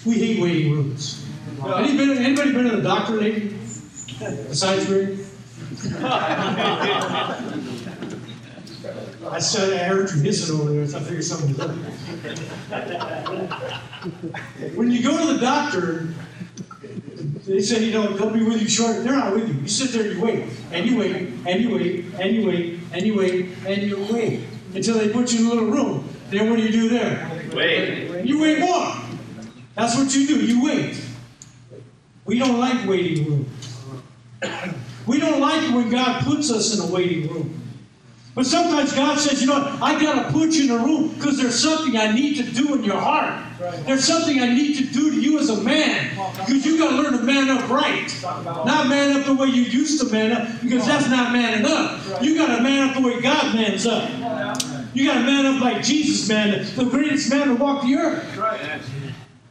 We 0.06 0.20
hate 0.20 0.40
waiting 0.40 0.72
rooms. 0.72 1.26
Anybody, 1.66 2.24
anybody 2.24 2.52
been 2.52 2.68
in 2.68 2.76
a 2.76 2.84
doctor 2.84 3.14
lately? 3.14 3.58
Besides 4.20 4.88
me? 4.88 5.17
I 9.30 9.40
said 9.40 9.74
I 9.74 9.84
heard 9.84 10.10
you 10.12 10.22
hissing 10.22 10.60
over 10.60 10.72
there, 10.72 10.88
so 10.88 10.98
I 10.98 11.02
figured 11.02 11.24
something 11.24 11.50
was 11.50 11.60
up. 11.60 11.72
When 14.76 14.92
you 14.92 15.04
go 15.04 15.18
to 15.18 15.34
the 15.34 15.40
doctor, 15.40 16.08
they 17.46 17.60
say, 17.62 17.84
you 17.86 17.92
know, 17.92 18.14
they'll 18.14 18.30
be 18.30 18.44
with 18.44 18.62
you 18.62 18.70
short. 18.70 19.04
They're 19.04 19.14
not 19.14 19.34
with 19.34 19.48
you. 19.48 19.56
You 19.62 19.68
sit 19.68 19.92
there, 19.92 20.12
you 20.12 20.22
wait, 20.22 20.46
and 20.72 20.86
you 20.86 20.98
wait, 20.98 21.34
and 21.46 21.62
you 21.62 21.76
wait, 21.76 22.06
and 22.20 22.36
you 22.36 22.46
wait, 22.48 22.80
and 22.94 23.06
you 23.06 23.16
wait, 23.18 23.50
and 23.66 23.82
you 23.82 23.98
wait 24.12 24.42
until 24.74 24.98
they 24.98 25.10
put 25.10 25.32
you 25.34 25.40
in 25.40 25.46
a 25.46 25.50
little 25.50 25.70
room. 25.70 26.10
Then 26.30 26.50
what 26.50 26.58
do 26.58 26.64
you 26.64 26.72
do 26.72 26.90
there? 26.90 27.30
Wait. 27.54 28.26
You 28.26 28.40
wait 28.42 28.60
more. 28.60 28.96
That's 29.76 29.96
what 29.96 30.14
you 30.16 30.28
do. 30.28 30.46
You 30.46 30.64
wait. 30.64 31.02
We 32.26 32.40
don't 32.40 32.60
like 32.60 32.88
waiting 32.88 33.26
rooms. 33.26 33.48
We 35.08 35.20
don't 35.20 35.40
like 35.40 35.64
it 35.64 35.74
when 35.74 35.90
God 35.90 36.24
puts 36.24 36.52
us 36.52 36.78
in 36.78 36.90
a 36.90 36.94
waiting 36.94 37.28
room. 37.30 37.62
But 38.36 38.46
sometimes 38.46 38.94
God 38.94 39.18
says, 39.18 39.42
you 39.42 39.48
know 39.48 39.60
what, 39.60 39.82
I 39.82 40.00
got 40.00 40.28
to 40.28 40.32
put 40.32 40.52
you 40.52 40.66
in 40.66 40.80
a 40.80 40.84
room 40.84 41.16
because 41.16 41.38
there's 41.38 41.60
something 41.60 41.98
I 41.98 42.12
need 42.12 42.36
to 42.36 42.44
do 42.44 42.76
in 42.76 42.84
your 42.84 43.00
heart. 43.00 43.44
There's 43.88 44.04
something 44.04 44.40
I 44.40 44.54
need 44.54 44.78
to 44.78 44.86
do 44.86 45.10
to 45.10 45.20
you 45.20 45.40
as 45.40 45.50
a 45.50 45.60
man. 45.60 46.12
Because 46.38 46.64
you 46.64 46.78
got 46.78 46.92
to 46.92 46.98
learn 46.98 47.14
to 47.14 47.24
man 47.24 47.50
up 47.50 47.68
right. 47.68 48.16
Not 48.24 48.90
man 48.90 49.20
up 49.20 49.26
the 49.26 49.34
way 49.34 49.48
you 49.48 49.64
used 49.64 50.00
to 50.02 50.12
man 50.12 50.34
up, 50.34 50.62
because 50.62 50.86
that's 50.86 51.10
not 51.10 51.32
manning 51.34 51.66
up. 51.66 52.22
You 52.22 52.38
got 52.38 52.56
to 52.56 52.62
man 52.62 52.90
up 52.90 52.96
the 52.96 53.02
way 53.02 53.20
God 53.20 53.56
mans 53.56 53.88
up. 53.88 54.08
You 54.94 55.08
got 55.08 55.16
to 55.16 55.24
man 55.24 55.48
up 55.48 55.60
like 55.60 55.82
Jesus 55.84 56.30
man, 56.30 56.64
the 56.76 56.86
greatest 56.86 57.32
man 57.32 57.48
to 57.48 57.56
walk 57.56 57.82
the 57.86 57.96
earth. 57.96 58.24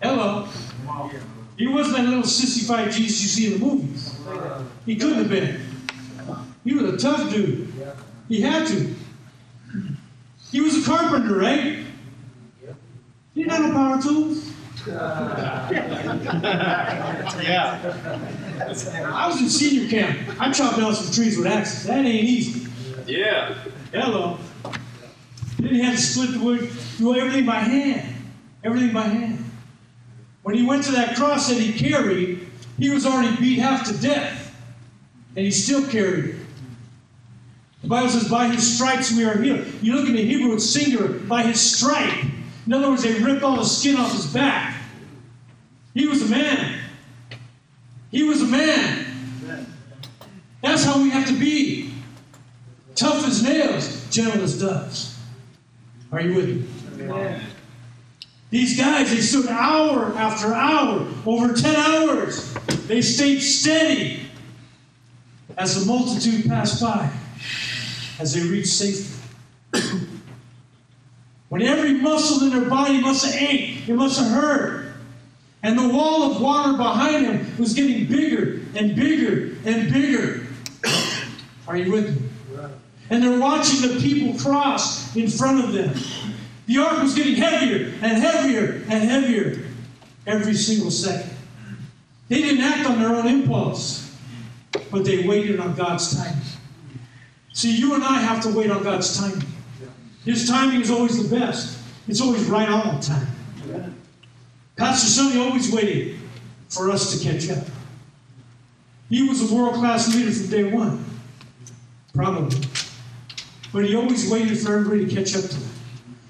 Hello. 0.01 0.47
He 1.57 1.67
wasn't 1.67 1.97
that 1.97 2.05
little 2.05 2.25
sissified 2.25 2.93
Jesus 2.93 3.23
you 3.23 3.29
see 3.29 3.47
in 3.55 3.61
the 3.61 3.67
movies. 3.67 4.15
He 4.85 4.97
couldn't 4.97 5.19
have 5.19 5.29
been. 5.29 5.61
He 6.65 6.75
was 6.75 6.95
a 6.95 6.97
tough 6.97 7.31
dude. 7.31 7.73
He 8.29 8.41
had 8.41 8.67
to. 8.67 8.95
He 10.51 10.61
was 10.61 10.77
a 10.83 10.91
carpenter, 10.91 11.37
right? 11.37 11.85
He 13.35 13.43
didn't 13.43 13.53
have 13.53 13.63
no 13.63 13.73
power 13.73 14.01
tools. 14.03 14.53
Yeah. 17.43 17.79
I 19.13 19.27
was 19.27 19.41
in 19.41 19.49
senior 19.49 19.89
camp. 19.89 20.41
I 20.41 20.53
chopped 20.53 20.77
down 20.79 20.95
some 20.95 21.13
trees 21.13 21.37
with 21.37 21.47
axes. 21.47 21.85
That 21.85 22.05
ain't 22.05 22.25
easy. 22.25 22.71
Yeah. 23.07 23.55
Hello. 23.93 24.39
Then 25.59 25.75
he 25.75 25.81
had 25.83 25.97
to 25.97 26.01
split 26.03 26.33
the 26.33 26.39
wood, 26.39 26.71
do 26.99 27.15
everything 27.17 27.47
by 27.47 27.57
hand. 27.61 28.15
Everything 28.63 28.93
by 28.93 29.03
hand. 29.03 29.46
When 30.47 30.55
he 30.55 30.63
went 30.63 30.85
to 30.85 30.93
that 30.93 31.17
cross 31.17 31.49
that 31.49 31.59
he 31.59 31.73
carried, 31.73 32.47
he 32.79 32.89
was 32.89 33.05
already 33.05 33.35
beat 33.39 33.59
half 33.59 33.85
to 33.89 33.99
death. 34.01 34.57
And 35.35 35.45
he 35.45 35.51
still 35.51 35.85
carried 35.89 36.27
it. 36.27 36.37
The 37.83 37.89
Bible 37.89 38.09
says, 38.09 38.29
by 38.29 38.47
his 38.47 38.77
stripes 38.77 39.11
we 39.11 39.25
are 39.25 39.37
healed. 39.37 39.67
You 39.83 39.97
look 39.97 40.09
in 40.09 40.15
the 40.15 40.25
Hebrew, 40.25 40.55
it's 40.55 40.71
singular, 40.71 41.09
by 41.09 41.43
his 41.43 41.61
stripe. 41.61 42.27
In 42.65 42.73
other 42.73 42.89
words, 42.91 43.03
they 43.03 43.21
ripped 43.21 43.43
all 43.43 43.57
the 43.57 43.65
skin 43.65 43.97
off 43.97 44.13
his 44.13 44.33
back. 44.33 44.81
He 45.95 46.07
was 46.07 46.23
a 46.23 46.27
man. 46.27 46.79
He 48.13 48.23
was 48.23 48.41
a 48.41 48.47
man. 48.47 49.67
That's 50.63 50.85
how 50.85 51.03
we 51.03 51.11
have 51.11 51.27
to 51.27 51.37
be. 51.37 51.91
Tough 52.95 53.27
as 53.27 53.43
nails, 53.43 54.09
gentle 54.11 54.45
as 54.45 54.61
doves. 54.61 55.19
Are 56.13 56.21
you 56.21 56.35
with 56.35 56.49
me? 56.49 57.43
These 58.51 58.79
guys, 58.79 59.11
they 59.11 59.21
stood 59.21 59.49
hour 59.49 60.15
after 60.17 60.55
hour, 60.55 61.07
over 61.27 61.53
10 61.53 61.77
hours. 61.77 62.55
They 62.87 63.03
stayed 63.03 63.41
steady 63.41 64.21
as 65.59 65.79
the 65.79 65.87
multitude 65.87 66.47
passed 66.47 66.81
by, 66.81 67.11
as 68.21 68.35
they 68.35 68.43
reached 68.49 68.69
safety. 68.69 69.15
when 71.49 71.63
every 71.63 71.95
muscle 71.95 72.47
in 72.47 72.51
their 72.51 72.69
body 72.69 73.01
must 73.01 73.25
have 73.27 73.43
ached, 73.43 73.89
it 73.89 73.95
must 73.95 74.21
have 74.21 74.31
hurt. 74.31 74.87
And 75.63 75.77
the 75.77 75.89
wall 75.89 76.31
of 76.31 76.41
water 76.41 76.77
behind 76.77 77.27
them 77.27 77.57
was 77.59 77.75
getting 77.75 78.07
bigger 78.07 78.61
and 78.77 78.95
bigger 78.95 79.57
and 79.65 79.93
bigger. 79.93 80.47
Are 81.69 81.77
you 81.77 81.91
with 81.91 82.21
me? 82.21 82.29
And 83.11 83.23
they're 83.23 83.39
watching 83.41 83.89
the 83.89 84.01
people 84.01 84.39
cross 84.39 85.15
in 85.17 85.29
front 85.29 85.65
of 85.65 85.73
them. 85.73 85.95
The 86.67 86.79
ark 86.79 87.03
was 87.03 87.15
getting 87.15 87.37
heavier 87.37 87.93
and 88.03 88.19
heavier 88.19 88.83
and 88.89 89.05
heavier 89.05 89.65
every 90.27 90.55
single 90.55 90.91
second. 90.91 91.31
They 92.29 92.43
didn't 92.43 92.63
act 92.63 92.89
on 92.89 93.01
their 93.01 93.15
own 93.15 93.27
impulse, 93.27 94.13
but 94.91 95.05
they 95.05 95.27
waited 95.27 95.61
on 95.61 95.75
God's 95.75 96.17
timing. 96.17 96.43
See, 97.53 97.77
you 97.77 97.95
and 97.95 98.03
I 98.03 98.19
have 98.19 98.43
to 98.43 98.49
wait 98.51 98.71
on 98.71 98.83
God's 98.83 99.17
timing. 99.17 99.47
His 100.25 100.49
timing 100.49 100.81
is 100.81 100.91
always 100.91 101.23
the 101.23 101.37
best, 101.37 101.79
it's 102.09 102.21
always 102.21 102.45
right 102.47 102.69
on 102.69 103.01
time. 103.01 103.29
Pastor 104.77 105.09
Sonny 105.09 105.41
always 105.41 105.73
waited 105.73 106.19
for 106.69 106.91
us 106.91 107.17
to 107.17 107.25
catch 107.25 107.49
up. 107.49 107.65
He 109.09 109.27
was 109.27 109.51
a 109.51 109.55
world 109.55 109.75
class 109.77 110.15
leader 110.15 110.33
from 110.33 110.51
day 110.51 110.65
one, 110.65 111.05
probably. 112.13 112.61
But 113.73 113.85
he 113.87 113.95
always 113.95 114.31
waited 114.31 114.59
for 114.59 114.77
everybody 114.77 115.07
to 115.07 115.15
catch 115.15 115.35
up 115.37 115.49
to 115.49 115.57
him. 115.57 115.66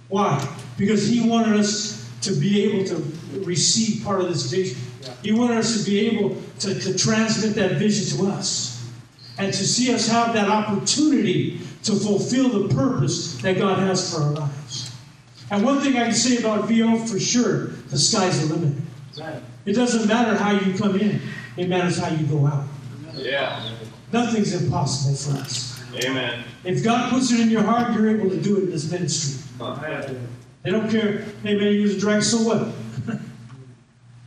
Why? 0.09 0.57
Because 0.77 1.09
he 1.09 1.29
wanted 1.29 1.59
us 1.59 2.11
to 2.23 2.33
be 2.33 2.65
able 2.65 2.85
to 2.87 3.41
receive 3.45 4.05
part 4.05 4.21
of 4.21 4.29
this 4.29 4.51
vision. 4.51 4.79
He 5.23 5.33
wanted 5.33 5.59
us 5.59 5.79
to 5.79 5.91
be 5.91 6.01
able 6.09 6.37
to, 6.61 6.79
to 6.79 6.99
transmit 6.99 7.55
that 7.55 7.73
vision 7.73 8.19
to 8.19 8.27
us 8.27 8.91
and 9.39 9.53
to 9.53 9.67
see 9.67 9.93
us 9.95 10.09
have 10.09 10.33
that 10.35 10.49
opportunity 10.49 11.61
to 11.85 11.93
fulfill 11.93 12.49
the 12.49 12.75
purpose 12.75 13.37
that 13.43 13.59
God 13.59 13.79
has 13.79 14.13
for 14.13 14.23
our 14.23 14.31
lives. 14.31 14.93
And 15.51 15.65
one 15.65 15.81
thing 15.81 15.97
I 15.97 16.05
can 16.05 16.13
say 16.13 16.39
about 16.39 16.69
VO 16.69 16.99
for 17.07 17.21
sure 17.21 17.67
the 17.89 17.99
sky's 17.99 18.49
the 18.49 18.55
limit. 18.55 18.77
It 19.65 19.73
doesn't 19.73 20.09
matter 20.09 20.37
how 20.37 20.53
you 20.53 20.77
come 20.77 20.99
in, 20.99 21.21
it 21.57 21.69
matters 21.69 21.99
how 21.99 22.09
you 22.09 22.27
go 22.27 22.47
out. 22.47 22.65
Yeah. 23.15 23.73
Nothing's 24.13 24.55
impossible 24.55 25.17
for 25.17 25.41
us. 25.41 25.83
Amen. 26.05 26.45
If 26.65 26.85
God 26.85 27.11
puts 27.11 27.31
it 27.33 27.41
in 27.41 27.51
your 27.51 27.63
heart, 27.63 27.95
you're 27.95 28.09
able 28.09 28.29
to 28.31 28.41
do 28.41 28.59
it 28.59 28.65
in 28.65 28.71
this 28.71 28.91
ministry. 28.91 29.43
They 29.59 30.71
don't 30.71 30.91
care. 30.91 31.25
Hey 31.43 31.57
man, 31.57 31.73
you 31.73 31.83
was 31.83 31.97
a 31.97 32.01
drunk, 32.01 32.23
so 32.23 32.39
what? 32.39 32.69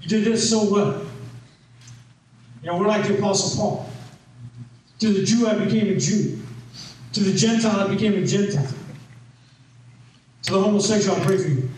you 0.02 0.08
did 0.08 0.26
this, 0.26 0.50
so 0.50 0.64
what? 0.64 1.04
You 2.64 2.72
know, 2.72 2.78
we're 2.78 2.88
like 2.88 3.08
the 3.08 3.18
Apostle 3.18 3.60
Paul. 3.60 3.90
To 5.00 5.10
the 5.10 5.24
Jew, 5.24 5.48
I 5.48 5.56
became 5.56 5.88
a 5.88 6.00
Jew. 6.00 6.40
To 7.14 7.20
the 7.22 7.34
Gentile, 7.34 7.80
I 7.80 7.88
became 7.88 8.14
a 8.14 8.26
Gentile. 8.26 8.68
To 10.44 10.54
the 10.54 10.62
homosexual, 10.62 11.18
I 11.18 11.26
pray 11.26 11.38
for 11.38 11.48
you. 11.48 11.70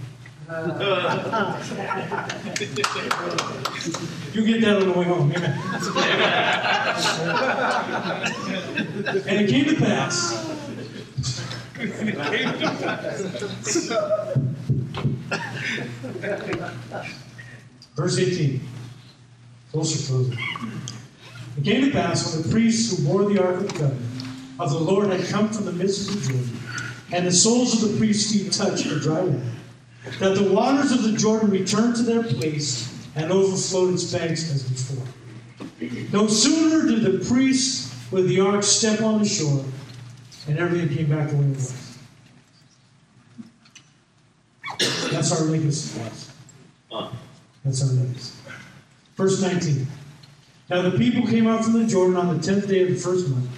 You 4.34 4.46
get 4.46 4.62
that 4.62 4.78
on 4.78 4.88
the 4.88 4.94
way 4.98 5.04
home. 5.04 5.30
Amen. 5.36 5.52
and 9.28 9.42
it 9.42 9.50
came 9.50 9.66
to 9.66 9.76
pass. 9.76 10.51
Verse 17.96 18.20
18. 18.20 18.62
Closer, 19.72 20.14
closer. 20.14 20.38
It 21.58 21.64
came 21.64 21.86
to 21.86 21.92
pass 21.92 22.36
when 22.36 22.44
the 22.44 22.50
priests 22.50 22.96
who 22.96 23.08
bore 23.08 23.26
the 23.26 23.42
ark 23.42 23.62
of 23.62 23.68
the 23.68 23.74
covenant 23.74 24.06
of 24.60 24.70
the 24.70 24.80
Lord 24.80 25.10
had 25.10 25.26
come 25.28 25.50
from 25.50 25.66
the 25.66 25.72
midst 25.72 26.10
of 26.10 26.22
the 26.22 26.34
Jordan, 26.34 26.60
and 27.12 27.26
the 27.26 27.32
soles 27.32 27.82
of 27.82 27.92
the 27.92 27.98
priest's 27.98 28.32
feet 28.32 28.52
touched 28.52 28.88
the 28.88 29.00
dry 29.00 29.22
land, 29.22 29.52
that 30.20 30.36
the 30.36 30.54
waters 30.54 30.92
of 30.92 31.02
the 31.02 31.14
Jordan 31.14 31.50
returned 31.50 31.96
to 31.96 32.04
their 32.04 32.22
place 32.22 32.96
and 33.16 33.32
overflowed 33.32 33.96
its 33.96 34.14
banks 34.14 34.52
as 34.54 34.64
before. 34.64 35.08
No 36.14 36.28
sooner 36.28 36.88
did 36.88 37.02
the 37.02 37.26
priests 37.28 37.92
with 38.12 38.28
the 38.28 38.40
ark 38.40 38.62
step 38.62 39.02
on 39.02 39.24
the 39.24 39.28
shore, 39.28 39.66
and 40.48 40.58
everything 40.58 40.96
came 40.96 41.10
back 41.10 41.30
the 41.30 41.38
way 41.38 41.46
it 41.46 41.56
was. 41.56 41.98
That's 45.12 45.32
our 45.32 45.46
legacy, 45.46 46.00
guys. 46.00 46.32
That's 47.64 47.84
our 47.84 47.90
legacy. 47.90 48.34
Verse 49.16 49.42
19. 49.42 49.88
Now 50.70 50.82
the 50.82 50.98
people 50.98 51.28
came 51.28 51.48
out 51.48 51.64
from 51.64 51.74
the 51.74 51.86
Jordan 51.86 52.16
on 52.16 52.36
the 52.36 52.42
tenth 52.42 52.68
day 52.68 52.84
of 52.84 52.90
the 52.90 52.96
first 52.96 53.28
month, 53.30 53.50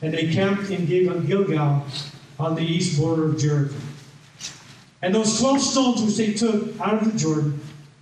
and 0.00 0.12
they 0.12 0.32
camped 0.32 0.70
in 0.70 0.86
Gilgal 0.86 1.84
on 2.40 2.54
the 2.54 2.62
east 2.62 2.98
border 2.98 3.26
of 3.26 3.38
Jericho. 3.38 3.76
And 5.02 5.14
those 5.14 5.38
twelve 5.38 5.60
stones 5.60 6.02
which 6.02 6.16
they 6.16 6.32
took 6.32 6.80
out 6.80 7.02
of 7.02 7.12
the 7.12 7.18
Jordan, 7.18 7.60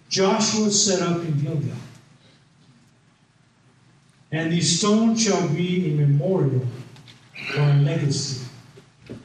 Joshua 0.09 0.71
set 0.71 1.03
up 1.03 1.19
in 1.19 1.41
Gilgal. 1.41 1.77
And 4.33 4.53
these 4.53 4.79
stones 4.79 5.23
shall 5.23 5.49
be 5.49 5.93
a 5.93 5.97
memorial 5.97 6.65
or 7.59 7.73
legacy 7.83 8.47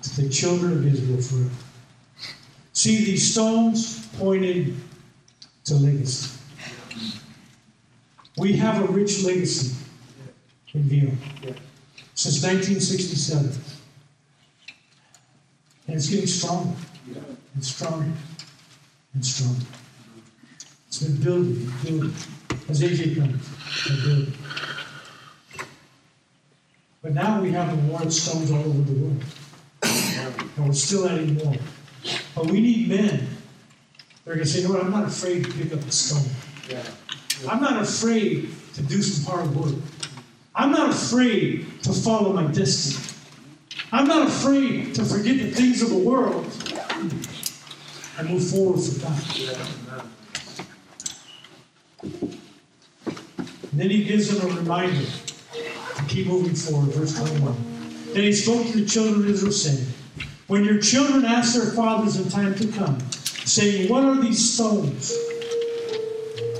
to 0.01 0.21
the 0.21 0.29
children 0.29 0.73
of 0.73 0.85
Israel 0.85 1.21
forever. 1.21 1.49
See, 2.73 3.05
these 3.05 3.31
stones 3.31 4.07
pointed 4.17 4.75
to 5.65 5.75
legacy. 5.75 6.31
We 8.37 8.53
have 8.53 8.81
a 8.81 8.91
rich 8.91 9.23
legacy 9.23 9.75
in 10.73 10.83
Vila 10.83 11.11
since 12.15 12.43
1967. 12.43 13.51
And 15.87 15.95
it's 15.95 16.09
getting 16.09 16.27
stronger 16.27 16.75
and 17.53 17.63
stronger 17.63 18.11
and 19.13 19.25
stronger. 19.25 19.65
It's 20.87 21.03
been 21.03 21.17
building 21.23 21.71
and 21.71 21.83
building. 21.83 22.13
As 22.67 22.81
AJ 22.81 23.15
comes, 23.17 24.03
building. 24.03 24.33
But 27.05 27.13
now 27.13 27.39
we 27.39 27.51
have 27.51 27.67
memorial 27.67 28.09
stones 28.09 28.49
all 28.49 28.57
over 28.57 28.81
the 28.81 28.99
world. 28.99 29.23
And 29.83 30.67
we're 30.67 30.73
still 30.73 31.07
adding 31.07 31.35
more. 31.35 31.53
But 32.33 32.47
we 32.49 32.59
need 32.59 32.89
men 32.89 33.27
that 34.23 34.31
are 34.31 34.33
going 34.33 34.39
to 34.39 34.45
say, 34.47 34.61
you 34.61 34.67
know 34.67 34.73
what, 34.73 34.83
I'm 34.83 34.89
not 34.89 35.05
afraid 35.05 35.45
to 35.45 35.51
pick 35.51 35.71
up 35.71 35.81
a 35.81 35.91
stone. 35.91 36.27
Yeah. 36.67 36.81
I'm 37.47 37.61
not 37.61 37.79
afraid 37.79 38.49
to 38.73 38.81
do 38.81 39.03
some 39.03 39.31
hard 39.31 39.55
work. 39.55 39.75
I'm 40.55 40.71
not 40.71 40.89
afraid 40.89 41.67
to 41.83 41.93
follow 41.93 42.33
my 42.33 42.51
destiny. 42.51 43.05
I'm 43.91 44.07
not 44.07 44.27
afraid 44.27 44.95
to 44.95 45.05
forget 45.05 45.37
the 45.37 45.51
things 45.51 45.83
of 45.83 45.91
the 45.91 45.99
world 45.99 46.51
and 48.17 48.29
move 48.31 48.49
forward 48.49 48.79
for 48.79 48.99
God. 49.01 50.01
And 53.71 53.79
then 53.79 53.91
he 53.91 54.03
gives 54.05 54.35
them 54.35 54.49
a 54.49 54.55
reminder 54.55 55.05
keep 56.15 56.27
moving 56.27 56.55
forward. 56.55 56.91
Verse 56.93 57.17
21. 57.17 57.55
Then 58.13 58.23
he 58.23 58.31
spoke 58.31 58.65
to 58.67 58.79
the 58.79 58.85
children 58.85 59.19
of 59.21 59.29
Israel, 59.29 59.51
saying, 59.51 59.87
When 60.47 60.63
your 60.63 60.79
children 60.79 61.25
ask 61.25 61.55
their 61.55 61.71
fathers 61.73 62.15
in 62.17 62.29
time 62.29 62.55
to 62.55 62.67
come, 62.67 62.99
saying, 63.11 63.89
What 63.89 64.05
are 64.05 64.15
these 64.15 64.53
stones? 64.53 65.13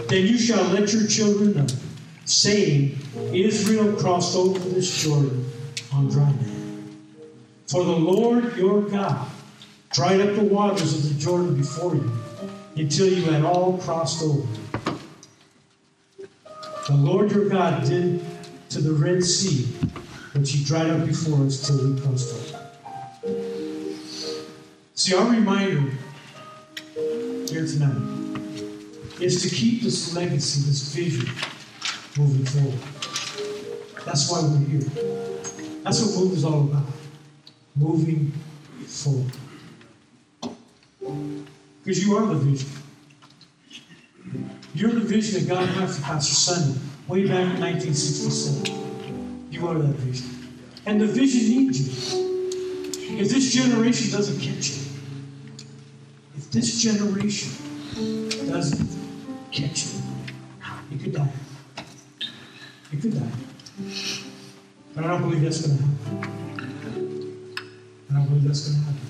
Then 0.10 0.28
you 0.28 0.38
shall 0.38 0.64
let 0.66 0.92
your 0.92 1.08
children 1.08 1.56
know, 1.56 1.68
saying, 2.26 2.98
Israel 3.34 3.94
crossed 3.94 4.36
over 4.36 4.60
this 4.60 5.04
Jordan 5.04 5.50
on 5.94 6.10
dry 6.10 6.24
land. 6.24 6.98
For 7.68 7.84
the 7.84 7.92
Lord 7.96 8.58
your 8.58 8.82
God 8.82 9.28
dried 9.92 10.20
up 10.20 10.36
the 10.36 10.44
waters 10.44 10.94
of 10.94 11.14
the 11.14 11.20
Jordan 11.20 11.56
before 11.56 11.96
you 11.96 12.12
until 12.76 13.08
you 13.08 13.24
had 13.32 13.44
all 13.44 13.78
crossed 13.78 14.22
over. 14.22 14.48
The 16.88 16.94
Lord 16.94 17.32
your 17.32 17.50
God 17.50 17.86
did 17.86 18.24
to 18.76 18.82
the 18.82 18.92
Red 18.92 19.24
Sea, 19.24 19.64
which 20.34 20.52
he 20.52 20.62
dried 20.66 20.90
up 20.90 21.08
before 21.08 21.46
us 21.46 21.66
till 21.66 21.78
we 21.78 22.02
crossed 22.02 22.36
over. 22.36 22.60
See, 24.94 25.16
our 25.16 25.30
reminder 25.30 25.94
here 27.48 27.66
tonight 27.66 29.22
is 29.22 29.42
to 29.44 29.56
keep 29.56 29.82
this 29.82 30.14
legacy, 30.14 30.68
this 30.68 30.94
vision 30.94 31.26
moving 32.18 32.46
forward. 32.46 32.78
That's 34.06 34.30
why 34.30 34.42
we're 34.42 34.58
here. 34.68 34.82
That's 35.84 36.02
what 36.02 36.26
Move 36.26 36.34
is 36.34 36.44
all 36.44 36.64
about. 36.64 36.84
Moving 37.78 38.34
forward. 38.88 39.32
Because 41.82 42.06
you 42.06 42.18
are 42.18 42.26
the 42.26 42.36
vision. 42.36 42.70
You're 44.74 44.92
the 44.92 45.00
vision 45.00 45.40
that 45.40 45.48
God 45.48 45.70
had 45.70 45.90
for 45.90 46.02
Pastor 46.02 46.34
Sonny 46.34 46.76
way 47.08 47.28
back 47.28 47.56
in 47.56 47.62
1967. 47.62 49.52
You 49.52 49.68
are 49.68 49.76
that 49.76 49.96
vision. 49.98 50.30
And 50.86 51.00
the 51.00 51.06
vision 51.06 51.42
needs 51.50 52.14
you. 52.14 53.20
If 53.20 53.30
this 53.30 53.54
generation 53.54 54.12
doesn't 54.12 54.40
catch 54.40 54.72
it, 54.72 54.88
if 56.38 56.52
this 56.52 56.82
generation 56.82 57.52
doesn't 58.50 58.90
catch 59.52 59.86
it, 59.86 60.02
you 60.92 60.98
could 60.98 61.14
die. 61.14 61.32
You 62.92 62.98
could 63.00 63.14
die. 63.14 63.32
But 64.96 65.06
I 65.06 65.08
don't 65.08 65.22
believe 65.22 65.42
that's 65.42 65.66
going 65.66 65.78
to 65.78 65.84
happen. 65.84 67.56
I 68.10 68.14
don't 68.14 68.28
believe 68.28 68.44
that's 68.44 68.68
going 68.68 68.80
to 68.80 68.86
happen. 68.86 69.02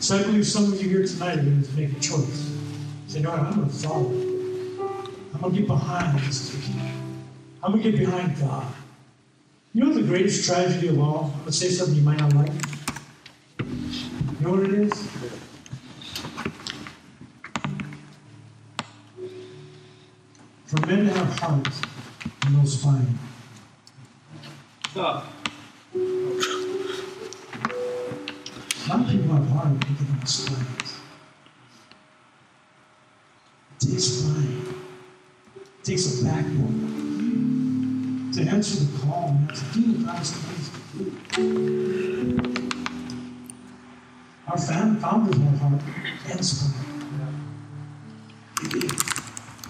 So 0.00 0.18
I 0.18 0.22
believe 0.22 0.46
some 0.46 0.72
of 0.72 0.82
you 0.82 0.88
here 0.88 1.06
tonight 1.06 1.38
are 1.38 1.42
going 1.42 1.62
to 1.62 1.72
make 1.74 1.92
a 1.96 2.00
choice. 2.00 2.50
Say, 3.06 3.20
no, 3.20 3.30
I'm 3.30 3.54
going 3.54 3.68
to 3.68 3.74
follow. 3.74 4.29
I'm 5.42 5.44
going 5.44 5.54
to 5.54 5.60
get 5.60 5.68
behind 5.68 6.18
this. 6.18 6.54
I'm 7.62 7.72
going 7.72 7.82
to 7.82 7.90
get 7.90 7.98
behind 7.98 8.38
God. 8.38 8.66
You 9.72 9.84
know 9.84 9.94
the 9.94 10.02
greatest 10.02 10.44
tragedy 10.44 10.88
of 10.88 11.00
all? 11.00 11.24
I'm 11.24 11.30
going 11.30 11.44
to 11.46 11.52
say 11.52 11.70
something 11.70 11.96
you 11.96 12.02
might 12.02 12.18
not 12.18 12.34
like. 12.34 12.52
You 13.58 13.66
know 14.40 14.50
what 14.50 14.64
it 14.64 14.74
is? 14.74 14.92
For 20.66 20.86
men 20.86 21.06
to 21.06 21.12
have 21.14 21.38
heart 21.38 21.68
and 22.44 22.58
no 22.58 22.64
spine. 22.66 23.18
Stop. 24.90 25.24
Of 28.92 29.08
people 29.08 29.34
have 29.36 29.48
heart, 29.48 29.72
but 29.78 29.88
they 29.88 29.94
don't 29.94 30.18
have 30.18 30.28
spine. 30.28 30.66
It 33.80 33.86
takes 33.86 34.04
spine. 34.04 34.69
A 36.00 36.24
backbone 36.24 36.80
to 38.32 38.40
answer 38.42 38.84
the 38.84 38.98
call 39.00 39.28
and 39.28 39.54
to 39.54 39.64
do 39.74 39.80
what 39.92 40.16
called 40.16 40.32
to 40.32 40.72
do. 41.36 42.40
Our 44.48 44.56
fam- 44.56 44.98
founders 44.98 45.36
had 45.36 45.58
heart 45.58 45.82
and 46.30 46.42
spine. 46.42 47.52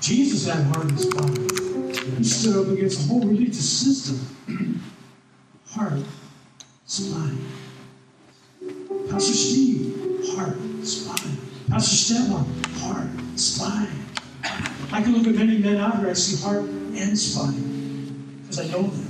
Jesus 0.01 0.47
had 0.47 0.66
heart 0.66 0.89
and 0.89 1.01
spine. 1.01 2.16
He 2.18 2.22
stood 2.22 2.64
up 2.64 2.72
against 2.74 3.01
the 3.01 3.09
whole 3.09 3.22
religious 3.22 3.68
system. 3.68 4.18
Heart, 5.70 6.05
spine. 6.87 7.45
Pastor 9.11 9.33
Steve, 9.33 10.28
heart, 10.37 10.57
spine. 10.85 11.39
Pastor 11.68 11.97
Stefan, 11.97 12.45
heart, 12.78 13.09
spine. 13.35 14.10
I 14.43 15.03
can 15.03 15.14
look 15.16 15.26
at 15.26 15.34
many 15.34 15.59
men 15.59 15.76
out 15.76 15.99
here, 15.99 16.11
I 16.11 16.12
see 16.14 16.43
heart 16.43 16.62
and 16.62 17.18
spine 17.18 18.41
because 18.43 18.59
I 18.61 18.66
know 18.72 18.82
them. 18.82 19.07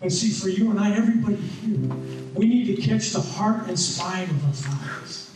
But 0.00 0.12
see, 0.12 0.30
for 0.30 0.48
you 0.48 0.70
and 0.70 0.80
I, 0.80 0.96
everybody 0.96 1.36
here, 1.36 1.78
we 2.34 2.46
need 2.46 2.74
to 2.74 2.82
catch 2.82 3.10
the 3.10 3.20
heart 3.20 3.68
and 3.68 3.78
spine 3.78 4.28
of 4.30 4.44
our 4.44 4.52
fathers. 4.52 5.30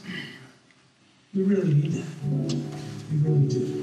We 1.35 1.43
really 1.45 1.73
need 1.75 1.93
that. 1.93 2.07
We 3.11 3.17
really 3.19 3.49
do. 3.49 3.83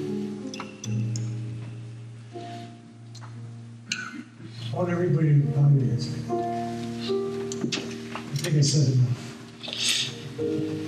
I 4.71 4.75
want 4.75 4.89
everybody 4.89 5.39
to 5.39 5.47
bow 5.47 5.69
your 5.69 5.85
heads. 5.85 6.07
I 6.07 6.11
think 8.37 8.57
I 8.57 8.61
said 8.61 8.93
enough. 8.93 10.82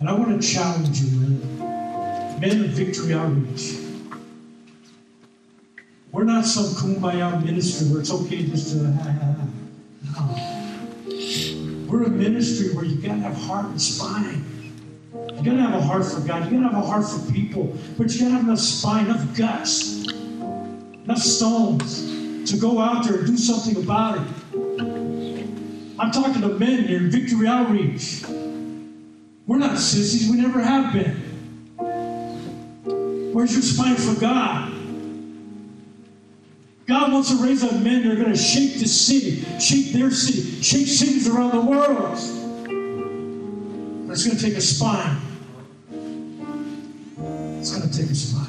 And 0.00 0.08
I 0.08 0.12
want 0.12 0.40
to 0.40 0.48
challenge 0.48 1.00
you, 1.00 1.18
men. 1.18 2.64
Of 2.64 2.70
Victory 2.70 3.14
Outreach. 3.14 3.78
We're 6.12 6.24
not 6.24 6.44
some 6.44 6.66
kumbaya 6.66 7.44
ministry 7.44 7.88
where 7.88 8.00
it's 8.00 8.12
okay 8.12 8.46
just 8.46 8.72
to 8.72 8.92
ha 8.92 9.02
ha 9.02 9.34
ha. 9.36 9.46
No. 10.14 11.86
We're 11.88 12.04
a 12.04 12.10
ministry 12.10 12.74
where 12.74 12.84
you 12.84 12.96
gotta 12.96 13.20
have 13.20 13.36
heart 13.36 13.66
and 13.66 13.82
spine. 13.82 14.44
You 15.12 15.42
gotta 15.44 15.62
have 15.62 15.74
a 15.74 15.82
heart 15.82 16.04
for 16.04 16.20
God. 16.20 16.44
You 16.44 16.60
gotta 16.60 16.74
have 16.74 16.84
a 16.84 16.86
heart 16.86 17.04
for 17.04 17.32
people, 17.32 17.76
but 17.96 18.12
you 18.12 18.20
gotta 18.20 18.34
have 18.34 18.44
enough 18.44 18.60
spine, 18.60 19.06
enough 19.06 19.36
guts 19.36 19.98
enough 21.08 21.22
stones 21.22 22.50
to 22.50 22.58
go 22.58 22.80
out 22.80 23.02
there 23.04 23.20
and 23.20 23.26
do 23.26 23.38
something 23.38 23.82
about 23.82 24.18
it. 24.18 24.28
I'm 25.98 26.10
talking 26.10 26.42
to 26.42 26.48
men 26.48 26.84
here 26.84 26.98
in 26.98 27.10
Victory 27.10 27.48
Outreach. 27.48 28.24
We're 29.48 29.56
not 29.56 29.78
sissies, 29.78 30.30
we 30.30 30.36
never 30.36 30.60
have 30.60 30.92
been. 30.92 31.22
Where's 33.32 33.54
your 33.54 33.62
spine 33.62 33.96
for 33.96 34.20
God? 34.20 34.74
God 36.86 37.12
wants 37.12 37.30
to 37.30 37.42
raise 37.42 37.64
up 37.64 37.72
men 37.72 38.06
that 38.06 38.12
are 38.12 38.16
going 38.16 38.32
to 38.32 38.36
shake 38.36 38.74
this 38.74 39.06
city, 39.06 39.40
shake 39.58 39.94
their 39.94 40.10
city, 40.10 40.62
shake 40.62 40.86
cities 40.86 41.26
around 41.28 41.52
the 41.52 41.62
world. 41.62 42.18
But 44.06 44.12
it's 44.12 44.26
going 44.26 44.36
to 44.36 44.42
take 44.42 44.56
a 44.56 44.60
spine. 44.60 45.16
It's 47.58 47.74
going 47.74 47.90
to 47.90 47.98
take 47.98 48.10
a 48.10 48.14
spine. 48.14 48.46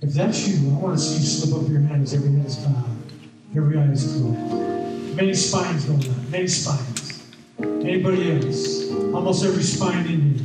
If 0.00 0.14
that's 0.14 0.46
you, 0.46 0.70
I 0.70 0.74
want 0.74 0.96
to 0.96 1.04
see 1.04 1.18
you 1.18 1.26
slip 1.26 1.60
up 1.60 1.68
your 1.68 1.80
hand 1.80 2.04
as 2.04 2.14
every 2.14 2.30
head 2.30 2.46
is 2.46 2.54
bowed, 2.56 2.84
every 3.56 3.78
eye 3.78 3.90
is 3.90 4.04
closed. 4.04 5.16
Many 5.16 5.34
spines 5.34 5.86
going 5.86 6.08
on, 6.08 6.30
many 6.30 6.46
spines. 6.46 7.07
Anybody 7.60 8.30
else? 8.30 8.92
Almost 9.12 9.44
every 9.44 9.64
spine 9.64 10.06
in 10.06 10.20
here. 10.34 10.44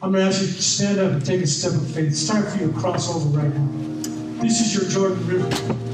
I'm 0.00 0.12
going 0.12 0.24
to 0.24 0.30
ask 0.30 0.40
you 0.40 0.46
to 0.46 0.62
stand 0.62 0.98
up 0.98 1.12
and 1.12 1.26
take 1.26 1.42
a 1.42 1.46
step 1.46 1.72
of 1.72 1.86
faith. 1.90 2.08
It's 2.08 2.26
time 2.26 2.44
for 2.44 2.58
you 2.58 2.72
to 2.72 2.78
cross 2.78 3.14
over 3.14 3.38
right 3.38 3.54
now. 3.54 4.42
This 4.42 4.60
is 4.60 4.74
your 4.74 4.88
Jordan 4.88 5.26
River. 5.26 5.48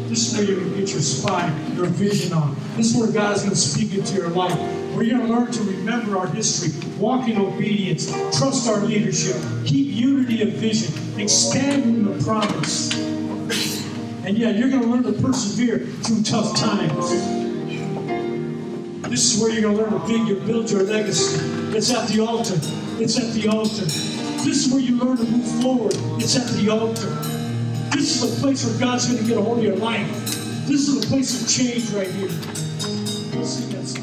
This 0.09 0.29
is 0.29 0.37
where 0.37 0.47
you're 0.47 0.61
going 0.61 0.73
to 0.75 0.79
get 0.79 0.93
your 0.93 1.01
spine, 1.01 1.75
your 1.75 1.87
vision 1.87 2.33
on. 2.33 2.55
This 2.77 2.95
is 2.95 3.01
where 3.01 3.11
God 3.11 3.35
is 3.35 3.43
going 3.43 3.55
to 3.55 3.57
speak 3.57 3.95
into 3.95 4.15
your 4.15 4.29
life. 4.29 4.57
We're 4.95 5.11
going 5.11 5.27
to 5.27 5.35
learn 5.35 5.51
to 5.51 5.63
remember 5.63 6.19
our 6.19 6.29
history, 6.29 6.71
walk 6.99 7.29
in 7.29 7.37
obedience, 7.37 8.13
trust 8.39 8.69
our 8.69 8.79
leadership, 8.79 9.37
keep 9.65 9.89
unity 9.89 10.43
of 10.43 10.51
vision, 10.51 10.93
expand 11.21 11.83
in 11.83 12.05
the 12.05 12.23
promise. 12.23 12.95
And 14.25 14.39
yeah, 14.39 14.51
you're 14.51 14.71
going 14.71 14.83
to 14.83 14.89
learn 14.89 15.03
to 15.03 15.13
persevere 15.21 15.81
through 15.81 16.23
tough 16.23 16.57
times. 16.57 17.42
This 19.13 19.35
is 19.35 19.43
where 19.43 19.51
you're 19.51 19.61
going 19.61 19.77
to 19.77 19.83
learn 19.83 19.93
to 19.93 20.09
build 20.09 20.27
your, 20.27 20.41
build 20.47 20.71
your 20.71 20.83
legacy. 20.85 21.39
It's 21.77 21.93
at 21.93 22.09
the 22.09 22.21
altar. 22.21 22.59
It's 22.99 23.19
at 23.19 23.35
the 23.35 23.47
altar. 23.47 23.85
This 23.85 24.65
is 24.65 24.73
where 24.73 24.81
you 24.81 24.97
learn 24.97 25.19
to 25.19 25.25
move 25.25 25.63
forward. 25.63 25.93
It's 26.17 26.35
at 26.35 26.49
the 26.57 26.71
altar. 26.71 27.11
This 27.95 28.23
is 28.23 28.35
the 28.35 28.41
place 28.41 28.65
where 28.65 28.81
God's 28.81 29.09
going 29.09 29.19
to 29.19 29.25
get 29.29 29.37
a 29.37 29.43
hold 29.43 29.59
of 29.59 29.65
your 29.65 29.77
life. 29.77 30.09
This 30.67 30.89
is 30.89 30.99
the 30.99 31.07
place 31.09 31.43
of 31.43 31.47
change 31.47 31.91
right 31.91 32.11
here. 32.11 32.31
Let's 33.37 33.51
sing 33.51 33.69
that 33.73 33.87
song. 33.87 34.02